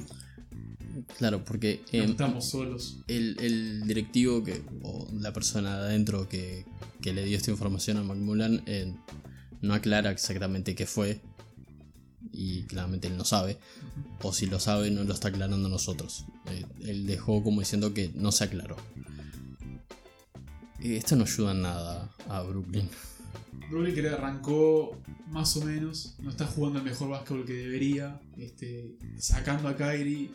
Claro, 1.18 1.44
porque 1.44 1.80
no 1.92 1.98
em, 2.04 2.10
estamos 2.10 2.48
solos. 2.50 2.98
el, 3.08 3.36
el 3.40 3.82
directivo 3.86 4.44
que, 4.44 4.62
o 4.82 5.08
la 5.18 5.32
persona 5.32 5.76
de 5.80 5.86
adentro 5.88 6.28
que, 6.28 6.64
que 7.00 7.12
le 7.12 7.24
dio 7.24 7.36
esta 7.36 7.50
información 7.50 7.96
a 7.96 8.04
McMullan 8.04 8.62
eh, 8.66 8.94
no 9.60 9.74
aclara 9.74 10.10
exactamente 10.12 10.74
qué 10.76 10.86
fue. 10.86 11.20
Y 12.36 12.64
claramente 12.64 13.06
él 13.06 13.16
no 13.16 13.24
sabe. 13.24 13.58
O 14.22 14.32
si 14.32 14.46
lo 14.46 14.58
sabe, 14.58 14.90
no 14.90 15.04
lo 15.04 15.14
está 15.14 15.28
aclarando 15.28 15.68
nosotros. 15.68 16.26
Eh, 16.46 16.64
él 16.82 17.06
dejó 17.06 17.42
como 17.44 17.60
diciendo 17.60 17.94
que 17.94 18.10
no 18.14 18.32
se 18.32 18.44
aclaró. 18.44 18.76
Eh, 20.80 20.96
Esto 20.96 21.14
no 21.14 21.24
ayuda 21.24 21.52
en 21.52 21.62
nada 21.62 22.10
a 22.28 22.42
Brooklyn. 22.42 22.88
Brooklyn 23.70 23.94
que 23.94 24.08
arrancó 24.08 24.98
más 25.28 25.56
o 25.56 25.64
menos, 25.64 26.16
no 26.18 26.30
está 26.30 26.46
jugando 26.46 26.80
el 26.80 26.84
mejor 26.84 27.08
básquetbol 27.08 27.44
que 27.44 27.54
debería, 27.54 28.20
este, 28.36 28.96
sacando 29.18 29.68
a 29.68 29.76
Kyrie, 29.76 30.30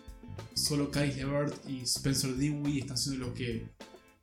solo 0.53 0.89
Kyrie 0.89 1.15
Levert 1.15 1.69
y 1.69 1.81
Spencer 1.81 2.35
Dinwiddie 2.35 2.81
están 2.81 2.97
siendo 2.97 3.27
los 3.27 3.35
que 3.35 3.67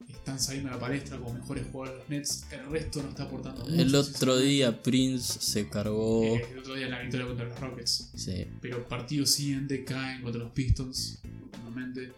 están 0.09 0.41
saliendo 0.41 0.71
a 0.71 0.75
la 0.75 0.81
palestra 0.81 1.19
como 1.19 1.35
mejores 1.35 1.67
jugadores 1.71 1.93
de 1.93 1.99
los 1.99 2.09
Nets, 2.11 2.47
el 2.53 2.71
resto 2.71 3.03
no 3.03 3.11
está 3.11 3.25
aportando 3.25 3.63
mucho. 3.63 3.75
El 3.75 3.95
otro 3.95 4.37
día 4.39 4.83
Prince 4.83 5.39
se 5.41 5.69
cargó. 5.69 6.25
Eh, 6.25 6.47
el 6.53 6.59
otro 6.59 6.75
día 6.75 6.87
en 6.87 6.93
la 6.93 7.01
victoria 7.01 7.27
contra 7.27 7.47
los 7.47 7.61
Rockets. 7.61 8.11
Sí, 8.15 8.47
Pero 8.61 8.87
partido 8.89 9.25
siguiente 9.25 9.85
caen 9.85 10.23
contra 10.23 10.43
los 10.43 10.53
Pistons. 10.53 11.19
Nuevamente. 11.53 12.13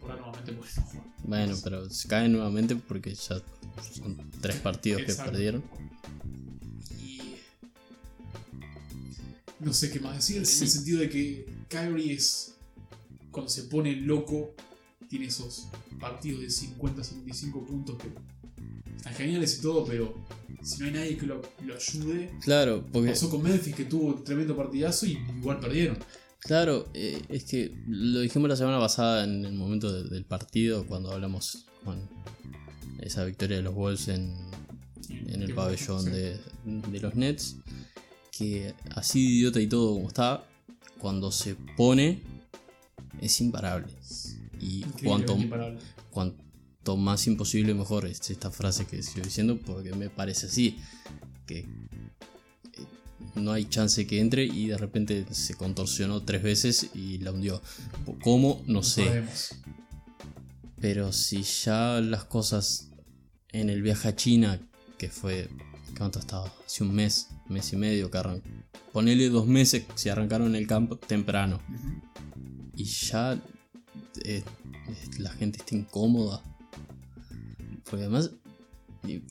Por 0.00 0.10
ahora 0.10 0.22
nuevamente 0.22 0.52
porque 0.52 0.72
no 0.76 0.86
juegan. 0.86 1.12
bueno, 1.24 1.56
pero 1.62 1.90
se 1.90 2.08
cae 2.08 2.28
nuevamente 2.28 2.76
porque 2.76 3.14
ya 3.14 3.42
son 3.94 4.30
tres 4.40 4.56
partidos 4.56 5.02
que 5.02 5.14
perdieron. 5.14 5.64
Y. 7.00 7.20
No 9.58 9.72
sé 9.72 9.90
qué 9.90 10.00
más 10.00 10.16
decir. 10.16 10.36
En 10.36 10.42
el 10.42 10.46
sentido 10.46 11.00
de 11.00 11.08
que 11.08 11.46
Kyrie 11.68 12.14
es. 12.14 12.54
Cuando 13.30 13.50
se 13.50 13.64
pone 13.64 13.94
loco, 13.96 14.54
tiene 15.08 15.26
esos 15.26 15.68
partidos 16.00 16.40
de 16.40 16.46
50-75 16.48 17.66
puntos 17.66 17.96
que. 17.98 18.08
Están 18.96 19.14
geniales 19.14 19.58
y 19.58 19.62
todo, 19.62 19.84
pero. 19.84 20.14
Si 20.62 20.80
no 20.80 20.86
hay 20.86 20.92
nadie 20.92 21.16
que 21.16 21.26
lo, 21.26 21.40
lo 21.64 21.74
ayude. 21.74 22.30
Claro, 22.42 22.84
porque. 22.92 23.10
Pasó 23.10 23.30
con 23.30 23.42
Memphis 23.42 23.74
que 23.74 23.84
tuvo 23.84 24.08
un 24.08 24.24
tremendo 24.24 24.56
partidazo 24.56 25.06
y 25.06 25.18
igual 25.38 25.60
perdieron. 25.60 25.96
Claro, 26.40 26.88
eh, 26.94 27.20
es 27.28 27.44
que 27.44 27.74
lo 27.86 28.20
dijimos 28.20 28.48
la 28.48 28.56
semana 28.56 28.78
pasada 28.78 29.24
en 29.24 29.44
el 29.44 29.52
momento 29.54 29.92
de- 29.92 30.08
del 30.08 30.24
partido, 30.24 30.86
cuando 30.86 31.10
hablamos 31.12 31.66
con 31.84 32.08
esa 33.00 33.24
victoria 33.24 33.56
de 33.58 33.62
los 33.62 33.74
Wolves 33.74 34.08
en, 34.08 34.36
en 35.10 35.42
el 35.42 35.54
pabellón 35.54 36.02
sí. 36.04 36.10
de, 36.10 36.40
de 36.64 37.00
los 37.00 37.14
Nets, 37.16 37.56
que 38.36 38.74
así 38.94 39.24
de 39.24 39.30
idiota 39.34 39.60
y 39.60 39.66
todo 39.68 39.94
como 39.94 40.08
está, 40.08 40.44
cuando 40.98 41.30
se 41.32 41.54
pone 41.76 42.22
es 43.20 43.40
imparable. 43.40 43.92
Y 44.60 44.82
cuanto, 45.04 45.36
cuanto 46.10 46.96
más 46.96 47.26
imposible 47.26 47.74
mejor 47.74 48.06
es 48.06 48.30
esta 48.30 48.50
frase 48.50 48.86
que 48.86 49.02
sigo 49.02 49.24
diciendo, 49.24 49.58
porque 49.58 49.94
me 49.94 50.10
parece 50.10 50.46
así, 50.46 50.78
que 51.46 51.60
eh, 51.60 51.66
no 53.34 53.52
hay 53.52 53.66
chance 53.66 54.06
que 54.06 54.20
entre 54.20 54.44
y 54.44 54.68
de 54.68 54.78
repente 54.78 55.26
se 55.30 55.54
contorsionó 55.54 56.22
tres 56.22 56.42
veces 56.42 56.90
y 56.94 57.18
la 57.18 57.32
hundió. 57.32 57.62
¿Cómo? 58.22 58.62
No 58.66 58.82
sé. 58.82 59.04
sabemos. 59.04 59.54
Pero 60.80 61.12
si 61.12 61.42
ya 61.42 62.00
las 62.00 62.24
cosas 62.24 62.90
en 63.50 63.70
el 63.70 63.82
viaje 63.82 64.08
a 64.08 64.16
China, 64.16 64.60
que 64.96 65.08
fue, 65.08 65.48
¿cuánto 65.96 66.18
estaba? 66.18 66.52
Hace 66.64 66.84
un 66.84 66.94
mes, 66.94 67.28
mes 67.48 67.72
y 67.72 67.76
medio 67.76 68.10
que 68.10 68.18
arrancó. 68.18 68.48
Ponele 68.92 69.28
dos 69.28 69.46
meses 69.46 69.84
si 69.94 70.08
arrancaron 70.08 70.54
el 70.54 70.66
campo 70.66 70.96
temprano. 70.96 71.60
Y 72.76 72.84
ya 72.84 73.40
eh, 74.36 74.42
la 75.18 75.30
gente 75.30 75.58
está 75.58 75.74
incómoda. 75.74 76.42
Porque 77.84 78.04
además, 78.04 78.30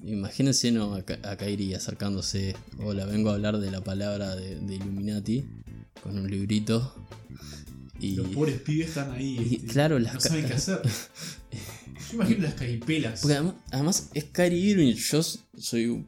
imagínense 0.04 0.72
¿no? 0.72 0.96
a, 0.96 1.04
a 1.30 1.38
Kairi 1.38 1.74
acercándose. 1.74 2.56
Hola, 2.80 3.06
vengo 3.06 3.30
a 3.30 3.34
hablar 3.36 3.60
de 3.60 3.70
la 3.72 3.84
palabra 3.84 4.36
de, 4.36 4.56
de 4.60 4.76
Illuminati. 4.76 5.46
Con 6.02 6.18
un 6.18 6.30
librito. 6.30 6.94
Y. 8.00 8.16
Los 8.16 8.28
pobres 8.30 8.62
pibes 8.62 8.90
están 8.90 9.12
ahí. 9.12 9.38
y 9.52 9.56
este, 9.56 9.68
claro, 9.68 9.98
las 10.00 10.14
no 10.16 10.20
saben 10.20 10.46
qué 10.46 10.54
hacer. 10.54 10.82
Yo 12.10 12.14
imagino 12.14 12.44
las 12.44 12.54
caripelas. 12.54 13.22
Porque 13.22 13.36
además, 13.36 13.56
además 13.72 14.10
es 14.14 14.24
Kyrie 14.26 14.60
Irving. 14.72 14.94
Yo 14.94 15.22
soy. 15.24 15.88
un- 15.88 16.08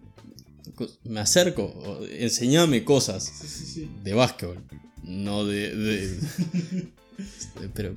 Me 1.04 1.20
acerco. 1.20 2.00
Enseñame 2.12 2.84
cosas. 2.86 3.24
Sí, 3.26 3.48
sí, 3.48 3.66
sí. 3.66 3.92
de 4.04 4.14
básquetbol, 4.14 4.64
no 5.04 5.46
de. 5.46 5.76
de- 5.76 6.90
pero, 7.74 7.96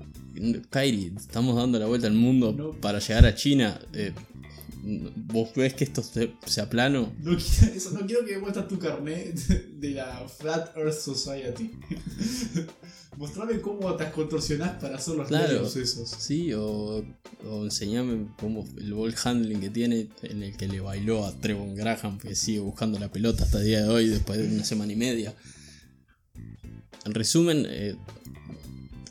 Kairi, 0.70 1.12
estamos 1.16 1.56
dando 1.56 1.78
la 1.78 1.86
vuelta 1.86 2.06
al 2.06 2.14
mundo 2.14 2.52
No. 2.52 2.70
para 2.72 2.98
llegar 2.98 3.26
a 3.26 3.34
China. 3.34 3.78
eh, 3.92 4.12
¿Vos 4.84 5.50
ves 5.54 5.74
que 5.74 5.84
esto 5.84 6.02
se- 6.02 6.32
sea 6.44 6.68
plano? 6.68 7.12
No 7.20 7.36
quiero, 7.36 7.74
eso, 7.74 7.90
no 7.92 8.04
quiero 8.06 8.24
que 8.24 8.36
muestres 8.38 8.66
tu 8.66 8.78
carnet 8.80 9.34
de 9.78 9.90
la 9.90 10.26
Flat 10.28 10.76
Earth 10.76 10.98
Society. 10.98 11.70
Mostrame 13.16 13.60
cómo 13.60 13.94
te 13.94 14.10
contorsionás 14.10 14.80
para 14.82 14.96
hacer 14.96 15.14
los 15.14 15.28
Claro. 15.28 15.66
esos. 15.66 16.08
Sí, 16.18 16.52
o, 16.54 17.04
o 17.46 17.64
enseñame 17.64 18.26
cómo 18.40 18.66
el 18.78 18.94
ball 18.94 19.14
handling 19.22 19.60
que 19.60 19.70
tiene, 19.70 20.08
en 20.22 20.42
el 20.42 20.56
que 20.56 20.66
le 20.66 20.80
bailó 20.80 21.26
a 21.26 21.32
Trevon 21.38 21.74
Graham, 21.76 22.18
que 22.18 22.34
sigue 22.34 22.60
buscando 22.60 22.98
la 22.98 23.12
pelota 23.12 23.44
hasta 23.44 23.58
el 23.60 23.66
día 23.66 23.82
de 23.82 23.88
hoy, 23.88 24.08
después 24.08 24.38
de 24.38 24.52
una 24.52 24.64
semana 24.64 24.92
y 24.92 24.96
media. 24.96 25.34
En 27.04 27.14
resumen, 27.14 27.66
eh, 27.68 27.94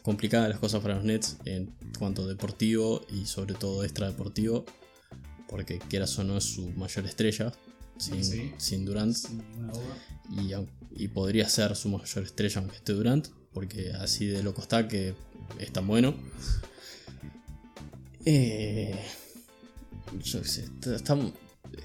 complicadas 0.02 0.50
las 0.50 0.60
cosas 0.60 0.82
para 0.82 0.96
los 0.96 1.04
Nets 1.04 1.38
en 1.46 1.74
cuanto 1.98 2.24
a 2.24 2.28
deportivo 2.28 3.02
y 3.10 3.26
sobre 3.26 3.54
todo 3.54 3.84
extradeportivo, 3.84 4.66
porque 5.48 5.80
quieras 5.80 6.18
o 6.20 6.24
no 6.24 6.38
es 6.38 6.44
su 6.44 6.70
mayor 6.72 7.06
estrella, 7.06 7.52
sin, 7.98 8.24
Sí. 8.24 8.52
sin 8.58 8.86
Durant, 8.86 9.16
Sin 9.16 9.44
y, 10.96 11.08
podría 11.10 11.48
ser 11.48 11.76
su 11.76 11.90
mayor 11.90 12.24
estrella 12.24 12.60
aunque 12.60 12.78
esté 12.78 12.94
Durant, 12.94 13.28
porque 13.54 13.92
así 13.92 14.26
de 14.26 14.44
loco 14.44 14.62
está 14.62 14.88
que 14.88 15.14
es 15.60 15.72
tan 15.72 15.88
bueno. 15.88 16.16
Eh, 18.26 19.00
yo 20.24 20.44
sé, 20.44 20.66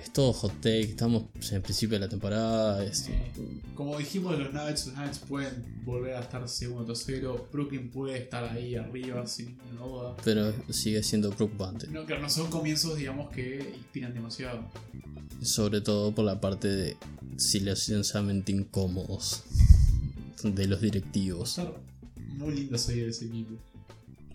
es 0.01 0.13
todo 0.13 0.33
hot 0.33 0.53
take, 0.61 0.81
estamos 0.83 1.25
en 1.51 1.57
el 1.57 1.63
principio 1.63 1.99
de 1.99 2.05
la 2.05 2.09
temporada. 2.09 2.85
es- 2.85 3.09
Eh, 3.09 3.33
como 3.75 3.97
dijimos 3.99 4.33
de 4.37 4.45
los 4.45 4.53
Nuggets, 4.53 4.87
los 4.87 4.97
Nuggets 4.97 5.19
pueden 5.21 5.83
volver 5.85 6.17
a 6.17 6.21
estar 6.21 6.49
segundo 6.49 6.85
tercero. 6.87 7.49
Brooklyn 7.53 7.91
puede 7.91 8.19
estar 8.19 8.45
ahí 8.45 8.75
arriba 8.77 9.27
sin 9.27 9.57
ninguna 9.59 9.81
duda. 9.81 10.17
pero 10.25 10.53
sigue 10.71 11.03
siendo 11.03 11.31
preocupante, 11.31 11.87
No, 11.89 12.05
claro, 12.07 12.23
no 12.23 12.31
son 12.31 12.49
comienzos, 12.51 12.97
digamos, 12.97 13.31
que 13.31 13.75
inspiran 13.77 14.13
demasiado. 14.15 14.71
sobre 15.43 15.81
todo 15.83 16.15
por 16.15 16.25
la 16.25 16.41
parte 16.41 16.69
de 16.69 16.97
silenciosamente 17.37 18.53
incómodos 18.53 19.43
de 20.43 20.67
los 20.67 20.81
directivos. 20.81 21.51
Estar 21.59 21.75
muy 22.37 22.55
lindo 22.55 22.79
seguir 22.79 23.09
ese 23.09 23.27
equipo. 23.27 23.55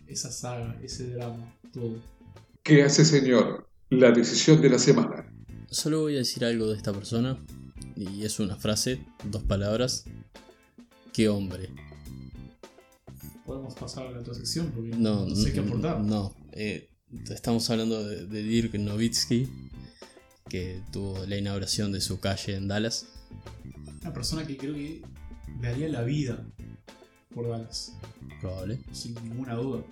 Esa 0.07 0.31
saga, 0.31 0.77
ese 0.83 1.07
drama, 1.11 1.53
todo. 1.73 1.95
¿Qué 2.63 2.83
hace 2.83 3.05
señor? 3.05 3.67
La 3.89 4.11
decisión 4.11 4.61
de 4.61 4.69
la 4.69 4.79
semana. 4.79 5.20
Solo 5.71 6.01
voy 6.01 6.15
a 6.15 6.17
decir 6.17 6.43
algo 6.43 6.67
de 6.67 6.75
esta 6.75 6.91
persona, 6.91 7.37
y 7.95 8.25
es 8.25 8.41
una 8.41 8.57
frase, 8.57 9.05
dos 9.23 9.41
palabras. 9.43 10.03
¡Qué 11.13 11.29
hombre! 11.29 11.69
Podemos 13.45 13.73
pasar 13.75 14.07
a 14.07 14.11
la 14.11 14.19
otra 14.19 14.33
sección 14.33 14.69
porque 14.75 14.89
No, 14.89 15.25
no, 15.25 15.33
sé 15.33 15.53
qué 15.53 15.61
aportar. 15.61 16.01
No, 16.01 16.35
eh, 16.51 16.89
estamos 17.29 17.69
hablando 17.69 18.03
de, 18.05 18.25
de 18.25 18.43
Dirk 18.43 18.73
Nowitzki, 18.75 19.47
que 20.49 20.81
tuvo 20.91 21.25
la 21.25 21.37
inauguración 21.37 21.93
de 21.93 22.01
su 22.01 22.19
calle 22.19 22.55
en 22.55 22.67
Dallas. 22.67 23.05
Una 24.01 24.13
persona 24.13 24.45
que 24.45 24.57
creo 24.57 24.73
que 24.73 25.01
daría 25.61 25.87
la 25.87 26.01
vida 26.03 26.45
por 27.33 27.47
Dallas, 27.47 27.93
Probable. 28.41 28.77
sin 28.91 29.15
ninguna 29.23 29.53
duda. 29.53 29.85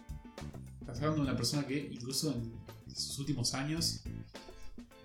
Estás 0.81 0.97
hablando 0.97 1.23
de 1.23 1.29
una 1.29 1.37
persona 1.37 1.65
que 1.65 1.89
incluso 1.89 2.33
en 2.33 2.93
sus 2.93 3.17
últimos 3.19 3.53
años 3.53 4.01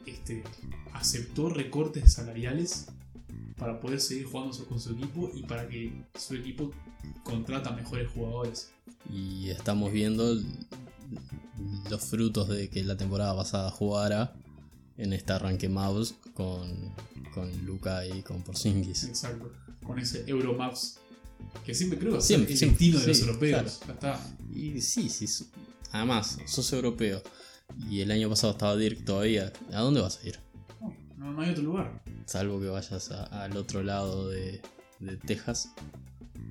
este, 0.06 0.44
aceptó 0.92 1.48
recortes 1.48 2.12
salariales 2.12 2.86
para 3.56 3.80
poder 3.80 4.00
seguir 4.00 4.26
jugando 4.26 4.56
con 4.66 4.80
su 4.80 4.92
equipo 4.92 5.30
y 5.34 5.42
para 5.42 5.68
que 5.68 5.92
su 6.18 6.34
equipo 6.34 6.70
contrata 7.22 7.70
mejores 7.70 8.10
jugadores. 8.10 8.70
Y 9.10 9.50
estamos 9.50 9.92
viendo 9.92 10.36
los 11.90 12.04
frutos 12.04 12.48
de 12.48 12.68
que 12.68 12.82
la 12.82 12.96
temporada 12.96 13.36
pasada 13.36 13.70
jugara 13.70 14.34
en 14.96 15.12
este 15.12 15.32
arranque 15.32 15.68
mouse 15.68 16.14
con, 16.34 16.92
con 17.32 17.64
Luca 17.64 18.06
y 18.06 18.22
con 18.22 18.42
Porzingis. 18.42 19.04
Exacto. 19.04 19.52
Con 19.84 19.98
ese 19.98 20.24
Euromaps. 20.26 20.98
Que 21.64 21.74
siempre 21.74 21.98
creo 21.98 22.12
que 22.12 22.18
es 22.18 22.30
el 22.30 22.46
destino 22.46 22.98
de 22.98 23.06
los 23.06 23.20
europeos. 23.20 23.80
Está. 23.88 24.20
Y 24.52 24.80
sí, 24.80 25.08
sí. 25.08 25.26
Además, 25.92 26.38
sos 26.46 26.72
europeo. 26.72 27.22
Y 27.90 28.00
el 28.00 28.10
año 28.10 28.28
pasado 28.28 28.52
estaba 28.52 28.76
Dirk 28.76 29.04
todavía. 29.04 29.52
¿A 29.72 29.80
dónde 29.80 30.00
vas 30.00 30.20
a 30.22 30.28
ir? 30.28 30.38
No, 31.18 31.32
no 31.32 31.40
hay 31.42 31.50
otro 31.50 31.62
lugar. 31.62 32.02
Salvo 32.26 32.60
que 32.60 32.66
vayas 32.68 33.10
a- 33.10 33.24
al 33.44 33.56
otro 33.56 33.82
lado 33.82 34.28
de, 34.28 34.60
de 35.00 35.16
Texas 35.16 35.70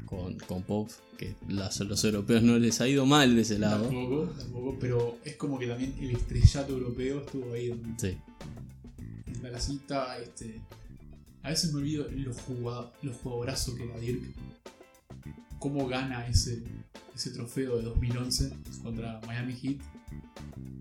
con, 0.05 0.37
con 0.39 0.63
Pop, 0.63 0.89
que 1.17 1.35
las- 1.47 1.79
los 1.81 2.03
europeos 2.03 2.43
no 2.43 2.57
les 2.59 2.81
ha 2.81 2.87
ido 2.87 3.05
mal 3.05 3.35
de 3.35 3.41
ese 3.41 3.57
lado. 3.59 3.83
Tampoco, 3.85 4.25
tampoco, 4.37 4.77
pero 4.79 5.17
es 5.23 5.35
como 5.35 5.57
que 5.59 5.67
también 5.67 5.95
el 5.99 6.11
estrellato 6.11 6.73
europeo 6.73 7.21
estuvo 7.21 7.53
ahí 7.53 7.71
en, 7.71 7.99
Sí, 7.99 8.17
en 9.27 9.51
la 9.51 9.59
cita. 9.59 10.17
Este, 10.19 10.61
a 11.41 11.49
veces 11.49 11.73
me 11.73 11.79
olvido 11.79 12.07
lo, 12.11 12.33
jugado, 12.33 12.93
lo 13.01 13.13
jugadorazo 13.13 13.75
que 13.75 13.83
era 13.85 13.97
Dirk. 13.99 14.21
Cómo 15.59 15.87
gana 15.87 16.27
ese, 16.27 16.61
ese 17.15 17.29
trofeo 17.31 17.77
de 17.77 17.83
2011 17.83 18.51
contra 18.83 19.21
Miami 19.25 19.53
Heat. 19.53 19.77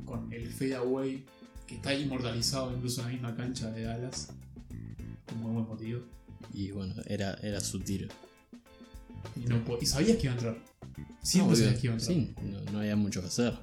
Con 0.05 0.33
el 0.33 0.49
fadeaway 0.49 1.25
que 1.67 1.77
está 1.77 1.95
inmortalizado 1.95 2.75
incluso 2.75 3.01
en 3.03 3.07
la 3.07 3.13
misma 3.13 3.37
cancha 3.37 3.71
de 3.71 3.85
Dallas. 3.85 4.29
Muy 5.41 5.53
buen 5.53 5.67
motivo. 5.67 6.01
y 6.53 6.71
bueno, 6.71 6.95
era, 7.07 7.35
era 7.43 7.61
su 7.61 7.81
tiro. 7.81 8.09
Y, 9.37 9.41
no 9.47 9.63
y 9.81 9.87
sabías 9.87 10.17
que 10.19 10.25
iba 10.25 10.33
a 10.33 10.37
entrar. 10.37 10.59
Siempre 11.23 11.51
No, 11.53 11.57
sabías 11.57 11.81
que 11.81 11.87
iba 11.87 11.95
a 11.95 11.99
entrar. 11.99 12.15
Sí, 12.17 12.35
no, 12.43 12.73
no 12.73 12.79
había 12.81 12.97
mucho 12.97 13.21
que 13.23 13.29
hacer. 13.29 13.55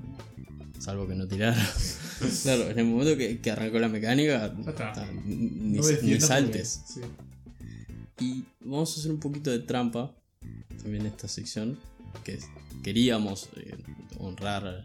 Salvo 0.80 1.07
que 1.07 1.13
no 1.15 1.28
tirara. 1.28 1.61
claro, 2.43 2.70
en 2.70 2.80
el 2.80 2.86
momento 2.86 3.17
que, 3.17 3.39
que 3.39 3.51
arrancó 3.51 3.78
la 3.80 3.89
mecánica, 3.89 4.45
está. 4.65 5.05
ni, 5.26 6.20
saltes. 6.22 6.82
sí. 6.88 7.01
Y 8.22 8.43
vamos 8.61 8.95
a 8.95 8.99
hacer 8.99 9.11
un 9.11 9.20
poquito 9.20 9.49
de 9.51 9.59
trampa 9.59 10.13
también 10.82 11.01
en 11.05 11.11
esta 11.11 11.28
sección. 11.28 11.78
Que 12.24 12.34
es- 12.36 12.47
queríamos 12.84 13.49
eh, 13.57 13.76
honrar, 14.17 14.84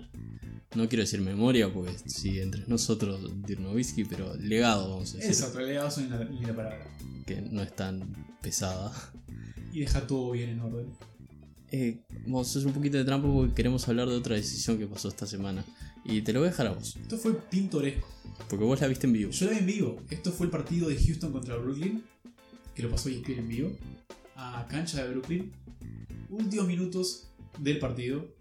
no 0.75 0.89
quiero 0.89 1.03
decir 1.03 1.21
memoria, 1.21 1.73
porque 1.73 1.97
sigue 2.07 2.43
entre 2.43 2.65
nosotros 2.67 3.31
Dirnovitsky, 3.47 4.05
pero 4.05 4.35
legado, 4.37 4.91
vamos 4.91 5.13
a 5.15 5.17
decir. 5.17 5.31
Exacto, 5.31 5.61
le 5.61 5.73
das 5.75 5.99
en 5.99 6.11
la, 6.11 6.23
en 6.23 6.43
la 6.43 6.55
palabra. 6.57 6.87
Que 7.27 7.41
no 7.41 7.63
es 7.63 7.75
tan 7.75 8.01
pesada. 8.43 8.93
Y 9.73 9.81
deja 9.81 10.07
todo 10.07 10.33
bien 10.33 10.51
en 10.51 10.61
orden. 10.61 10.87
Eh, 11.71 12.01
vamos 12.27 12.47
a 12.49 12.59
hacer 12.59 12.67
un 12.69 12.73
poquito 12.75 12.97
de 12.99 13.05
trampa 13.05 13.27
porque 13.33 13.55
queremos 13.55 13.89
hablar 13.89 14.09
de 14.09 14.15
otra 14.15 14.37
decisión 14.37 14.79
que 14.79 14.87
pasó 14.87 15.09
esta 15.09 15.27
semana. 15.27 15.65
Y 16.05 16.21
te 16.23 16.33
lo 16.33 16.41
voy 16.41 16.49
a 16.49 16.51
dejar 16.51 16.67
a 16.67 16.73
vos, 16.73 16.97
Esto 16.97 17.17
fue 17.17 17.33
pintoresco. 17.51 18.07
porque 18.49 18.65
vos 18.65 18.81
la 18.81 18.87
viste 18.89 19.07
en 19.07 19.15
vivo. 19.15 19.31
Yo 19.31 19.47
la 19.47 19.53
vi 19.53 19.59
en 19.59 19.67
vivo. 19.67 19.97
Esto 20.11 20.31
fue 20.33 20.47
el 20.47 20.51
partido 20.53 20.89
de 20.89 20.97
Houston 20.97 21.33
contra 21.33 21.57
Brooklyn, 21.57 22.05
que 22.75 22.83
lo 22.83 22.91
pasó 22.91 23.09
ESPN 23.09 23.39
en 23.39 23.49
vivo, 23.49 23.73
a 24.37 24.67
cancha 24.69 25.03
de 25.03 25.11
Brooklyn. 25.13 25.51
Últimos 26.29 26.67
minutos 26.67 27.29
del 27.59 27.79
partido. 27.79 28.34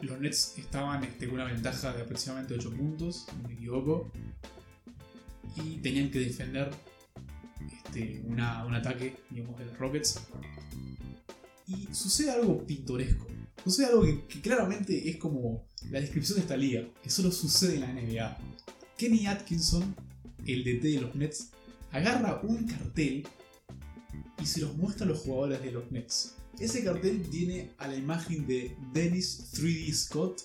Los 0.00 0.18
Nets 0.20 0.54
estaban 0.56 1.04
este, 1.04 1.26
con 1.26 1.34
una 1.36 1.44
ventaja 1.44 1.92
de 1.92 2.02
aproximadamente 2.02 2.54
8 2.54 2.70
puntos, 2.70 3.26
no 3.42 3.48
me 3.48 3.54
equivoco. 3.54 4.10
Y 5.56 5.76
tenían 5.78 6.10
que 6.10 6.20
defender 6.20 6.70
este, 7.72 8.22
un 8.24 8.40
ataque, 8.40 9.16
digamos, 9.30 9.58
de 9.58 9.66
los 9.66 9.78
Rockets. 9.78 10.20
Y 11.66 11.88
sucede 11.92 12.30
algo 12.30 12.66
pintoresco. 12.66 13.26
Sucede 13.64 13.86
algo 13.86 14.02
que 14.02 14.40
claramente 14.40 15.10
es 15.10 15.16
como 15.16 15.66
la 15.90 16.00
descripción 16.00 16.36
de 16.36 16.42
esta 16.42 16.56
liga, 16.56 16.86
que 17.02 17.10
solo 17.10 17.30
sucede 17.30 17.74
en 17.74 17.80
la 17.80 17.92
NBA. 17.92 18.38
Kenny 18.96 19.26
Atkinson, 19.26 19.94
el 20.46 20.64
DT 20.64 20.82
de 20.82 21.00
los 21.00 21.14
Nets, 21.14 21.50
agarra 21.92 22.40
un 22.42 22.66
cartel 22.66 23.26
y 24.40 24.46
se 24.46 24.60
los 24.60 24.74
muestra 24.76 25.04
a 25.04 25.08
los 25.08 25.20
jugadores 25.20 25.62
de 25.62 25.72
los 25.72 25.90
Nets. 25.90 26.34
Ese 26.60 26.84
cartel 26.84 27.22
tiene 27.30 27.70
a 27.78 27.88
la 27.88 27.96
imagen 27.96 28.46
de 28.46 28.76
Dennis 28.92 29.50
3D 29.54 29.92
Scott 29.94 30.42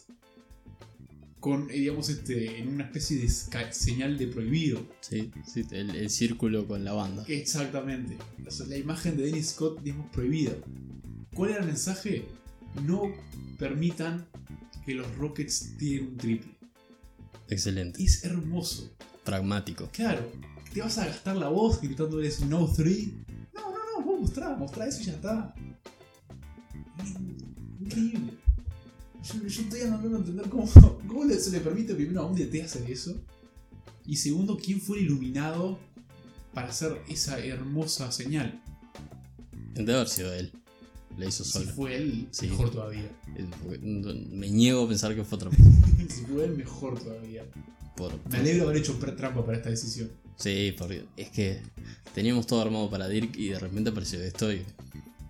con, 1.41 1.70
eh, 1.70 1.74
digamos, 1.74 2.09
este, 2.09 2.57
en 2.57 2.70
una 2.70 2.86
especie 2.86 3.18
de 3.18 3.30
señal 3.74 4.18
de 4.18 4.28
prohibido. 4.28 4.80
Sí, 5.01 5.30
sí, 5.45 5.63
el, 5.72 5.93
el 5.93 6.09
círculo 6.09 6.68
con 6.68 6.84
la 6.86 6.93
banda. 6.93 7.26
Exactamente. 7.28 8.18
O 8.47 8.49
sea, 8.49 8.66
la 8.66 8.78
imagen 8.78 9.18
de 9.18 9.26
Dennis 9.26 9.49
Scott, 9.49 9.82
digamos, 9.84 10.09
prohibida. 10.09 10.53
¿Cuál 11.36 11.51
era 11.51 11.59
el 11.59 11.68
mensaje? 11.68 12.26
No 12.84 13.13
permitan 13.59 14.26
que 14.86 14.95
los 14.95 15.13
Rockets 15.18 15.76
tiren 15.78 16.07
un 16.07 16.18
triple. 16.18 16.55
Excelente. 17.49 18.01
Es 18.01 18.24
hermoso. 18.24 18.95
Pragmático. 19.24 19.89
Claro, 19.91 20.32
te 20.74 20.82
vas 20.82 20.97
a 20.97 21.07
gastar 21.07 21.36
la 21.36 21.49
voz 21.49 21.82
gritándoles 21.82 22.39
no 22.41 22.72
3. 22.74 23.07
No, 23.53 23.61
no, 23.70 23.99
no, 23.99 24.05
vos 24.05 24.22
mostrá, 24.22 24.55
mostrá 24.55 24.88
eso 24.88 25.01
y 25.01 25.05
ya 25.05 25.13
está. 25.13 25.53
Increíble. 27.82 28.34
Yo, 29.24 29.47
yo 29.47 29.62
estoy 29.62 29.82
andando 29.82 30.16
a 30.16 30.20
entender 30.20 30.49
cómo, 30.49 30.68
cómo 31.08 31.30
se 31.30 31.51
le 31.51 31.60
permite 31.60 31.95
primero 31.95 32.22
a 32.22 32.26
un 32.28 32.36
DT 32.36 32.62
hacer 32.64 32.89
eso. 32.89 33.16
Y 34.06 34.18
segundo, 34.18 34.58
quién 34.58 34.80
fue 34.80 34.99
el 34.99 35.06
iluminado 35.06 35.80
para 36.53 36.70
hacer 36.70 37.01
esa 37.10 37.39
hermosa 37.43 38.12
señal. 38.12 38.62
Debe 39.74 39.95
haber 39.95 40.08
sido 40.10 40.34
él. 40.34 40.51
Le 41.18 41.28
hizo 41.28 41.43
Si 41.43 41.51
solo. 41.51 41.72
fue 41.72 41.95
él, 41.95 42.28
Sí. 42.32 42.47
mejor 42.47 42.70
todavía. 42.72 43.10
No- 43.82 44.14
Me 44.32 44.49
niego 44.49 44.84
a 44.84 44.88
pensar 44.88 45.16
que 45.16 45.24
fue 45.24 45.38
otra 45.38 45.49
persona. 45.51 45.76
Si 46.10 46.22
fue 46.26 46.45
él, 46.45 46.56
mejor 46.58 46.99
todavía. 46.99 47.43
Por, 47.95 48.12
Me 48.30 48.38
alegro 48.38 48.66
de 48.66 48.70
haber 48.72 48.78
hecho 48.82 48.93
trampa 48.95 49.45
para 49.45 49.58
esta 49.58 49.70
decisión. 49.70 50.10
Sí, 50.38 50.76
porque 50.78 51.06
es 51.16 51.30
que 51.30 51.62
teníamos 52.14 52.45
todo 52.45 52.62
armado 52.62 52.89
para 52.89 53.08
Dirk 53.08 53.38
y 53.38 53.49
de 53.49 53.60
repente 53.60 53.89
apareció 53.89 54.22
esto 54.22 54.51
y 54.51 54.64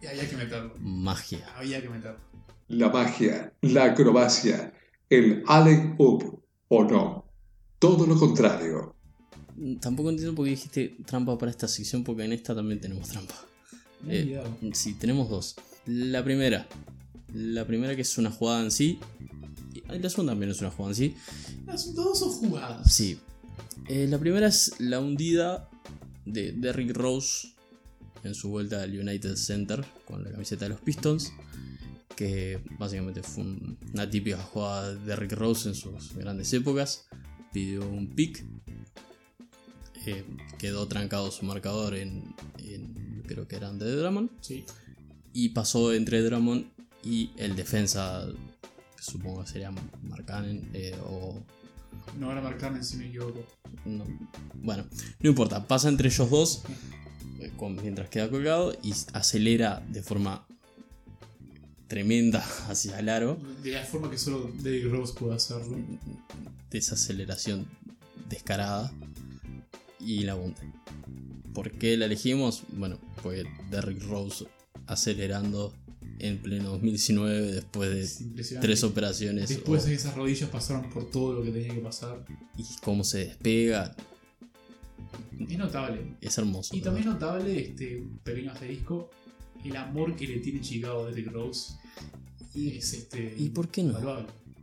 Y 0.05 0.07
había 0.07 0.29
que 0.29 0.37
meterlo. 0.37 0.75
magia. 0.79 1.47
Había 1.55 1.81
que 1.81 1.89
meterlo. 1.89 2.19
La 2.67 2.89
magia, 2.89 3.53
la 3.61 3.85
acrobacia, 3.85 4.73
el 5.09 5.43
Allen 5.47 5.95
Up 5.97 6.43
o 6.67 6.83
no. 6.83 7.25
Todo 7.79 8.05
lo 8.05 8.17
contrario. 8.17 8.95
Tampoco 9.79 10.09
entiendo 10.09 10.35
por 10.35 10.45
qué 10.45 10.51
dijiste 10.51 10.95
trampa 11.05 11.37
para 11.37 11.49
esta 11.49 11.67
sección, 11.67 12.03
porque 12.03 12.23
en 12.23 12.33
esta 12.33 12.53
también 12.53 12.79
tenemos 12.79 13.09
trampa. 13.09 13.35
Eh. 14.07 14.43
Sí, 14.73 14.93
tenemos 14.93 15.29
dos. 15.29 15.55
La 15.85 16.23
primera. 16.23 16.67
La 17.33 17.65
primera 17.65 17.95
que 17.95 18.01
es 18.01 18.17
una 18.17 18.29
jugada 18.31 18.61
en 18.61 18.71
sí. 18.71 18.99
Y 19.73 19.99
la 19.99 20.09
segunda 20.09 20.33
también 20.33 20.51
es 20.51 20.61
una 20.61 20.71
jugada 20.71 20.91
en 20.91 20.95
sí. 20.95 21.15
Las 21.65 21.95
dos 21.95 22.19
son 22.19 22.29
jugadas. 22.29 22.93
Sí. 22.93 23.19
Eh, 23.87 24.07
la 24.07 24.19
primera 24.19 24.47
es 24.47 24.73
la 24.79 24.99
hundida 24.99 25.69
de 26.25 26.51
Derrick 26.51 26.95
Rose 26.95 27.54
en 28.25 28.35
su 28.35 28.49
vuelta 28.49 28.81
al 28.81 28.97
United 28.99 29.35
Center 29.35 29.85
con 30.05 30.23
la 30.23 30.31
camiseta 30.31 30.65
de 30.65 30.69
los 30.69 30.81
Pistons. 30.81 31.31
Que 32.15 32.61
básicamente 32.79 33.21
fue 33.23 33.43
un- 33.43 33.77
una 33.93 34.09
típica 34.09 34.37
jugada 34.37 34.93
de 34.93 35.05
Derrick 35.05 35.33
Rose 35.33 35.67
en 35.69 35.75
sus 35.75 36.13
grandes 36.15 36.51
épocas. 36.53 37.07
Pidió 37.51 37.87
un 37.87 38.07
pick. 38.07 38.43
Eh, 40.05 40.23
quedó 40.59 40.87
trancado 40.87 41.31
su 41.31 41.45
marcador 41.45 41.95
en, 41.95 42.35
en- 42.59 43.23
creo 43.27 43.47
que 43.47 43.55
eran 43.55 43.79
de 43.79 43.95
Drummond. 43.95 44.29
Sí. 44.41 44.63
Y 45.33 45.49
pasó 45.49 45.93
entre 45.93 46.21
Drummond 46.21 46.65
y 47.03 47.31
el 47.37 47.55
defensa. 47.55 48.25
que 48.95 49.03
Supongo 49.03 49.43
que 49.43 49.49
sería 49.51 49.71
Markkanen 50.03 50.69
eh, 50.73 50.95
o 51.05 51.43
No 52.19 52.27
van 52.27 52.37
a 52.37 52.41
marcarme 52.41 52.83
si 52.83 52.97
me 52.97 53.07
equivoco. 53.07 53.45
no- 53.85 54.05
bueno, 54.55 54.85
no 55.19 55.29
importa, 55.29 55.67
pasa 55.67 55.89
entre 55.89 56.07
ellos 56.09 56.29
dos 56.29 56.63
con- 57.57 57.75
mientras 57.81 58.09
queda 58.09 58.29
colgado 58.29 58.75
y 58.83 58.93
acelera 59.13 59.83
de 59.89 60.01
forma 60.01 60.45
tremenda 61.87 62.39
hacia 62.67 62.99
el 62.99 63.09
aro. 63.09 63.37
De 63.63 63.71
la 63.71 63.83
forma 63.83 64.09
que 64.09 64.17
solo 64.17 64.51
Derrick 64.61 64.91
Rose 64.91 65.13
puede 65.17 65.35
hacerlo. 65.35 65.77
Desaceleración 66.71 67.67
descarada 68.29 68.91
y 69.99 70.23
la 70.23 70.35
hunde. 70.35 70.61
¿Por 71.53 71.71
qué 71.71 71.95
la 71.95 72.05
elegimos? 72.05 72.63
Bueno, 72.73 72.99
pues 73.23 73.45
Derrick 73.71 74.03
Rose 74.03 74.45
acelerando 74.87 75.73
en 76.19 76.37
pleno 76.39 76.69
2019 76.71 77.51
después 77.53 77.89
Es 77.89 78.35
de 78.35 78.59
tres 78.59 78.83
operaciones 78.83 79.49
Después 79.49 79.83
o- 79.83 79.85
de 79.85 79.91
que 79.91 79.95
esas 79.97 80.15
rodillas 80.15 80.49
pasaron 80.49 80.89
por 80.89 81.09
todo 81.09 81.33
lo 81.33 81.43
que 81.43 81.51
tenía 81.51 81.73
que 81.73 81.79
pasar. 81.81 82.25
y 82.57 82.63
cómo 82.83 83.03
se 83.03 83.19
despega. 83.25 83.95
Es 85.39 85.57
notable. 85.57 86.15
Es 86.21 86.37
hermoso. 86.37 86.75
Y 86.75 86.81
también 86.81 87.05
ver. 87.05 87.13
notable, 87.13 87.59
este 87.59 88.03
pequeño 88.23 88.51
asterisco, 88.51 89.09
el 89.63 89.75
amor 89.75 90.15
que 90.15 90.27
le 90.27 90.39
tiene 90.39 90.61
Chicago 90.61 91.03
a 91.03 91.07
Derrick 91.07 91.31
Rose. 91.31 91.73
Y- 92.53 92.77
es 92.77 92.93
este. 92.93 93.35
¿Y 93.37 93.49
por 93.49 93.67
qué 93.69 93.83
no? 93.83 93.97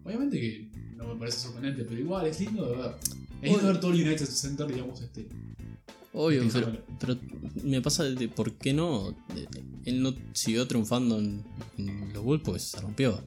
Obviamente 0.05 0.41
que 0.41 0.69
no 0.97 1.09
me 1.09 1.17
parece 1.21 1.39
sorprendente, 1.41 1.85
pero 1.85 2.01
igual 2.01 2.27
es 2.27 2.41
lindo 2.41 2.69
de 2.71 2.77
ver. 2.77 2.95
Es 3.43 3.51
lindo 3.51 3.67
ver 3.67 3.81
todo 3.81 3.93
el 3.93 4.01
United 4.07 4.27
Center, 4.27 4.67
digamos, 4.67 5.01
este. 5.01 5.27
Obvio, 6.15 6.43
pero, 6.53 6.67
Déjamelo. 6.67 6.85
pero 7.01 7.19
me 7.65 7.81
pasa 7.81 8.05
de 8.05 8.29
por 8.29 8.53
qué 8.55 8.73
no. 8.75 9.15
Él 9.85 10.03
no 10.03 10.15
siguió 10.35 10.67
triunfando 10.69 11.19
en, 11.19 11.43
en 11.79 12.13
los 12.13 12.23
Bulls 12.23 12.43
pues 12.45 12.63
se 12.63 12.81
rompió. 12.81 13.19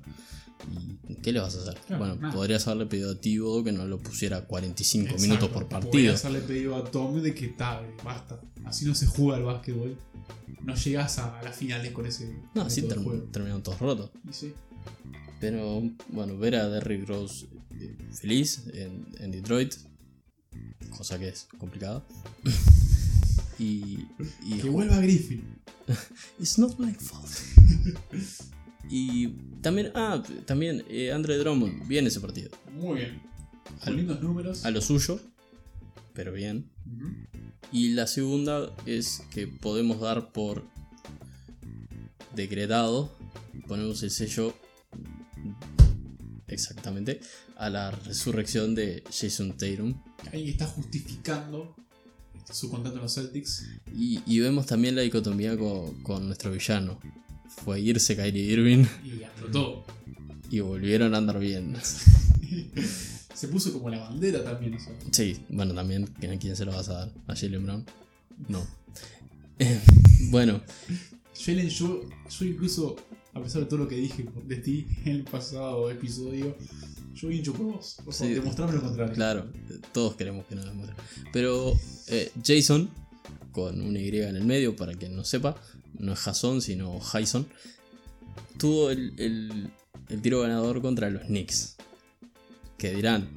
¿Y 1.07 1.15
qué 1.15 1.31
le 1.31 1.39
vas 1.39 1.55
a 1.55 1.61
hacer? 1.61 1.75
Claro, 1.87 1.99
bueno, 2.05 2.15
nada. 2.21 2.33
podrías 2.33 2.65
haberle 2.67 2.85
pedido 2.87 3.11
a 3.11 3.19
Thibodeau 3.19 3.63
que 3.63 3.71
no 3.71 3.85
lo 3.85 3.99
pusiera 3.99 4.41
45 4.45 5.05
Exacto. 5.05 5.21
minutos 5.21 5.49
por 5.49 5.67
partido. 5.67 6.13
hacerle 6.13 6.39
pedido 6.41 6.75
a 6.75 6.83
Tom 6.89 7.21
de 7.21 7.33
que 7.35 7.49
tal, 7.49 7.85
basta. 8.03 8.39
Así 8.65 8.85
no 8.85 8.95
se 8.95 9.05
juega 9.05 9.37
al 9.37 9.43
básquetbol. 9.43 9.97
No 10.63 10.73
llegas 10.75 11.19
a 11.19 11.41
las 11.43 11.55
finales 11.55 11.91
con 11.91 12.05
ese. 12.07 12.35
No, 12.55 12.63
así 12.63 12.81
term- 12.83 13.29
terminaron 13.31 13.61
todos 13.61 13.79
rotos. 13.79 14.09
Sí. 14.31 14.53
Pero 15.39 15.83
bueno, 16.09 16.37
ver 16.37 16.55
a 16.55 16.67
Derrick 16.69 17.07
Rose 17.07 17.45
eh, 17.79 17.95
feliz 18.13 18.63
en, 18.73 19.05
en 19.19 19.31
Detroit, 19.31 19.75
cosa 20.97 21.19
que 21.19 21.27
es 21.27 21.47
complicada. 21.59 22.03
y, 23.59 23.99
y 24.43 24.59
Que 24.61 24.69
vuelva 24.69 24.97
Griffin. 24.99 25.43
It's 26.39 26.57
not 26.57 26.79
my 26.79 26.93
fault. 26.93 27.29
y 28.89 29.29
también, 29.61 29.91
ah, 29.95 30.21
también 30.45 30.83
eh, 30.89 31.11
Andre 31.11 31.37
Drummond, 31.37 31.87
bien 31.87 32.05
ese 32.07 32.19
partido. 32.19 32.49
Muy 32.73 32.99
bien. 32.99 33.21
Con 33.79 33.89
Al- 33.89 33.97
lindos 33.97 34.21
números. 34.21 34.65
A 34.65 34.71
lo 34.71 34.81
suyo, 34.81 35.19
pero 36.13 36.31
bien. 36.33 36.69
Y 37.71 37.93
la 37.93 38.05
segunda 38.07 38.71
es 38.85 39.23
que 39.31 39.47
podemos 39.47 39.99
dar 39.99 40.31
por 40.31 40.63
decretado, 42.35 43.11
ponemos 43.67 44.03
el 44.03 44.11
sello 44.11 44.53
exactamente 46.47 47.19
a 47.57 47.69
la 47.69 47.91
resurrección 47.91 48.75
de 48.75 49.03
Jason 49.11 49.57
Tatum. 49.57 49.99
Ahí 50.31 50.49
está 50.49 50.67
justificando 50.67 51.75
su 52.51 52.69
contrato 52.69 52.97
en 52.97 53.01
los 53.03 53.13
Celtics. 53.15 53.65
Y, 53.95 54.19
y 54.25 54.39
vemos 54.39 54.65
también 54.67 54.95
la 54.95 55.01
dicotomía 55.01 55.57
con, 55.57 56.01
con 56.03 56.27
nuestro 56.27 56.51
villano. 56.51 56.99
Fue 57.47 57.79
irse 57.79 58.15
Kyrie 58.15 58.43
Irving 58.43 58.85
Y 59.03 59.23
explotó. 59.23 59.85
y 60.49 60.59
volvieron 60.59 61.13
a 61.15 61.17
andar 61.17 61.39
bien. 61.39 61.75
Se 63.33 63.47
puso 63.49 63.73
como 63.73 63.89
la 63.89 63.99
bandera 63.99 64.43
también, 64.43 64.75
o 64.75 64.79
sea. 64.79 64.93
Sí, 65.11 65.37
bueno, 65.49 65.73
también, 65.73 66.05
¿a 66.05 66.37
quién 66.39 66.55
se 66.55 66.63
lo 66.65 66.71
vas 66.71 66.87
a 66.89 66.93
dar? 66.93 67.11
¿A 67.27 67.35
Jalen 67.35 67.63
Brown? 67.63 67.85
No. 68.47 68.65
Bueno, 70.31 70.61
Jalen, 71.39 71.69
yo, 71.69 72.01
yo 72.29 72.45
incluso, 72.45 72.95
a 73.33 73.41
pesar 73.41 73.61
de 73.61 73.67
todo 73.67 73.79
lo 73.79 73.87
que 73.87 73.95
dije 73.95 74.25
de 74.47 74.55
ti 74.57 74.87
en 75.05 75.11
el 75.17 75.23
pasado 75.23 75.89
episodio, 75.91 76.57
yo 77.13 77.29
hincho 77.31 77.53
por 77.53 77.65
vos. 77.67 77.97
Por 78.03 78.13
favor, 78.13 78.27
Sí. 78.29 78.33
demostrame 78.39 78.73
lo 78.73 78.81
contrario. 78.81 79.13
claro, 79.13 79.45
todos 79.93 80.15
queremos 80.15 80.45
que 80.47 80.55
nos 80.55 80.65
demuestre. 80.65 80.95
Pero 81.31 81.73
eh, 82.07 82.31
Jason, 82.43 82.89
con 83.51 83.79
una 83.81 83.99
Y 83.99 84.07
en 84.19 84.35
el 84.35 84.45
medio, 84.45 84.75
para 84.75 84.93
quien 84.93 85.15
no 85.15 85.23
sepa, 85.23 85.55
no 85.99 86.13
es 86.13 86.19
Jason, 86.19 86.61
sino 86.61 86.99
Jason, 86.99 87.47
tuvo 88.57 88.89
el, 88.91 89.13
el- 89.17 89.69
el 90.09 90.21
tiro 90.21 90.41
ganador 90.41 90.81
contra 90.81 91.09
los 91.09 91.23
Knicks. 91.23 91.75
Que 92.77 92.93
dirán, 92.93 93.27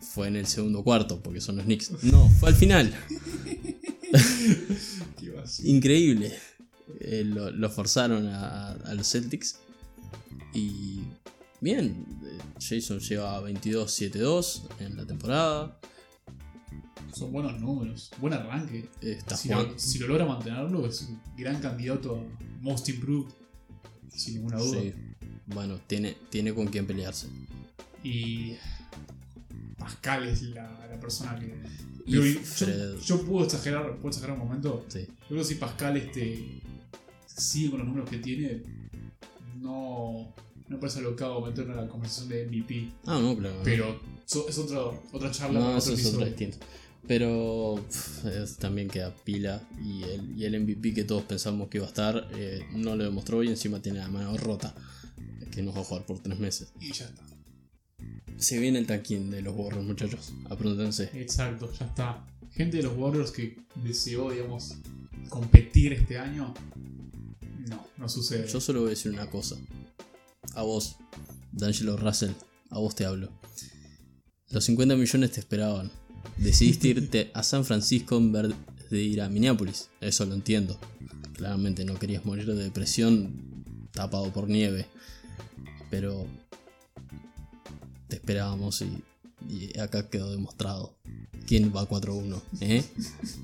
fue 0.00 0.28
en 0.28 0.36
el 0.36 0.46
segundo 0.46 0.82
cuarto, 0.82 1.20
porque 1.22 1.40
son 1.40 1.56
los 1.56 1.64
Knicks. 1.66 2.02
No, 2.04 2.28
fue 2.40 2.48
al 2.50 2.54
final. 2.54 2.94
Increíble. 5.64 6.34
Eh, 7.00 7.24
lo, 7.24 7.50
lo 7.50 7.70
forzaron 7.70 8.26
a, 8.28 8.72
a 8.72 8.94
los 8.94 9.10
Celtics. 9.10 9.58
Y 10.54 11.00
bien, 11.60 12.06
eh, 12.24 12.38
Jason 12.60 13.00
lleva 13.00 13.40
22-7-2 13.42 14.62
en 14.80 14.96
la 14.96 15.06
temporada. 15.06 15.78
Son 17.12 17.32
buenos 17.32 17.60
números, 17.60 18.10
buen 18.18 18.34
arranque. 18.34 18.88
Está 19.00 19.36
Si 19.36 19.48
lo, 19.48 19.78
si 19.78 19.98
lo 19.98 20.08
logra 20.08 20.26
mantenerlo, 20.26 20.86
es 20.86 21.02
un 21.02 21.20
gran 21.36 21.60
candidato 21.60 22.16
a 22.16 22.62
Most 22.62 22.88
Improved, 22.88 23.32
sin 24.10 24.34
ninguna 24.34 24.58
duda. 24.58 24.80
Sí. 24.80 24.94
Bueno, 25.46 25.78
tiene, 25.86 26.16
tiene 26.30 26.54
con 26.54 26.66
quién 26.66 26.86
pelearse. 26.86 27.28
Y 28.04 28.54
Pascal 29.78 30.28
es 30.28 30.42
la, 30.42 30.86
la 30.88 31.00
persona 31.00 31.38
que. 31.38 31.54
Yo, 32.06 32.22
yo 33.04 33.22
puedo 33.26 33.44
exagerar, 33.44 33.96
puedo 33.96 34.08
exagerar 34.08 34.38
un 34.38 34.46
momento. 34.46 34.84
Sí. 34.88 35.06
Yo 35.06 35.26
creo 35.28 35.38
que 35.40 35.44
si 35.44 35.54
Pascal 35.56 35.96
este, 35.96 36.62
sigue 37.26 37.70
con 37.70 37.80
los 37.80 37.88
números 37.88 38.08
que 38.08 38.18
tiene, 38.18 38.62
no 39.56 40.34
me 40.68 40.76
parece 40.76 40.98
alocado 41.00 41.40
meterlo 41.44 41.72
en 41.72 41.86
la 41.86 41.88
conversación 41.88 42.28
de 42.28 42.46
MVP. 42.46 42.92
Ah, 43.06 43.18
no, 43.20 43.36
claro. 43.36 43.60
Pero 43.64 44.00
so- 44.26 44.48
es 44.48 44.58
otro, 44.58 45.02
otra 45.12 45.30
charla 45.30 45.60
no, 45.60 45.78
eso 45.78 45.92
es 45.92 46.06
otro 46.06 46.24
distinto. 46.26 46.58
Pero 47.06 47.82
pff, 47.88 48.26
es- 48.26 48.56
también 48.58 48.88
queda 48.88 49.14
pila. 49.24 49.62
Y 49.82 50.02
el, 50.02 50.38
y 50.38 50.44
el 50.44 50.54
MVP 50.60 50.92
que 50.94 51.04
todos 51.04 51.22
pensamos 51.24 51.68
que 51.68 51.78
iba 51.78 51.86
a 51.86 51.88
estar, 51.90 52.28
eh, 52.34 52.66
no 52.74 52.96
lo 52.96 53.04
demostró 53.04 53.42
y 53.42 53.48
encima 53.48 53.80
tiene 53.80 53.98
la 54.00 54.08
mano 54.08 54.36
rota. 54.36 54.74
Que 55.50 55.62
no 55.62 55.72
va 55.72 55.80
a 55.80 55.84
jugar 55.84 56.04
por 56.04 56.18
tres 56.20 56.38
meses. 56.38 56.68
Y 56.80 56.92
ya 56.92 57.06
está. 57.06 57.22
Se 58.36 58.58
viene 58.58 58.78
el 58.78 58.86
tanquín 58.86 59.30
de 59.30 59.42
los 59.42 59.56
Warriors, 59.56 59.84
muchachos. 59.86 60.32
Apróntense. 60.50 61.10
Exacto, 61.14 61.72
ya 61.72 61.86
está. 61.86 62.24
Gente 62.52 62.76
de 62.76 62.82
los 62.84 62.96
Warriors 62.96 63.30
que 63.32 63.56
deseó, 63.82 64.30
digamos, 64.30 64.74
competir 65.30 65.94
este 65.94 66.18
año. 66.18 66.52
No, 67.68 67.86
no 67.96 68.08
sucede. 68.08 68.46
Yo 68.46 68.60
solo 68.60 68.80
voy 68.80 68.88
a 68.88 68.90
decir 68.90 69.10
una 69.12 69.28
cosa. 69.28 69.56
A 70.54 70.62
vos, 70.62 70.96
D'Angelo 71.52 71.96
Russell, 71.96 72.32
a 72.70 72.78
vos 72.78 72.94
te 72.94 73.04
hablo. 73.04 73.30
Los 74.50 74.64
50 74.64 74.96
millones 74.96 75.32
te 75.32 75.40
esperaban. 75.40 75.90
Decidiste 76.36 76.88
irte 76.88 77.30
a 77.34 77.42
San 77.42 77.64
Francisco 77.64 78.16
en 78.16 78.32
vez 78.32 78.54
de 78.90 79.02
ir 79.02 79.20
a 79.20 79.28
Minneapolis. 79.28 79.90
Eso 80.00 80.24
lo 80.24 80.34
entiendo. 80.34 80.78
Claramente 81.34 81.84
no 81.84 81.98
querías 81.98 82.24
morir 82.24 82.46
de 82.46 82.54
depresión 82.54 83.88
tapado 83.92 84.32
por 84.32 84.48
nieve. 84.48 84.86
Pero 85.90 86.26
te 88.08 88.16
esperábamos 88.16 88.82
y, 88.82 89.02
y 89.48 89.78
acá 89.78 90.08
quedó 90.08 90.30
demostrado. 90.30 90.96
¿Quién 91.46 91.72
va 91.74 91.88
4-1? 91.88 92.40
¿Eh? 92.60 92.84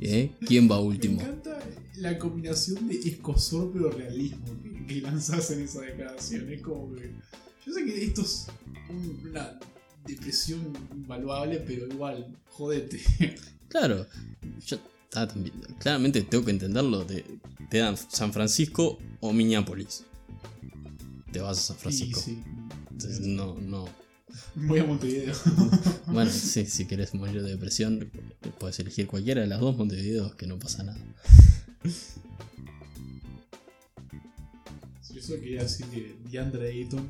¿Eh? 0.01 0.31
¿Quién 0.47 0.71
va 0.71 0.77
Me 0.77 0.83
último? 0.89 1.21
encanta 1.21 1.59
la 1.97 2.19
combinación 2.19 2.89
de 2.89 2.97
escosor 2.97 3.71
pero 3.73 3.91
realismo 3.91 4.45
que, 4.63 4.87
que 4.87 5.01
lanzas 5.01 5.51
en 5.53 5.63
esa 5.63 5.81
declaración. 5.83 6.51
Es 6.53 6.61
como 6.63 6.95
que. 6.95 7.11
Yo 7.67 7.73
sé 7.73 7.85
que 7.85 8.05
esto 8.05 8.21
es 8.23 8.47
un- 8.91 9.29
una 9.31 9.59
depresión 10.07 10.61
invaluable, 10.95 11.61
pero 11.67 11.87
igual, 11.87 12.27
jodete. 12.51 13.01
Claro, 13.69 14.07
yo 14.67 14.79
ah, 15.15 15.27
también- 15.27 15.55
claramente 15.81 16.23
tengo 16.23 16.45
que 16.45 16.53
entenderlo. 16.53 17.05
Te, 17.05 17.25
te 17.71 17.79
dan 17.79 17.97
San 17.97 18.33
Francisco 18.33 18.99
o 19.21 19.33
Minneapolis. 19.33 20.05
Te 21.33 21.41
vas 21.41 21.59
a 21.59 21.61
San 21.61 21.77
Francisco. 21.79 22.21
Sí, 22.21 22.37
sí. 22.37 22.43
Entonces, 22.93 23.21
no, 23.23 23.55
no. 23.61 23.89
Voy 24.55 24.79
a 24.81 24.85
Montevideo. 24.85 25.35
Bueno, 26.07 26.31
sí, 26.31 26.66
si 26.66 26.85
querés 26.85 27.12
morir 27.14 27.43
de 27.43 27.51
depresión, 27.51 28.11
puedes 28.61 28.79
elegir 28.79 29.07
cualquiera 29.09 29.41
de 29.41 29.49
las 29.49 29.59
dos 29.59 29.77
Montevideos, 29.77 30.35
que 30.37 30.47
no 30.47 30.59
pasa 30.59 30.85
nada. 30.85 30.99
Yo 35.12 35.22
solo 35.22 35.41
quería 35.41 35.62
decir 35.62 35.87
que 35.87 36.14
DeAndre 36.31 36.68
Ayton, 36.70 37.09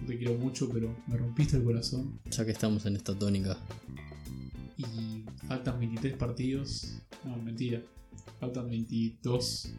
yo 0.00 0.06
te 0.06 0.18
quiero 0.18 0.34
mucho, 0.34 0.68
pero 0.68 0.94
me 1.08 1.16
rompiste 1.16 1.56
el 1.56 1.64
corazón. 1.64 2.20
Ya 2.30 2.44
que 2.44 2.52
estamos 2.52 2.86
en 2.86 2.96
esta 2.96 3.18
tónica, 3.18 3.58
Y 4.76 5.24
faltan 5.48 5.80
23 5.80 6.16
partidos. 6.16 6.92
No, 7.24 7.36
mentira. 7.36 7.82
Faltan 8.38 8.68
22. 8.70 9.70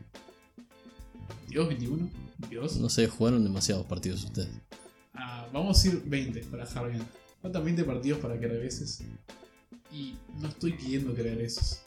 ¿22, 1.50 1.68
21? 1.68 2.10
¿22? 2.40 2.78
no 2.78 2.90
sé, 2.90 3.08
jugaron 3.08 3.44
demasiados 3.44 3.86
partidos 3.86 4.26
ustedes. 4.26 4.50
Ah, 5.14 5.48
vamos 5.52 5.84
a 5.84 5.88
ir 5.88 6.04
20 6.06 6.42
para 6.46 6.66
dejar 6.66 6.90
bien. 6.90 7.04
Faltan 7.42 7.64
20 7.64 7.84
partidos 7.84 8.20
para 8.20 8.40
que 8.40 8.48
regreses. 8.48 9.04
Y 9.92 10.16
no 10.40 10.48
estoy 10.48 10.74
pidiendo 10.74 11.14
que 11.14 11.24
regreses. 11.24 11.84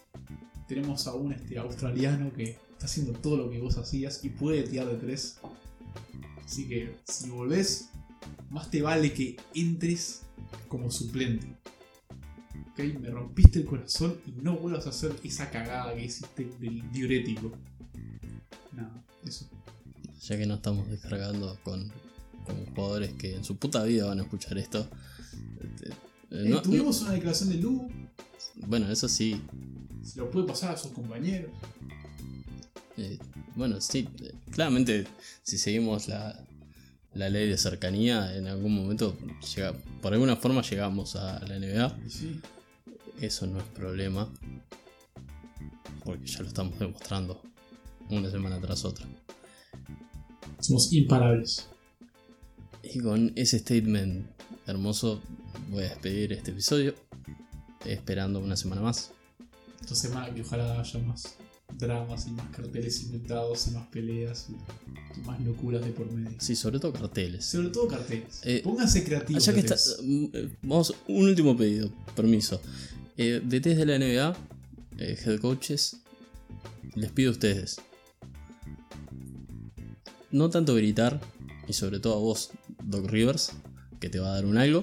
Tenemos 0.68 1.07
a 1.07 1.14
un 1.14 1.33
este, 1.33 1.59
australiano 1.59 2.33
que 2.33 2.59
está 2.72 2.87
haciendo 2.87 3.12
todo 3.12 3.37
lo 3.37 3.51
que 3.51 3.61
vos 3.61 3.79
hacías 3.79 4.25
y 4.25 4.31
puede 4.31 4.62
tirar 4.64 4.89
de 4.89 4.97
3. 4.97 5.39
Así 6.45 6.68
que 6.68 6.95
si 7.05 7.31
volvés, 7.31 7.91
más 8.51 8.70
te 8.70 8.83
vale 8.83 9.12
que 9.12 9.37
entres 9.55 10.22
como 10.68 10.91
suplente. 10.91 11.47
¿Ok? 12.72 12.81
Me 13.01 13.11
rompiste 13.11 13.61
el 13.61 13.64
corazón 13.64 14.18
y 14.27 14.33
no 14.43 14.57
vuelvas 14.57 14.87
a 14.87 14.91
hacer 14.91 15.14
esa 15.22 15.51
cagada 15.51 15.95
que 15.95 16.05
hiciste 16.05 16.45
del 16.61 16.91
diurético. 16.93 17.53
Nada, 18.72 19.05
eso. 19.25 19.49
Ya 20.20 20.37
que 20.37 20.47
no 20.47 20.55
estamos 20.55 20.89
descargando 20.89 21.59
con, 21.62 21.93
con 22.45 22.65
jugadores 22.67 23.13
que 23.15 23.35
en 23.37 23.45
su 23.45 23.57
puta 23.57 23.83
vida 23.85 24.07
van 24.07 24.21
a 24.21 24.23
escuchar 24.23 24.57
esto. 24.59 24.89
eh, 25.61 25.91
eh, 26.31 26.45
no- 26.49 26.63
tuvimos 26.63 27.01
una 27.03 27.13
declaración 27.13 27.51
de 27.51 27.57
Lu, 27.57 27.89
no- 28.57 28.69
bueno, 28.69 28.91
eso 28.91 29.09
sí. 29.09 29.41
se 30.03 30.19
lo 30.19 30.31
puede 30.31 30.47
pasar 30.47 30.75
a 30.75 30.77
sus 30.77 30.93
compañeros. 30.93 31.51
eh, 32.97 33.19
bueno, 33.57 33.81
sí. 33.81 34.09
claramente, 34.51 35.07
si 35.43 35.59
seguimos 35.59 36.09
la, 36.09 36.45
la 37.15 37.29
ley 37.29 37.49
de 37.49 37.57
cercanía, 37.59 38.37
en 38.37 38.47
algún 38.47 38.75
momento, 38.75 39.17
llega, 39.55 39.73
por 40.03 40.13
alguna 40.13 40.37
forma 40.37 40.63
llegamos 40.63 41.17
a 41.17 41.41
la 41.47 41.57
NBA. 41.59 41.97
Sí, 42.09 42.41
Eso 43.21 43.47
no 43.47 43.59
es 43.59 43.65
problema. 43.67 44.33
Porque 46.05 46.27
ya 46.27 46.41
lo 46.41 46.49
estamos 46.49 46.79
demostrando. 46.79 47.41
Una 48.11 48.31
semana 48.31 48.61
tras 48.61 48.85
otra. 48.85 49.07
somos 50.61 50.93
imparables. 50.93 51.67
Y 52.93 53.01
con 53.01 53.32
ese 53.37 53.59
statement 53.59 54.26
hermoso 54.66 55.22
voy 55.70 55.85
a 55.85 55.89
despedir 55.89 56.32
este 56.32 56.51
episodio. 56.51 56.95
Esperando 57.85 58.41
una 58.41 58.57
semana 58.57 58.82
más. 58.82 59.11
Esta 59.80 59.95
semana 59.95 60.32
que 60.35 60.41
ojalá 60.41 60.80
haya 60.80 60.99
más 61.01 61.37
dramas 61.78 62.26
y 62.26 62.30
más 62.30 62.49
carteles 62.51 63.03
inventados 63.03 63.66
y 63.66 63.70
más 63.72 63.87
peleas 63.89 64.49
y, 64.49 65.20
más 65.26 65.41
locuras 65.41 65.85
de 65.85 65.93
por 65.93 66.11
medio. 66.11 66.37
Sí, 66.39 66.57
sobre 66.57 66.78
todo 66.78 66.93
carteles. 66.93 67.45
Sobre 67.45 67.68
todo 67.68 67.89
carteles. 67.89 68.41
Eh, 68.45 68.61
Pónganse 68.64 69.05
creativos. 69.05 69.45
Ya 69.45 69.53
que 69.53 69.61
está, 69.61 69.76
mm, 70.03 70.24
eh, 70.32 70.49
vamos, 70.62 70.95
un 71.09 71.28
último 71.28 71.57
pedido, 71.57 71.91
permiso. 72.16 72.61
Eh, 73.16 73.41
DTs 73.45 73.76
de 73.76 73.87
la 73.87 73.97
NBA, 73.97 74.37
eh, 74.99 75.18
head 75.24 75.41
coaches, 75.41 75.99
les 76.95 77.11
pido 77.12 77.30
a 77.30 77.32
ustedes. 77.32 77.80
No 80.30 80.51
tanto 80.51 80.74
gritar, 80.74 81.20
y 81.67 81.73
sobre 81.73 82.01
todo 82.01 82.15
a 82.15 82.19
vos, 82.19 82.51
Doc 82.83 83.07
Rivers, 83.07 83.53
que 84.01 84.09
te 84.09 84.19
va 84.19 84.29
a 84.29 84.35
dar 84.35 84.47
un 84.47 84.59
algo. 84.59 84.83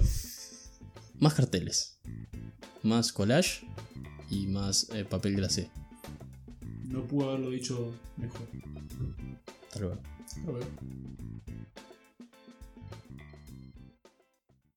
Más 1.20 1.34
carteles, 1.34 2.00
más 2.84 3.12
collage 3.14 3.68
y 4.30 4.48
más 4.48 4.90
eh, 4.94 5.06
papel 5.06 5.36
glacé. 5.36 5.70
No 6.84 7.06
pude 7.06 7.28
haberlo 7.28 7.52
dicho 7.52 7.94
mejor. 8.18 8.48
Hasta 9.64 9.80
luego. 9.80 9.98
Pero 10.36 10.52
bueno. 10.54 10.68